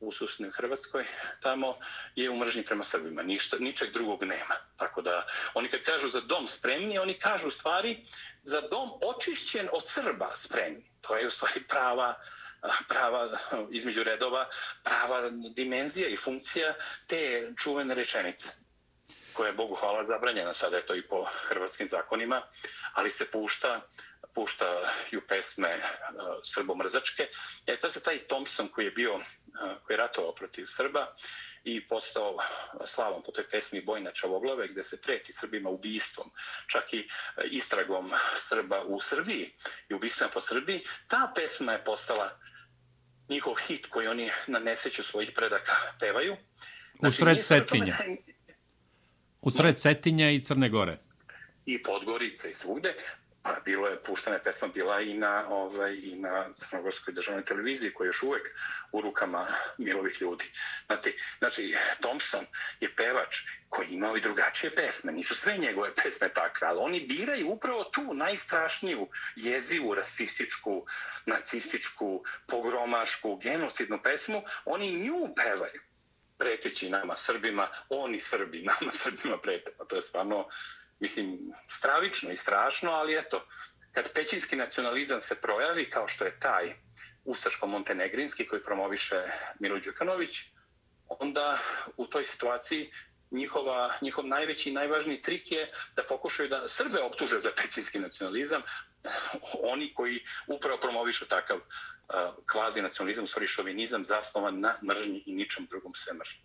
u 0.00 0.12
susjednoj 0.12 0.50
Hrvatskoj, 0.50 1.06
tamo 1.42 1.76
je 2.16 2.30
u 2.30 2.36
mržnji 2.36 2.62
prema 2.62 2.84
Srbima. 2.84 3.22
Ništa, 3.22 3.56
ničeg 3.60 3.92
drugog 3.92 4.24
nema. 4.24 4.54
Tako 4.76 5.02
da, 5.02 5.26
oni 5.54 5.68
kad 5.68 5.82
kažu 5.82 6.08
za 6.08 6.20
dom 6.20 6.46
spremni, 6.46 6.98
oni 6.98 7.18
kažu 7.18 7.48
u 7.48 7.50
stvari 7.50 8.02
za 8.42 8.60
dom 8.60 8.90
očišćen 9.02 9.68
od 9.72 9.82
Srba 9.84 10.32
spremni. 10.36 10.90
To 11.00 11.16
je 11.16 11.26
u 11.26 11.30
stvari 11.30 11.62
prava 11.68 12.20
prava 12.88 13.38
između 13.70 14.04
redova, 14.04 14.48
prava 14.82 15.30
dimenzija 15.30 16.08
i 16.08 16.16
funkcija 16.16 16.74
te 17.06 17.52
čuvene 17.58 17.94
rečenice 17.94 18.64
koja 19.34 19.46
je 19.46 19.52
Bogu 19.52 19.74
hvala 19.74 20.04
zabranjena, 20.04 20.54
sada 20.54 20.76
je 20.76 20.86
to 20.86 20.94
i 20.94 21.08
po 21.08 21.26
hrvatskim 21.42 21.86
zakonima, 21.86 22.42
ali 22.94 23.10
se 23.10 23.30
pušta 23.30 23.80
puštaju 24.34 25.22
pesme 25.28 25.68
uh, 25.68 26.40
srbomrzačke. 26.42 27.28
E, 27.66 27.76
to 27.76 27.88
se 27.88 28.02
taj 28.02 28.18
Thompson 28.18 28.68
koji 28.68 28.84
je 28.84 28.90
bio, 28.90 29.14
uh, 29.14 29.22
koji 29.84 29.94
je 29.94 29.98
ratovao 29.98 30.34
protiv 30.34 30.66
Srba 30.66 31.14
i 31.64 31.86
postao 31.86 32.36
slavom 32.86 33.22
po 33.22 33.32
toj 33.32 33.48
pesmi 33.48 33.80
Bojna 33.80 34.10
Čavoglave 34.10 34.68
gde 34.68 34.82
se 34.82 35.00
preti 35.00 35.32
Srbima 35.32 35.70
ubistvom, 35.70 36.30
čak 36.66 36.92
i 36.92 37.08
istragom 37.50 38.10
Srba 38.36 38.82
u 38.86 39.00
Srbiji 39.00 39.50
i 39.88 39.94
ubistvima 39.94 40.30
po 40.30 40.40
Srbiji. 40.40 40.84
Ta 41.08 41.32
pesma 41.36 41.72
je 41.72 41.84
postala 41.84 42.38
njihov 43.28 43.54
hit 43.54 43.86
koji 43.86 44.06
oni 44.06 44.30
na 44.46 44.58
neseću 44.58 45.02
svojih 45.02 45.32
predaka 45.34 45.72
pevaju. 46.00 46.36
Znači, 46.98 47.22
u 47.22 47.24
sred 47.24 47.44
Cetinja. 47.44 47.96
U 49.40 49.50
sred 49.50 49.78
Cetinja 49.78 50.30
i 50.30 50.42
Crne 50.42 50.68
Gore. 50.68 50.98
I 51.66 51.82
Podgorice 51.82 52.50
i 52.50 52.54
svugde 52.54 52.94
bilo 53.64 53.88
je 53.88 54.02
puštena 54.02 54.38
pesma 54.38 54.68
bila 54.68 55.00
i 55.00 55.14
na 55.14 55.48
ovaj 55.48 55.94
i 55.94 56.16
na 56.16 56.52
crnogorskoj 56.54 57.14
državnoj 57.14 57.44
televiziji 57.44 57.92
koja 57.92 58.06
je 58.06 58.08
još 58.08 58.22
uvek 58.22 58.48
u 58.92 59.00
rukama 59.00 59.46
milovih 59.78 60.16
ljudi. 60.20 60.44
Znate, 60.86 61.12
znači 61.38 61.76
Thompson 62.00 62.46
je 62.80 62.94
pevač 62.96 63.36
koji 63.68 63.88
ima 63.88 64.12
i 64.16 64.20
drugačije 64.20 64.74
pesme, 64.74 65.12
nisu 65.12 65.34
sve 65.34 65.56
njegove 65.56 65.94
pesme 65.94 66.28
takve, 66.28 66.68
ali 66.68 66.78
oni 66.78 67.00
biraju 67.00 67.50
upravo 67.50 67.84
tu 67.84 68.14
najstrašniju 68.14 69.08
jezivu, 69.36 69.94
rasističku, 69.94 70.86
nacističku, 71.26 72.24
pogromašku, 72.46 73.36
genocidnu 73.36 74.02
pesmu, 74.02 74.42
oni 74.64 74.92
nju 74.92 75.34
pevaju 75.36 75.80
preteći 76.38 76.90
nama 76.90 77.16
Srbima, 77.16 77.68
oni 77.88 78.20
Srbi, 78.20 78.62
nama 78.62 78.90
Srbima 78.90 79.38
prete. 79.38 79.72
Pa 79.78 79.84
to 79.84 79.96
je 79.96 80.02
stvarno, 80.02 80.48
mislim, 81.04 81.38
stravično 81.68 82.30
i 82.32 82.36
strašno, 82.36 82.90
ali 82.90 83.18
eto, 83.18 83.46
kad 83.92 84.12
pećinski 84.12 84.56
nacionalizam 84.56 85.20
se 85.20 85.40
projavi, 85.40 85.90
kao 85.90 86.08
što 86.08 86.24
je 86.24 86.38
taj 86.38 86.72
ustaško-montenegrinski 87.24 88.46
koji 88.48 88.62
promoviše 88.62 89.22
Milo 89.60 89.78
Đukanović, 89.78 90.30
onda 91.08 91.58
u 91.96 92.06
toj 92.06 92.24
situaciji 92.24 92.90
njihova, 93.30 93.98
njihov 94.02 94.26
najveći 94.26 94.70
i 94.70 94.72
najvažniji 94.72 95.22
trik 95.22 95.52
je 95.52 95.70
da 95.96 96.02
pokušaju 96.08 96.48
da 96.48 96.68
Srbe 96.68 97.00
optuže 97.00 97.40
za 97.40 97.50
pećinski 97.56 97.98
nacionalizam, 97.98 98.62
oni 99.72 99.94
koji 99.94 100.20
upravo 100.56 100.78
promovišu 100.80 101.26
takav 101.28 101.56
uh, 101.56 101.64
kvazi 102.46 102.82
nacionalizam, 102.82 103.26
stvari 103.26 103.48
šovinizam, 103.48 104.04
zasnovan 104.04 104.58
na 104.58 104.74
mržnji 104.82 105.22
i 105.26 105.34
ničem 105.34 105.66
drugom 105.70 105.92
sve 105.94 106.12
mržnji. 106.14 106.40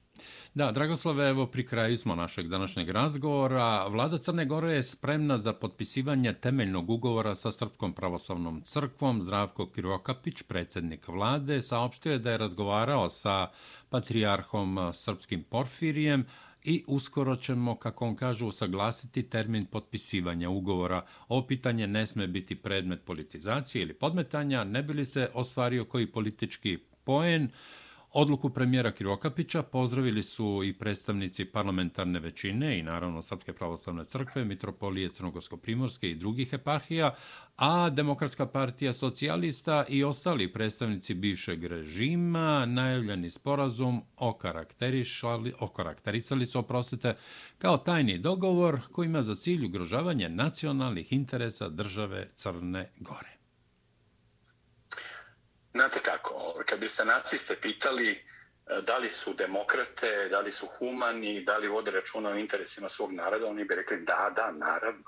Da, 0.53 0.71
Dragoslave, 0.71 1.29
evo 1.29 1.47
pri 1.47 1.67
kraju 1.67 1.97
smo 1.97 2.15
našeg 2.15 2.47
današnjeg 2.47 2.89
razgovora. 2.89 3.87
Vlada 3.87 4.17
Crne 4.17 4.45
Gore 4.45 4.71
je 4.71 4.83
spremna 4.83 5.37
za 5.37 5.53
potpisivanje 5.53 6.33
temeljnog 6.33 6.89
ugovora 6.89 7.35
sa 7.35 7.51
Srpskom 7.51 7.93
pravoslavnom 7.93 8.61
crkvom. 8.61 9.21
Zdravko 9.21 9.71
Kirokapić, 9.71 10.43
predsjednik 10.43 11.07
vlade, 11.07 11.61
saopštio 11.61 12.11
je 12.11 12.19
da 12.19 12.31
je 12.31 12.37
razgovarao 12.37 13.09
sa 13.09 13.47
patrijarhom 13.89 14.77
uh, 14.77 14.95
srpskim 14.95 15.43
Porfirijem, 15.43 16.25
i 16.63 16.83
uskoro 16.87 17.35
ćemo, 17.35 17.75
kako 17.75 18.05
on 18.05 18.15
kaže, 18.15 18.45
usaglasiti 18.45 19.23
termin 19.23 19.65
potpisivanja 19.65 20.49
ugovora. 20.49 21.05
Ovo 21.27 21.47
pitanje 21.47 21.87
ne 21.87 22.05
sme 22.05 22.27
biti 22.27 22.55
predmet 22.55 23.01
politizacije 23.05 23.81
ili 23.81 23.93
podmetanja, 23.93 24.63
ne 24.63 24.83
bi 24.83 24.93
li 24.93 25.05
se 25.05 25.29
ostvario 25.33 25.85
koji 25.85 26.11
politički 26.11 26.77
poen. 27.03 27.49
Odluku 28.11 28.49
premijera 28.49 28.91
Kirokapića 28.91 29.63
pozdravili 29.63 30.23
su 30.23 30.61
i 30.65 30.73
predstavnici 30.73 31.45
parlamentarne 31.45 32.19
većine 32.19 32.79
i 32.79 32.83
naravno 32.83 33.21
Srpske 33.21 33.53
pravoslavne 33.53 34.05
crkve, 34.05 34.45
Mitropolije 34.45 35.09
Crnogorsko-Primorske 35.09 36.11
i 36.11 36.15
drugih 36.15 36.53
eparhija, 36.53 37.15
a 37.57 37.89
Demokratska 37.89 38.45
partija 38.45 38.93
socijalista 38.93 39.85
i 39.89 40.03
ostali 40.03 40.53
predstavnici 40.53 41.13
bivšeg 41.13 41.63
režima 41.63 42.65
najavljeni 42.65 43.29
sporazum 43.29 44.01
okarakterisali, 44.17 45.53
okarakterisali 45.59 46.45
su, 46.45 46.59
oprostite, 46.59 47.15
kao 47.57 47.77
tajni 47.77 48.17
dogovor 48.17 48.79
koji 48.91 49.05
ima 49.05 49.21
za 49.21 49.35
cilj 49.35 49.65
ugrožavanje 49.65 50.29
nacionalnih 50.29 51.13
interesa 51.13 51.69
države 51.69 52.29
Crne 52.35 52.91
Gore. 52.99 53.38
Znate 55.73 55.99
kako, 55.99 56.33
ovaj, 56.33 56.65
kad 56.65 56.79
biste 56.79 57.05
naciste 57.05 57.55
pitali 57.55 58.11
eh, 58.11 58.81
da 58.81 58.97
li 58.97 59.11
su 59.11 59.33
demokrate, 59.33 60.27
da 60.29 60.39
li 60.39 60.51
su 60.51 60.67
humani, 60.67 61.43
da 61.43 61.57
li 61.57 61.67
vode 61.67 61.91
računa 61.91 62.29
o 62.29 62.37
interesima 62.37 62.89
svog 62.89 63.11
naroda, 63.11 63.47
oni 63.47 63.63
bi 63.63 63.75
rekli 63.75 63.97
da, 63.97 64.33
da, 64.35 64.51
naravno. 64.51 65.03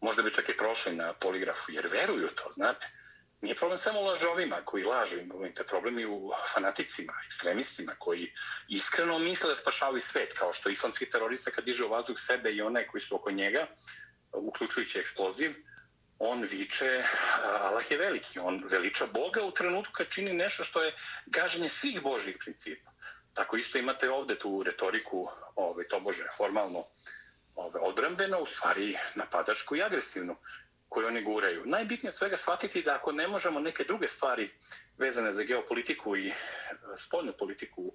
Možda 0.00 0.22
bi 0.22 0.32
čak 0.32 0.48
i 0.48 0.56
prošli 0.56 0.96
na 0.96 1.12
poligrafu, 1.12 1.72
jer 1.72 1.86
veruju 1.92 2.28
to, 2.28 2.50
znate. 2.50 2.86
Nije 3.40 3.54
problem 3.54 3.76
samo 3.76 4.00
u 4.00 4.04
lažovima 4.04 4.56
koji 4.64 4.84
lažu, 4.84 5.18
imate 5.18 5.64
problem 5.64 5.98
je 5.98 6.06
u 6.06 6.32
fanaticima, 6.54 7.12
ekstremistima 7.26 7.92
koji 7.98 8.32
iskreno 8.68 9.18
misle 9.18 9.48
da 9.48 9.56
spašavaju 9.56 10.00
svet, 10.00 10.38
kao 10.38 10.52
što 10.52 10.68
islamski 10.68 11.10
terorista 11.10 11.50
kad 11.50 11.64
diže 11.64 11.84
u 11.84 11.88
vazduh 11.88 12.16
sebe 12.18 12.52
i 12.52 12.62
one 12.62 12.86
koji 12.86 13.00
su 13.00 13.16
oko 13.16 13.30
njega, 13.30 13.66
uključujući 14.32 14.98
eksploziv, 14.98 15.54
on 16.18 16.42
viče 16.42 17.04
Allah 17.60 17.90
je 17.90 17.98
veliki, 17.98 18.38
on 18.38 18.64
veliča 18.70 19.06
Boga 19.06 19.42
u 19.42 19.50
trenutku 19.50 19.92
kad 19.92 20.08
čini 20.08 20.32
nešto 20.32 20.64
što 20.64 20.82
je 20.82 20.94
gaženje 21.26 21.68
svih 21.68 22.02
božih 22.02 22.36
principa. 22.44 22.90
Tako 23.34 23.56
isto 23.56 23.78
imate 23.78 24.10
ovde 24.10 24.34
tu 24.34 24.62
retoriku, 24.62 25.28
ove, 25.54 25.88
to 25.88 26.00
bože, 26.00 26.28
formalno 26.36 26.86
ove, 27.54 27.80
odbrambeno, 27.80 28.40
u 28.40 28.46
stvari 28.46 28.96
napadačku 29.14 29.76
i 29.76 29.82
agresivnu 29.82 30.36
koju 30.88 31.06
oni 31.06 31.22
guraju. 31.22 31.62
Najbitnije 31.66 32.12
svega 32.12 32.36
shvatiti 32.36 32.82
da 32.82 32.94
ako 32.94 33.12
ne 33.12 33.28
možemo 33.28 33.60
neke 33.60 33.84
druge 33.84 34.08
stvari 34.08 34.50
vezane 34.98 35.32
za 35.32 35.42
geopolitiku 35.42 36.16
i 36.16 36.28
e, 36.28 36.34
spoljnu 36.98 37.32
politiku 37.38 37.92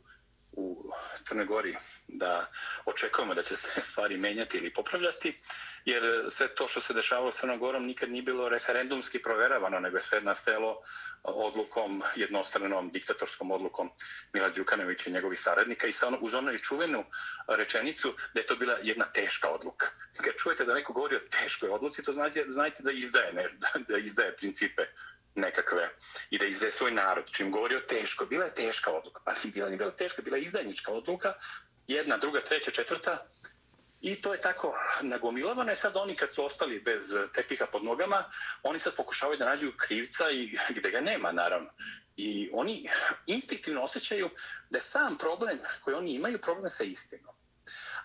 u 0.52 0.92
Crnoj 1.24 1.46
Gori 1.46 1.76
da 2.08 2.52
očekujemo 2.86 3.34
da 3.34 3.44
će 3.44 3.56
se 3.56 3.82
stvari 3.92 4.18
menjati 4.18 4.58
ili 4.58 4.74
popravljati, 4.74 5.40
jer 5.86 6.26
sve 6.30 6.48
to 6.48 6.68
što 6.68 6.82
se 6.82 6.94
dešavalo 6.94 7.32
s 7.32 7.40
Crnom 7.40 7.60
Gorom 7.60 7.86
nikad 7.86 8.12
nije 8.12 8.24
bilo 8.24 8.50
referendumski 8.50 9.22
proveravano, 9.22 9.80
nego 9.80 9.98
je 9.98 10.02
sve 10.02 10.22
nastelo 10.22 10.82
odlukom, 11.24 12.04
jednostranom 12.16 12.90
diktatorskom 12.90 13.52
odlukom 13.52 13.90
Mila 14.34 14.50
Đukanovića 14.50 15.10
i 15.10 15.14
njegovih 15.14 15.40
saradnika 15.40 15.88
i 15.88 15.92
sa 15.92 16.08
ono, 16.08 16.18
uz 16.22 16.34
ono 16.34 16.52
i 16.52 16.62
čuvenu 16.62 17.04
rečenicu 17.48 18.14
da 18.34 18.40
je 18.40 18.46
to 18.46 18.56
bila 18.56 18.78
jedna 18.82 19.06
teška 19.06 19.50
odluka. 19.50 19.86
Kad 20.24 20.34
čujete 20.44 20.66
da 20.66 20.74
neko 20.74 20.94
govori 20.94 21.16
o 21.16 21.30
teškoj 21.30 21.70
odluci, 21.70 22.04
to 22.04 22.14
znači, 22.14 22.44
znajte 22.48 22.84
da 22.84 22.92
izdaje, 22.92 23.34
ne, 23.34 23.50
da 23.88 23.98
izdaje 23.98 24.36
principe 24.36 24.82
nekakve 25.36 25.90
i 26.30 26.38
da 26.38 26.46
izdaje 26.46 26.72
svoj 26.72 26.92
narod. 26.92 27.32
Čim 27.32 27.52
govori 27.52 27.76
o 27.76 27.80
teško, 27.80 28.26
bila 28.26 28.46
je 28.46 28.56
teška 28.56 28.92
odluka, 28.92 29.22
pa 29.26 29.34
bila 29.44 29.68
nije 29.68 29.78
bila 29.78 29.92
teška, 29.92 30.22
bila 30.22 30.38
je 30.38 30.44
izdajnička 30.44 30.92
odluka, 30.92 31.34
jedna, 31.88 32.18
druga, 32.18 32.42
treća, 32.42 32.72
četvrta, 32.72 33.28
I 34.02 34.22
to 34.22 34.34
je 34.34 34.42
tako 34.42 34.74
nagomilovano. 35.02 35.72
I 35.72 35.76
sad 35.76 35.96
oni 35.96 36.16
kad 36.16 36.34
su 36.34 36.46
ostali 36.46 36.80
bez 36.80 37.04
tepiha 37.34 37.66
pod 37.66 37.84
nogama, 37.84 38.24
oni 38.64 38.80
sad 38.80 38.96
pokušavaju 38.96 39.38
da 39.38 39.46
nađu 39.46 39.72
krivca 39.78 40.32
i 40.32 40.58
gde 40.78 40.92
ga 40.92 41.00
nema, 41.00 41.32
naravno. 41.32 41.70
I 42.18 42.50
oni 42.54 42.90
instinktivno 43.26 43.82
osjećaju 43.82 44.30
da 44.70 44.78
je 44.78 44.82
sam 44.82 45.18
problem 45.18 45.60
koji 45.84 45.96
oni 45.96 46.14
imaju 46.14 46.42
problem 46.42 46.70
sa 46.70 46.84
istinom. 46.84 47.36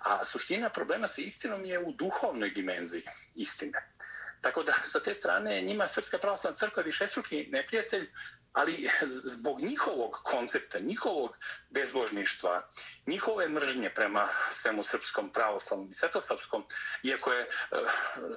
A 0.01 0.25
suština 0.25 0.71
problema 0.71 1.09
sa 1.09 1.23
istinom 1.23 1.65
je 1.65 1.79
u 1.79 1.93
duhovnoj 1.93 2.51
dimenziji 2.51 3.03
istine. 3.37 3.93
Tako 4.47 4.63
da, 4.63 4.75
sa 4.87 5.01
te 5.01 5.15
strane, 5.15 5.61
njima 5.61 5.89
Srpska 5.89 6.19
pravoslavna 6.19 6.57
crkva 6.57 6.81
je 6.81 6.85
višestruki 6.85 7.49
neprijatelj, 7.53 8.11
ali 8.53 8.89
zbog 9.03 9.61
njihovog 9.61 10.21
koncepta, 10.23 10.79
njihovog 10.79 11.31
bezbožništva, 11.71 12.63
njihove 13.07 13.49
mržnje 13.49 13.91
prema 13.95 14.29
svemu 14.51 14.83
srpskom 14.83 15.33
pravoslavnom 15.33 15.91
i 15.91 15.95
svetosavskom, 15.95 16.65
iako 17.03 17.33
je 17.33 17.43
uh, 17.43 17.79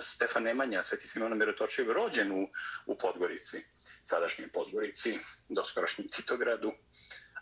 Stefan 0.01 0.43
Nemanja, 0.43 0.83
Sveti 0.83 1.07
Simona 1.07 1.35
Mirotočev, 1.35 1.91
rođen 1.91 2.31
u, 2.31 2.47
u 2.85 2.97
Podgorici, 2.97 3.63
sadašnjoj 4.03 4.51
Podgorici, 4.51 5.19
doskorašnjem 5.49 6.07
Titogradu, 6.07 6.71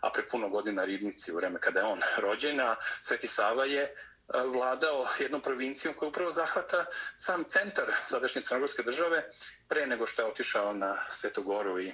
a 0.00 0.10
pre 0.10 0.22
puno 0.30 0.48
godina 0.48 0.84
Ribnici, 0.84 1.32
u 1.32 1.36
vreme 1.36 1.60
kada 1.60 1.80
je 1.80 1.86
on 1.86 2.00
rođen, 2.18 2.60
a 2.60 2.76
Sveti 3.00 3.26
Sava 3.26 3.64
je 3.64 3.94
E, 4.34 4.42
vladao 4.46 5.06
jednom 5.18 5.40
provincijom 5.40 5.94
koja 5.94 6.08
upravo 6.08 6.30
zahvata 6.30 6.86
sam 7.16 7.44
centar 7.44 7.94
sadašnje 8.06 8.42
crnogorske 8.42 8.82
države 8.82 9.28
pre 9.68 9.86
nego 9.86 10.06
što 10.06 10.22
je 10.22 10.28
otišao 10.28 10.72
na 10.72 10.96
Svetogoru 11.10 11.80
i 11.80 11.92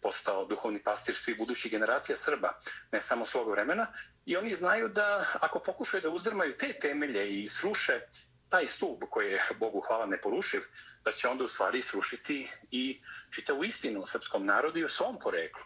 postao 0.00 0.44
duhovni 0.44 0.82
pastir 0.82 1.14
svih 1.14 1.38
budućih 1.38 1.72
generacija 1.72 2.16
Srba, 2.16 2.52
ne 2.92 3.00
samo 3.00 3.26
svog 3.26 3.50
vremena. 3.50 3.86
I 4.26 4.36
oni 4.36 4.54
znaju 4.54 4.88
da 4.88 5.26
ako 5.40 5.58
pokušaju 5.58 6.00
da 6.00 6.10
uzdrmaju 6.10 6.56
te 6.56 6.78
temelje 6.78 7.42
i 7.42 7.48
sruše 7.48 8.00
taj 8.48 8.66
stup 8.66 9.04
koji 9.10 9.30
je 9.30 9.44
Bogu 9.58 9.80
hvala 9.80 10.06
neporušiv, 10.06 10.60
da 11.04 11.12
će 11.12 11.28
onda 11.28 11.44
u 11.44 11.48
stvari 11.48 11.82
srušiti 11.82 12.50
i 12.70 13.02
čitavu 13.30 13.64
istinu 13.64 14.02
o 14.02 14.06
srpskom 14.06 14.46
narodu 14.46 14.78
i 14.78 14.84
o 14.84 14.88
svom 14.88 15.18
poreklu. 15.18 15.62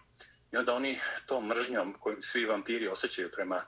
I 0.53 0.57
onda 0.57 0.75
oni 0.75 1.01
to 1.27 1.41
mržnjom 1.41 1.97
koju 2.01 2.23
svi 2.23 2.45
vampiri 2.45 2.89
osjećaju 2.89 3.31
prema 3.33 3.65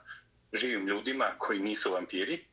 živim 0.53 0.87
ljudima 0.87 1.35
koji 1.37 1.59
nisu 1.59 1.91
vampiri, 1.91 2.45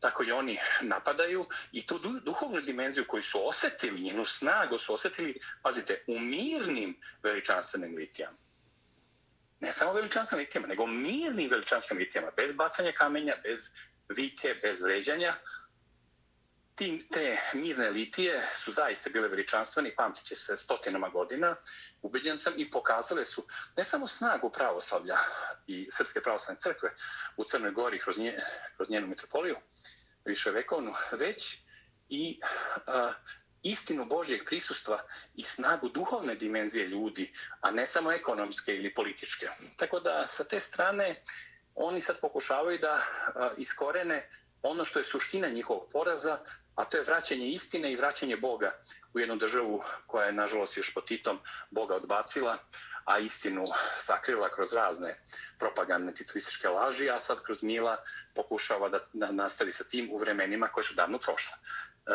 tako 0.00 0.24
i 0.24 0.32
oni 0.32 0.58
napadaju 0.82 1.46
i 1.72 1.86
tu 1.86 1.98
duhovnu 2.24 2.60
dimenziju 2.60 3.04
koju 3.08 3.22
su 3.22 3.48
osjetili, 3.48 4.00
njenu 4.00 4.24
snagu 4.24 4.78
su 4.78 4.94
osjetili, 4.94 5.40
pazite, 5.62 6.04
u 6.06 6.18
mirnim 6.18 7.00
veličanstvenim 7.22 7.96
litijama. 7.96 8.36
Ne 9.60 9.72
samo 9.72 9.92
veličanstvenim 9.92 10.44
litijama, 10.44 10.68
nego 10.68 10.86
mirnim 10.86 11.50
veličanstvenim 11.50 12.00
litijama, 12.00 12.30
bez 12.36 12.52
bacanja 12.52 12.92
kamenja, 12.92 13.34
bez 13.42 13.60
vike, 14.08 14.54
bez 14.62 14.82
vređanja, 14.82 15.34
Ti, 16.78 17.04
te 17.10 17.38
mirne 17.54 17.90
litije 17.90 18.42
su 18.54 18.72
zaista 18.72 19.10
bile 19.10 19.28
veličanstvene 19.28 19.88
i 19.88 19.96
pamtit 19.96 20.24
će 20.24 20.36
se 20.36 20.56
stotinama 20.56 21.08
godina, 21.08 21.56
ubeđen 22.02 22.38
sam, 22.38 22.52
i 22.56 22.70
pokazale 22.70 23.24
su 23.24 23.46
ne 23.76 23.84
samo 23.84 24.06
snagu 24.06 24.50
pravoslavlja 24.50 25.16
i 25.66 25.88
Srpske 25.90 26.20
pravoslavne 26.20 26.60
crkve 26.60 26.90
u 27.36 27.44
Crnoj 27.44 27.70
Gori 27.70 27.98
kroz, 27.98 28.18
nje, 28.18 28.38
kroz 28.76 28.90
njenu 28.90 29.06
metropoliju, 29.06 29.56
više 30.24 30.50
vekovnu, 30.50 30.94
već 31.12 31.58
i 32.08 32.40
a, 32.86 33.12
istinu 33.62 34.04
Božjeg 34.04 34.44
prisustva 34.46 35.02
i 35.34 35.44
snagu 35.44 35.88
duhovne 35.88 36.34
dimenzije 36.34 36.86
ljudi, 36.86 37.32
a 37.60 37.70
ne 37.70 37.86
samo 37.86 38.12
ekonomske 38.12 38.76
ili 38.76 38.94
političke. 38.94 39.48
Tako 39.76 40.00
da 40.00 40.26
sa 40.26 40.44
te 40.44 40.60
strane 40.60 41.22
oni 41.74 42.00
sad 42.00 42.20
pokušavaju 42.20 42.78
da 42.78 42.92
a, 43.34 43.50
iskorene 43.56 44.30
ono 44.62 44.84
što 44.84 44.98
je 44.98 45.04
suština 45.04 45.48
njihovog 45.48 45.88
poraza, 45.92 46.38
a 46.78 46.84
to 46.84 46.96
je 46.96 47.02
vraćanje 47.02 47.46
istine 47.46 47.92
i 47.92 47.96
vraćanje 47.96 48.36
Boga 48.36 48.80
u 49.14 49.18
jednu 49.18 49.36
državu 49.36 49.82
koja 50.06 50.26
je, 50.26 50.32
nažalost, 50.32 50.76
još 50.76 50.94
po 50.94 51.00
Titom 51.00 51.40
Boga 51.70 51.94
odbacila, 51.94 52.58
a 53.04 53.18
istinu 53.18 53.64
sakrila 53.96 54.48
kroz 54.54 54.72
razne 54.72 55.20
propagandne 55.58 56.14
tituističke 56.14 56.68
laži, 56.68 57.10
a 57.10 57.18
sad 57.18 57.42
kroz 57.42 57.62
Mila 57.62 57.96
pokušava 58.34 58.88
da, 59.12 59.32
nastavi 59.32 59.72
sa 59.72 59.84
tim 59.84 60.10
u 60.12 60.16
vremenima 60.18 60.68
koje 60.68 60.84
su 60.84 60.94
davno 60.94 61.18
prošle. 61.18 61.56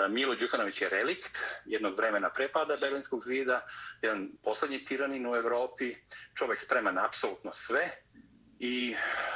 Milo 0.09 0.35
Đukanović 0.35 0.81
je 0.81 0.89
relikt 0.89 1.37
jednog 1.65 1.97
vremena 1.97 2.29
prepada 2.29 2.77
Berlinskog 2.77 3.21
zida, 3.21 3.65
jedan 4.01 4.29
poslednji 4.43 4.83
tiranin 4.83 5.27
u 5.27 5.35
Evropi, 5.35 5.95
čovek 6.35 6.59
spreman 6.59 6.95
na 6.95 7.05
apsolutno 7.05 7.51
sve 7.51 7.89
i 8.59 8.95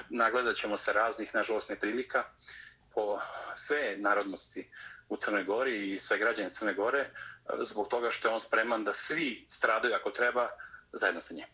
nagledat 0.10 0.56
ćemo 0.56 0.78
se 0.78 0.94
raznih, 0.94 1.36
nažalost, 1.36 1.70
neprilika, 1.70 2.24
po 2.98 3.20
sve 3.56 3.98
narodnosti 3.98 4.68
u 5.10 5.16
Crnoj 5.16 5.44
Gori 5.44 5.94
i 5.94 6.00
sve 6.00 6.18
građane 6.18 6.50
Crne 6.50 6.74
Gore 6.74 7.00
e, 7.00 7.10
zbog 7.64 7.88
toga 7.88 8.12
što 8.12 8.28
je 8.28 8.34
on 8.34 8.40
spreman 8.40 8.84
da 8.84 8.94
svi 8.94 9.46
stradaju 9.50 9.94
ako 9.96 10.10
treba 10.10 10.48
zajedno 10.94 11.22
sa 11.22 11.34
njim. 11.34 11.46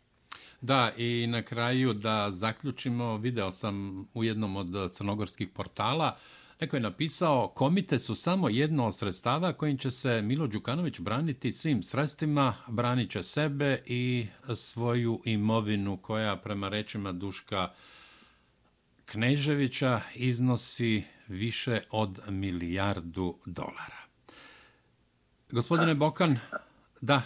Da, 0.62 0.92
i 0.98 1.28
na 1.28 1.44
kraju 1.44 1.94
da 1.94 2.32
zaključimo, 2.32 3.18
video 3.18 3.52
sam 3.52 4.06
u 4.14 4.24
jednom 4.24 4.56
od 4.56 4.94
crnogorskih 4.94 5.50
portala, 5.56 6.18
neko 6.60 6.76
je 6.76 6.80
napisao, 6.80 7.48
komite 7.56 8.00
su 8.00 8.16
samo 8.16 8.50
jedno 8.50 8.88
od 8.88 8.98
sredstava 8.98 9.54
kojim 9.54 9.78
će 9.78 9.92
se 9.92 10.22
Milo 10.22 10.48
Đukanović 10.48 11.00
braniti 11.00 11.52
svim 11.52 11.84
sredstvima, 11.84 12.56
branit 12.68 13.12
će 13.12 13.24
sebe 13.24 13.84
i 13.86 14.28
svoju 14.56 15.22
imovinu 15.26 15.98
koja 15.98 16.36
prema 16.36 16.70
rečima 16.70 17.12
Duška 17.12 17.74
Kneževića 19.06 20.02
iznosi 20.16 21.04
više 21.28 21.82
od 21.92 22.20
milijardu 22.28 23.40
dolara. 23.46 24.04
Gospodine 25.52 25.94
Bokan, 25.94 26.40
da. 27.02 27.22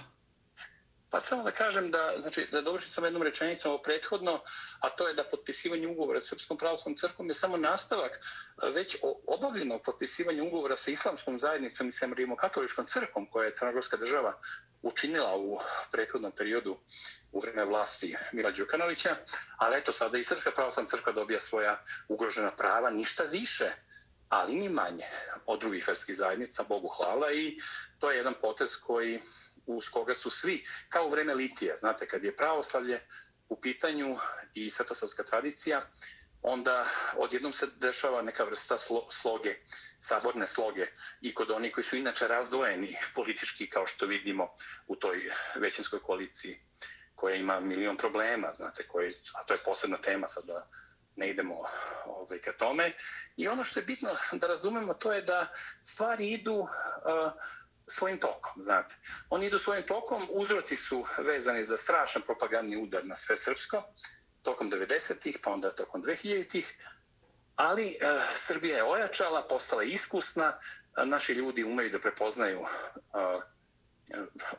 Pa 1.10 1.20
samo 1.20 1.44
da 1.44 1.52
kažem 1.52 1.92
da, 1.92 2.14
znači, 2.22 2.48
da 2.52 2.62
dovršim 2.62 2.92
sam 2.92 3.04
jednom 3.04 3.24
rečenicom 3.24 3.72
ovo 3.72 3.82
prethodno, 3.84 4.42
a 4.80 4.90
to 4.90 5.08
je 5.08 5.14
da 5.14 5.24
potpisivanje 5.24 5.88
ugovora 5.88 6.22
s 6.22 6.30
Srpskom 6.30 6.58
pravoslavnom 6.58 6.98
crkvom 6.98 7.28
je 7.28 7.34
samo 7.34 7.58
nastavak 7.58 8.12
eh, 8.12 8.70
već 8.70 8.98
obavljenog 9.28 9.82
potpisivanja 9.86 10.44
ugovora 10.44 10.78
sa 10.78 10.92
islamskom 10.92 11.40
zajednicom 11.40 11.88
i 11.88 11.92
sa 11.92 12.08
rimokatoličkom 12.18 12.86
crkvom 12.86 13.26
koja 13.26 13.46
je 13.46 13.54
Crnogorska 13.54 13.98
država 13.98 14.40
učinila 14.82 15.38
u 15.38 15.60
prethodnom 15.92 16.32
periodu 16.32 16.78
u 17.32 17.40
vreme 17.40 17.66
vlasti 17.66 18.16
Mila 18.32 18.52
Đukanovića, 18.52 19.16
ali 19.58 19.78
eto 19.78 19.94
sada 19.94 20.18
i 20.18 20.26
Srpska 20.26 20.52
pravoslavna 20.52 20.90
crkva 20.90 21.12
dobija 21.12 21.40
svoja 21.40 21.84
ugrožena 22.08 22.52
prava, 22.52 22.90
ništa 22.90 23.24
više 23.24 23.72
ali 24.30 24.56
ni 24.56 24.70
manje 24.70 25.06
od 25.46 25.60
drugih 25.60 25.88
verskih 25.88 26.16
zajednica, 26.16 26.64
Bogu 26.64 26.88
hvala, 26.88 27.32
i 27.32 27.58
to 28.00 28.12
je 28.12 28.18
jedan 28.18 28.34
potez 28.42 28.76
koji, 28.76 29.20
uz 29.66 29.90
koga 29.90 30.14
su 30.14 30.30
svi, 30.30 30.64
kao 30.90 31.06
u 31.06 31.10
vreme 31.10 31.34
Litije, 31.34 31.78
znate, 31.78 32.08
kad 32.08 32.24
je 32.24 32.36
pravoslavlje 32.36 33.00
u 33.50 33.62
pitanju 33.62 34.18
i 34.54 34.70
svetosavska 34.70 35.24
tradicija, 35.24 35.90
onda 36.42 36.86
odjednom 37.18 37.54
se 37.54 37.68
dešava 37.76 38.22
neka 38.22 38.44
vrsta 38.44 38.78
sloge, 39.12 39.56
saborne 40.00 40.48
sloge 40.48 40.88
i 41.22 41.34
kod 41.34 41.52
onih 41.52 41.74
koji 41.74 41.84
su 41.84 41.96
inače 41.96 42.28
razdvojeni 42.28 42.98
politički, 43.16 43.70
kao 43.70 43.88
što 43.88 44.06
vidimo 44.06 44.54
u 44.88 44.96
toj 44.96 45.32
većinskoj 45.56 46.00
koaliciji 46.00 46.60
koja 47.16 47.36
ima 47.36 47.60
milion 47.60 47.98
problema, 47.98 48.54
znate, 48.54 48.88
koji, 48.88 49.16
a 49.34 49.44
to 49.44 49.54
je 49.54 49.64
posebna 49.64 49.98
tema 49.98 50.28
sad 50.28 50.46
da 50.46 50.70
ne 51.18 51.30
idemo 51.30 51.64
ovaj, 52.06 52.40
ka 52.40 52.52
tome. 52.52 52.92
I 53.38 53.48
ono 53.48 53.64
što 53.64 53.80
je 53.80 53.86
bitno 53.86 54.10
da 54.32 54.48
razumemo 54.48 54.94
to 54.94 55.14
je 55.14 55.22
da 55.22 55.54
stvari 55.82 56.28
idu 56.28 56.54
uh, 56.54 56.68
svojim 57.88 58.18
tokom, 58.18 58.64
znate. 58.64 58.96
Oni 59.30 59.46
idu 59.46 59.58
svojim 59.58 59.84
tokom, 59.88 60.28
uzroci 60.30 60.76
su 60.76 61.06
vezani 61.18 61.64
za 61.64 61.78
strašan 61.78 62.22
propagandni 62.22 62.78
udar 62.78 63.06
na 63.06 63.16
sve 63.16 63.38
srpsko, 63.38 63.84
tokom 64.42 64.72
90-ih, 64.72 65.40
pa 65.44 65.52
onda 65.52 65.76
tokom 65.76 66.04
2000-ih, 66.04 66.74
ali 67.56 67.88
e, 67.88 67.98
Srbija 68.34 68.78
je 68.78 68.84
ojačala, 68.84 69.48
postala 69.48 69.84
iskusna, 69.84 70.60
naši 71.06 71.34
ljudi 71.34 71.64
umeju 71.64 71.90
da 71.90 72.00
prepoznaju 72.00 72.62
e, 72.62 72.68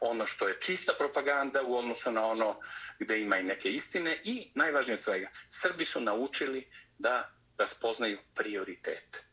ono 0.00 0.26
što 0.26 0.48
je 0.48 0.60
čista 0.60 0.92
propaganda 0.98 1.62
u 1.62 1.76
odnosu 1.76 2.10
na 2.10 2.26
ono 2.26 2.60
gde 2.98 3.20
ima 3.20 3.38
i 3.38 3.42
neke 3.42 3.70
istine 3.70 4.18
i 4.24 4.50
najvažnije 4.54 4.94
od 4.94 5.00
svega, 5.00 5.28
Srbi 5.48 5.84
su 5.84 6.00
naučili 6.00 6.68
da 6.98 7.32
raspoznaju 7.58 8.18
prioritet. 8.34 9.24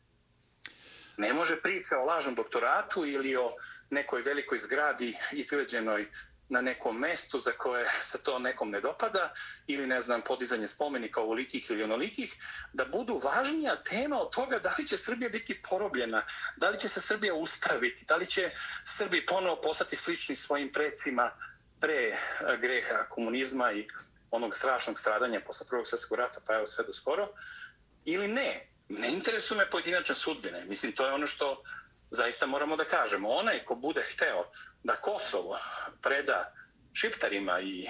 Ne 1.16 1.32
može 1.32 1.62
priča 1.62 1.98
o 1.98 2.04
lažnom 2.04 2.34
doktoratu 2.34 3.06
ili 3.06 3.36
o 3.36 3.54
nekoj 3.90 4.22
velikoj 4.22 4.58
zgradi 4.58 5.14
izgrađenoj 5.32 6.08
na 6.48 6.60
nekom 6.60 6.98
mestu 6.98 7.38
za 7.38 7.52
koje 7.52 7.86
se 8.10 8.22
to 8.22 8.38
nekom 8.38 8.70
ne 8.70 8.80
dopada 8.80 9.32
ili 9.66 9.86
ne 9.86 10.02
znam 10.02 10.22
podizanje 10.22 10.68
spomenika 10.68 11.20
ovolikih 11.20 11.70
ili 11.70 11.82
onolikih 11.82 12.36
da 12.72 12.84
budu 12.84 13.20
važnija 13.24 13.82
tema 13.82 14.20
od 14.20 14.34
toga 14.34 14.58
da 14.58 14.74
li 14.78 14.86
će 14.86 14.98
Srbija 14.98 15.28
biti 15.28 15.62
porobljena, 15.70 16.22
da 16.56 16.68
li 16.70 16.80
će 16.80 16.88
se 16.88 17.00
Srbija 17.00 17.34
uspraviti, 17.34 18.04
da 18.04 18.16
li 18.16 18.26
će 18.26 18.50
Srbi 18.84 19.26
ponovo 19.26 19.60
postati 19.60 19.96
slični 19.96 20.36
svojim 20.36 20.72
precima 20.72 21.30
pre 21.80 21.94
eh, 21.94 22.16
greha 22.60 23.08
komunizma 23.08 23.72
i 23.72 23.86
onog 24.30 24.54
strašnog 24.54 24.98
stradanja 24.98 25.40
posle 25.46 25.66
prvog 25.66 25.88
svjetskog 25.88 26.18
rata 26.18 26.40
pa 26.46 26.54
evo 26.54 26.66
sve 26.66 26.84
do 26.84 26.92
skoro 26.92 27.28
ili 28.04 28.28
ne. 28.28 28.68
Ne 28.88 29.12
interesuje 29.12 29.58
me 29.58 29.70
pojedinačne 29.70 30.14
sudbine. 30.14 30.64
Mislim, 30.64 30.92
to 30.92 31.06
je 31.06 31.12
ono 31.12 31.26
što 31.26 31.62
zaista 32.10 32.46
moramo 32.46 32.76
da 32.76 32.84
kažemo, 32.84 33.28
onaj 33.28 33.64
ko 33.64 33.74
bude 33.74 34.02
hteo 34.02 34.50
da 34.86 34.96
Kosovo 34.96 35.58
preda 36.02 36.52
šiptarima 36.92 37.60
i 37.60 37.84
e, 37.84 37.88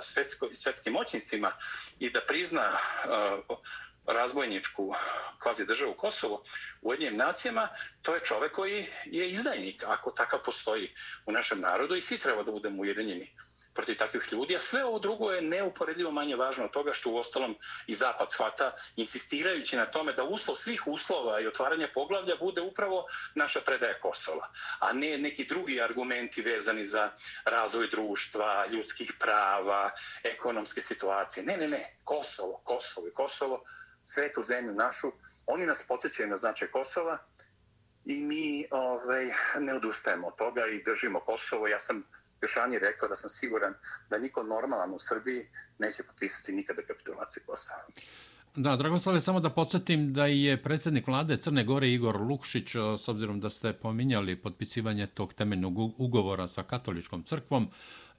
svetsko, 0.00 0.48
svetskim 0.54 0.92
moćnicima 0.92 1.52
i 1.98 2.10
da 2.10 2.20
prizna 2.28 2.62
e, 2.62 2.78
razbojničku 4.06 4.94
kvazi 5.42 5.66
državu 5.66 5.94
Kosovo 5.94 6.42
u 6.82 6.92
jednim 6.92 7.16
nacijama, 7.16 7.68
to 8.02 8.14
je 8.14 8.20
čovek 8.20 8.52
koji 8.52 8.86
je 9.04 9.28
izdajnik, 9.28 9.84
ako 9.86 10.10
takav 10.10 10.40
postoji 10.44 10.94
u 11.26 11.32
našem 11.32 11.60
narodu 11.60 11.94
i 11.94 12.02
svi 12.02 12.18
treba 12.18 12.42
da 12.42 12.52
budemo 12.52 12.82
ujedinjeni 12.82 13.36
protiv 13.74 13.96
takvih 13.96 14.28
ljudi, 14.32 14.56
a 14.56 14.60
sve 14.60 14.84
ovo 14.84 14.98
drugo 14.98 15.30
je 15.30 15.42
neuporedivo 15.42 16.10
manje 16.10 16.36
važno 16.36 16.64
od 16.64 16.70
toga 16.70 16.92
što 16.92 17.10
u 17.10 17.16
ostalom 17.16 17.56
i 17.86 17.94
Zapad 17.94 18.32
shvata, 18.32 18.72
insistirajući 18.96 19.76
na 19.76 19.86
tome 19.86 20.12
da 20.12 20.24
uslov 20.24 20.56
svih 20.56 20.86
uslova 20.86 21.40
i 21.40 21.46
otvaranja 21.46 21.88
poglavlja 21.94 22.36
bude 22.36 22.60
upravo 22.60 23.06
naša 23.34 23.60
predaja 23.60 24.00
Kosova, 24.00 24.48
a 24.78 24.92
ne 24.92 25.18
neki 25.18 25.44
drugi 25.44 25.80
argumenti 25.80 26.42
vezani 26.42 26.84
za 26.84 27.10
razvoj 27.44 27.88
društva, 27.90 28.66
ljudskih 28.66 29.12
prava, 29.20 29.90
ekonomske 30.24 30.82
situacije. 30.82 31.46
Ne, 31.46 31.56
ne, 31.56 31.68
ne, 31.68 31.96
Kosovo, 32.04 32.62
Kosovo 32.64 33.08
i 33.08 33.14
Kosovo, 33.14 33.62
svetu 34.04 34.42
zemlju 34.42 34.74
našu, 34.74 35.12
oni 35.46 35.66
nas 35.66 35.86
podsjećaju 35.88 36.28
na 36.28 36.36
značaj 36.36 36.68
Kosova, 36.68 37.18
i 38.06 38.22
mi 38.22 38.64
ovaj, 38.70 39.24
ne 39.60 39.74
odustajemo 39.74 40.26
od 40.26 40.36
toga 40.36 40.60
i 40.66 40.82
držimo 40.84 41.20
Kosovo. 41.20 41.68
Ja 41.68 41.78
sam 41.78 42.02
još 42.42 42.54
ranije 42.56 42.78
rekao 42.78 43.08
da 43.08 43.16
sam 43.16 43.30
siguran 43.30 43.74
da 44.10 44.18
niko 44.18 44.42
normalan 44.42 44.94
u 44.94 44.98
Srbiji 44.98 45.46
neće 45.78 46.02
potpisati 46.02 46.52
nikada 46.52 46.82
kapitulaciju 46.82 47.42
Kosova. 47.46 47.82
Da, 48.56 48.76
Dragoslave, 48.76 49.20
samo 49.20 49.40
da 49.40 49.50
podsjetim 49.50 50.12
da 50.12 50.26
je 50.26 50.62
predsjednik 50.62 51.06
vlade 51.06 51.36
Crne 51.36 51.64
Gore 51.64 51.88
Igor 51.88 52.20
Lukšić, 52.20 52.70
s 52.98 53.08
obzirom 53.08 53.40
da 53.40 53.50
ste 53.50 53.72
pominjali 53.72 54.36
potpisivanje 54.36 55.06
tog 55.06 55.34
temeljnog 55.34 55.78
ugovora 56.00 56.48
sa 56.48 56.62
katoličkom 56.62 57.22
crkvom 57.22 57.70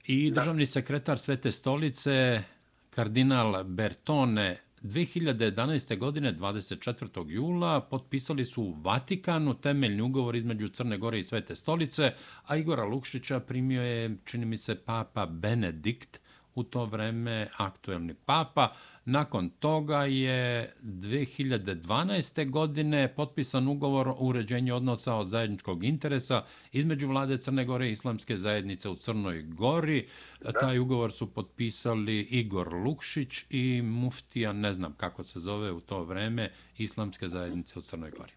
i 0.04 0.30
državni 0.30 0.66
sekretar 0.66 1.18
Svete 1.18 1.52
stolice 1.52 2.42
kardinal 2.90 3.64
Bertone 3.64 4.65
2011. 4.86 5.98
godine 5.98 6.34
24. 6.34 7.28
jula 7.28 7.80
potpisali 7.80 8.44
su 8.44 8.62
u 8.62 8.72
Vatikanu 8.72 9.54
temeljni 9.54 10.02
ugovor 10.02 10.36
između 10.36 10.68
Crne 10.68 10.98
Gore 10.98 11.18
i 11.18 11.24
Svete 11.24 11.54
stolice, 11.54 12.12
a 12.46 12.56
Igora 12.56 12.84
Lukšića 12.84 13.40
primio 13.40 13.82
je, 13.82 14.16
čini 14.24 14.46
mi 14.46 14.58
se, 14.58 14.74
papa 14.74 15.26
Benedikt, 15.26 16.20
u 16.54 16.62
to 16.62 16.84
vreme 16.84 17.48
aktuelni 17.56 18.14
papa. 18.14 18.72
Nakon 19.08 19.50
toga 19.50 20.04
je 20.04 20.74
2012. 20.82 22.50
godine 22.50 23.14
potpisan 23.14 23.68
ugovor 23.68 24.08
o 24.08 24.16
uređenju 24.20 24.76
odnosa 24.76 25.14
od 25.14 25.28
zajedničkog 25.28 25.84
interesa 25.84 26.44
između 26.72 27.08
vlade 27.08 27.38
Crne 27.38 27.64
Gore 27.64 27.88
i 27.88 27.90
islamske 27.90 28.36
zajednice 28.36 28.88
u 28.88 28.96
Crnoj 28.96 29.42
Gori. 29.42 30.08
Da. 30.40 30.52
Taj 30.52 30.78
ugovor 30.78 31.12
su 31.12 31.34
potpisali 31.34 32.20
Igor 32.20 32.74
Lukšić 32.74 33.44
i 33.50 33.82
muftija, 33.82 34.52
ne 34.52 34.72
znam 34.72 34.94
kako 34.96 35.24
se 35.24 35.40
zove 35.40 35.72
u 35.72 35.80
to 35.80 36.04
vreme, 36.04 36.52
islamske 36.76 37.28
zajednice 37.28 37.78
u 37.78 37.82
Crnoj 37.82 38.10
Gori. 38.10 38.32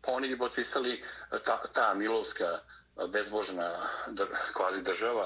Pa 0.00 0.12
oni 0.12 0.28
bi 0.28 0.38
potpisali 0.38 1.02
ta, 1.44 1.62
ta 1.74 1.94
milovska 1.94 2.46
bezbožna 3.12 3.70
kvazi 4.56 4.84
država, 4.84 5.24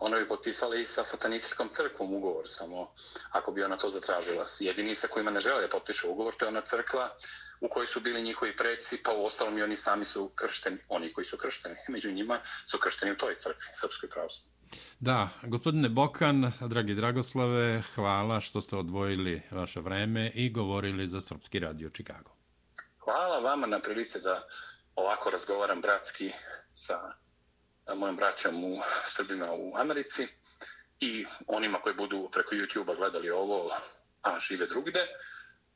ona 0.00 0.18
bi 0.18 0.26
potpisala 0.28 0.76
i 0.76 0.84
sa 0.84 1.04
satanističkom 1.04 1.68
crkvom 1.68 2.14
ugovor, 2.14 2.42
samo 2.46 2.92
ako 3.30 3.52
bi 3.52 3.64
ona 3.64 3.76
to 3.76 3.88
zatražila. 3.88 4.44
Jedini 4.60 4.94
sa 4.94 5.08
kojima 5.08 5.30
ne 5.30 5.40
žele 5.40 5.60
da 5.60 5.68
potpišu 5.68 6.10
ugovor, 6.10 6.34
to 6.34 6.44
je 6.44 6.48
ona 6.48 6.60
crkva 6.60 7.10
u 7.60 7.68
kojoj 7.68 7.86
su 7.86 8.00
bili 8.00 8.22
njihovi 8.22 8.56
predsi, 8.56 9.02
pa 9.02 9.12
u 9.12 9.24
ostalom 9.24 9.58
i 9.58 9.62
oni 9.62 9.76
sami 9.76 10.04
su 10.04 10.30
kršteni, 10.34 10.78
oni 10.88 11.12
koji 11.12 11.24
su 11.24 11.36
kršteni. 11.36 11.76
Među 11.94 12.10
njima 12.10 12.38
su 12.70 12.78
kršteni 12.78 13.12
u 13.12 13.16
toj 13.16 13.34
crkvi, 13.34 13.68
Srpskoj 13.72 14.08
pravostnoj. 14.08 14.50
Da, 15.00 15.28
gospodine 15.42 15.88
Bokan, 15.88 16.52
dragi 16.60 16.94
Dragoslave, 16.94 17.82
hvala 17.94 18.40
što 18.40 18.60
ste 18.60 18.76
odvojili 18.76 19.42
vaše 19.50 19.80
vreme 19.80 20.30
i 20.34 20.50
govorili 20.50 21.08
za 21.08 21.20
Srpski 21.20 21.58
radio 21.58 21.90
Čikago. 21.90 22.30
Hvala 22.98 23.38
vama 23.38 23.66
na 23.66 23.80
prilici 23.80 24.20
da 24.20 24.48
ovako 24.94 25.30
razgovaram 25.30 25.80
bratski 25.80 26.32
sa 26.72 27.12
mojim 27.94 28.16
braćom 28.16 28.64
u 28.64 28.78
Srbima 29.06 29.52
u 29.52 29.76
Americi 29.76 30.26
i 31.00 31.26
onima 31.46 31.78
koji 31.78 31.94
budu 31.94 32.28
preko 32.32 32.54
YouTube-a 32.54 32.94
gledali 32.94 33.30
ovo, 33.30 33.70
a 34.22 34.38
žive 34.40 34.66
drugde, 34.66 35.06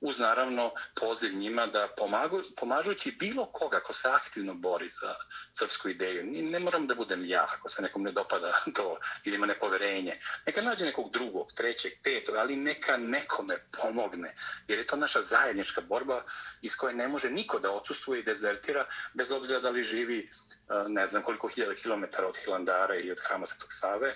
uz 0.00 0.18
naravno 0.18 0.72
poziv 0.94 1.34
njima 1.34 1.66
da 1.66 1.88
pomagu, 1.96 2.42
pomažući 2.56 3.16
bilo 3.20 3.46
koga 3.46 3.80
ko 3.80 3.92
se 3.92 4.08
aktivno 4.08 4.54
bori 4.54 4.90
za 4.90 5.14
srpsku 5.52 5.88
ideju. 5.88 6.24
Ne 6.24 6.58
moram 6.58 6.86
da 6.86 6.94
budem 6.94 7.24
ja 7.26 7.48
ako 7.58 7.68
se 7.68 7.82
nekom 7.82 8.02
ne 8.02 8.12
dopada 8.12 8.52
to 8.76 8.98
ili 9.24 9.36
ima 9.36 9.46
nepoverenje. 9.46 10.16
Neka 10.46 10.62
nađe 10.62 10.84
nekog 10.84 11.12
drugog, 11.12 11.52
trećeg, 11.52 11.92
petog, 12.02 12.34
ali 12.36 12.56
neka 12.56 12.96
nekome 12.96 13.58
pomogne. 13.82 14.34
Jer 14.68 14.78
je 14.78 14.86
to 14.86 14.96
naša 14.96 15.20
zajednička 15.20 15.80
borba 15.80 16.22
iz 16.62 16.76
koje 16.76 16.94
ne 16.94 17.08
može 17.08 17.30
niko 17.30 17.58
da 17.58 17.72
odsustuje 17.72 18.20
i 18.20 18.24
dezertira 18.24 18.86
bez 19.14 19.32
obzira 19.32 19.60
da 19.60 19.70
li 19.70 19.84
živi 19.84 20.18
eh, 20.18 20.88
ne 20.88 21.06
znam 21.06 21.22
koliko 21.22 21.48
hiljada 21.48 21.74
kilometara 21.74 22.28
od 22.28 22.36
Hilandara 22.44 22.94
ili 22.96 23.10
od 23.10 23.20
Hrama 23.28 23.46
Svetog 23.46 23.72
Save 23.72 24.14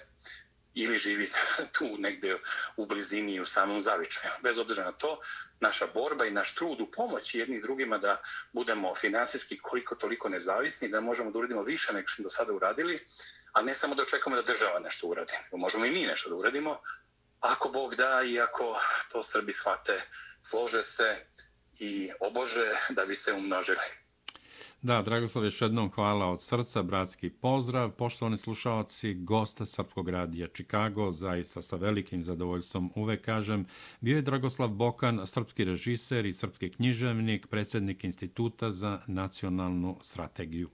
ili 0.82 0.98
živi 0.98 1.30
tu 1.78 1.96
negde 1.98 2.36
u 2.76 2.86
blizini 2.86 3.40
u 3.40 3.46
samom 3.46 3.80
zavičaju. 3.80 4.32
Bez 4.42 4.58
obzira 4.58 4.84
na 4.84 4.92
to, 4.92 5.20
naša 5.60 5.86
borba 5.94 6.26
i 6.26 6.30
naš 6.30 6.54
trud 6.54 6.80
u 6.80 6.90
pomoći 6.90 7.38
jedni 7.38 7.60
drugima 7.60 7.98
da 7.98 8.22
budemo 8.52 8.94
finansijski 8.94 9.58
koliko 9.58 9.94
toliko 9.94 10.28
nezavisni, 10.28 10.88
da 10.88 11.00
možemo 11.00 11.30
da 11.30 11.38
uradimo 11.38 11.62
više 11.62 11.92
nego 11.92 12.08
što 12.08 12.22
do 12.22 12.30
sada 12.30 12.52
uradili, 12.52 12.98
a 13.52 13.62
ne 13.62 13.74
samo 13.74 13.94
da 13.94 14.02
očekamo 14.02 14.36
da 14.36 14.42
država 14.42 14.78
nešto 14.78 15.06
uradi. 15.06 15.32
Možemo 15.52 15.84
i 15.84 15.90
mi 15.90 16.06
nešto 16.06 16.30
da 16.30 16.36
uradimo, 16.36 16.80
ako 17.40 17.68
Bog 17.68 17.94
da 17.94 18.22
i 18.26 18.40
ako 18.40 18.80
to 19.12 19.22
Srbi 19.22 19.52
shvate, 19.52 20.02
slože 20.42 20.82
se 20.82 21.16
i 21.78 22.10
obože 22.20 22.72
da 22.90 23.06
bi 23.06 23.14
se 23.14 23.32
umnožili. 23.32 24.07
Da, 24.82 25.02
Dragoslav, 25.02 25.44
još 25.44 25.62
jednom 25.62 25.90
hvala 25.90 26.26
od 26.26 26.42
srca, 26.42 26.82
bratski 26.82 27.30
pozdrav. 27.30 27.90
Poštovani 27.90 28.36
slušalci, 28.36 29.14
gosta 29.14 29.66
Srpskog 29.66 30.08
radija 30.08 30.48
Čikago, 30.48 31.12
zaista 31.12 31.62
sa 31.62 31.76
velikim 31.76 32.22
zadovoljstvom 32.22 32.92
uvek 32.94 33.24
kažem, 33.24 33.66
bio 34.00 34.16
je 34.16 34.22
Dragoslav 34.22 34.68
Bokan, 34.68 35.26
srpski 35.26 35.64
režiser 35.64 36.26
i 36.26 36.32
srpski 36.32 36.72
književnik, 36.72 37.46
predsjednik 37.46 38.04
Instituta 38.04 38.70
za 38.70 39.00
nacionalnu 39.06 39.98
strategiju. 40.02 40.70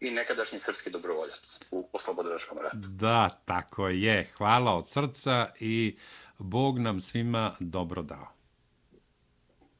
I 0.00 0.10
nekadašnji 0.10 0.58
srpski 0.58 0.90
dobrovoljac 0.90 1.60
u 1.70 1.88
Oslobodovačkom 1.92 2.58
ratu. 2.58 2.76
Da, 2.78 3.28
tako 3.44 3.88
je. 3.88 4.30
Hvala 4.36 4.74
od 4.74 4.88
srca 4.88 5.50
i 5.60 5.96
Bog 6.38 6.78
nam 6.78 7.00
svima 7.00 7.56
dobro 7.60 8.02
dao. 8.02 8.26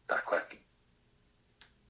Tako 0.07 0.35
je. 0.35 0.60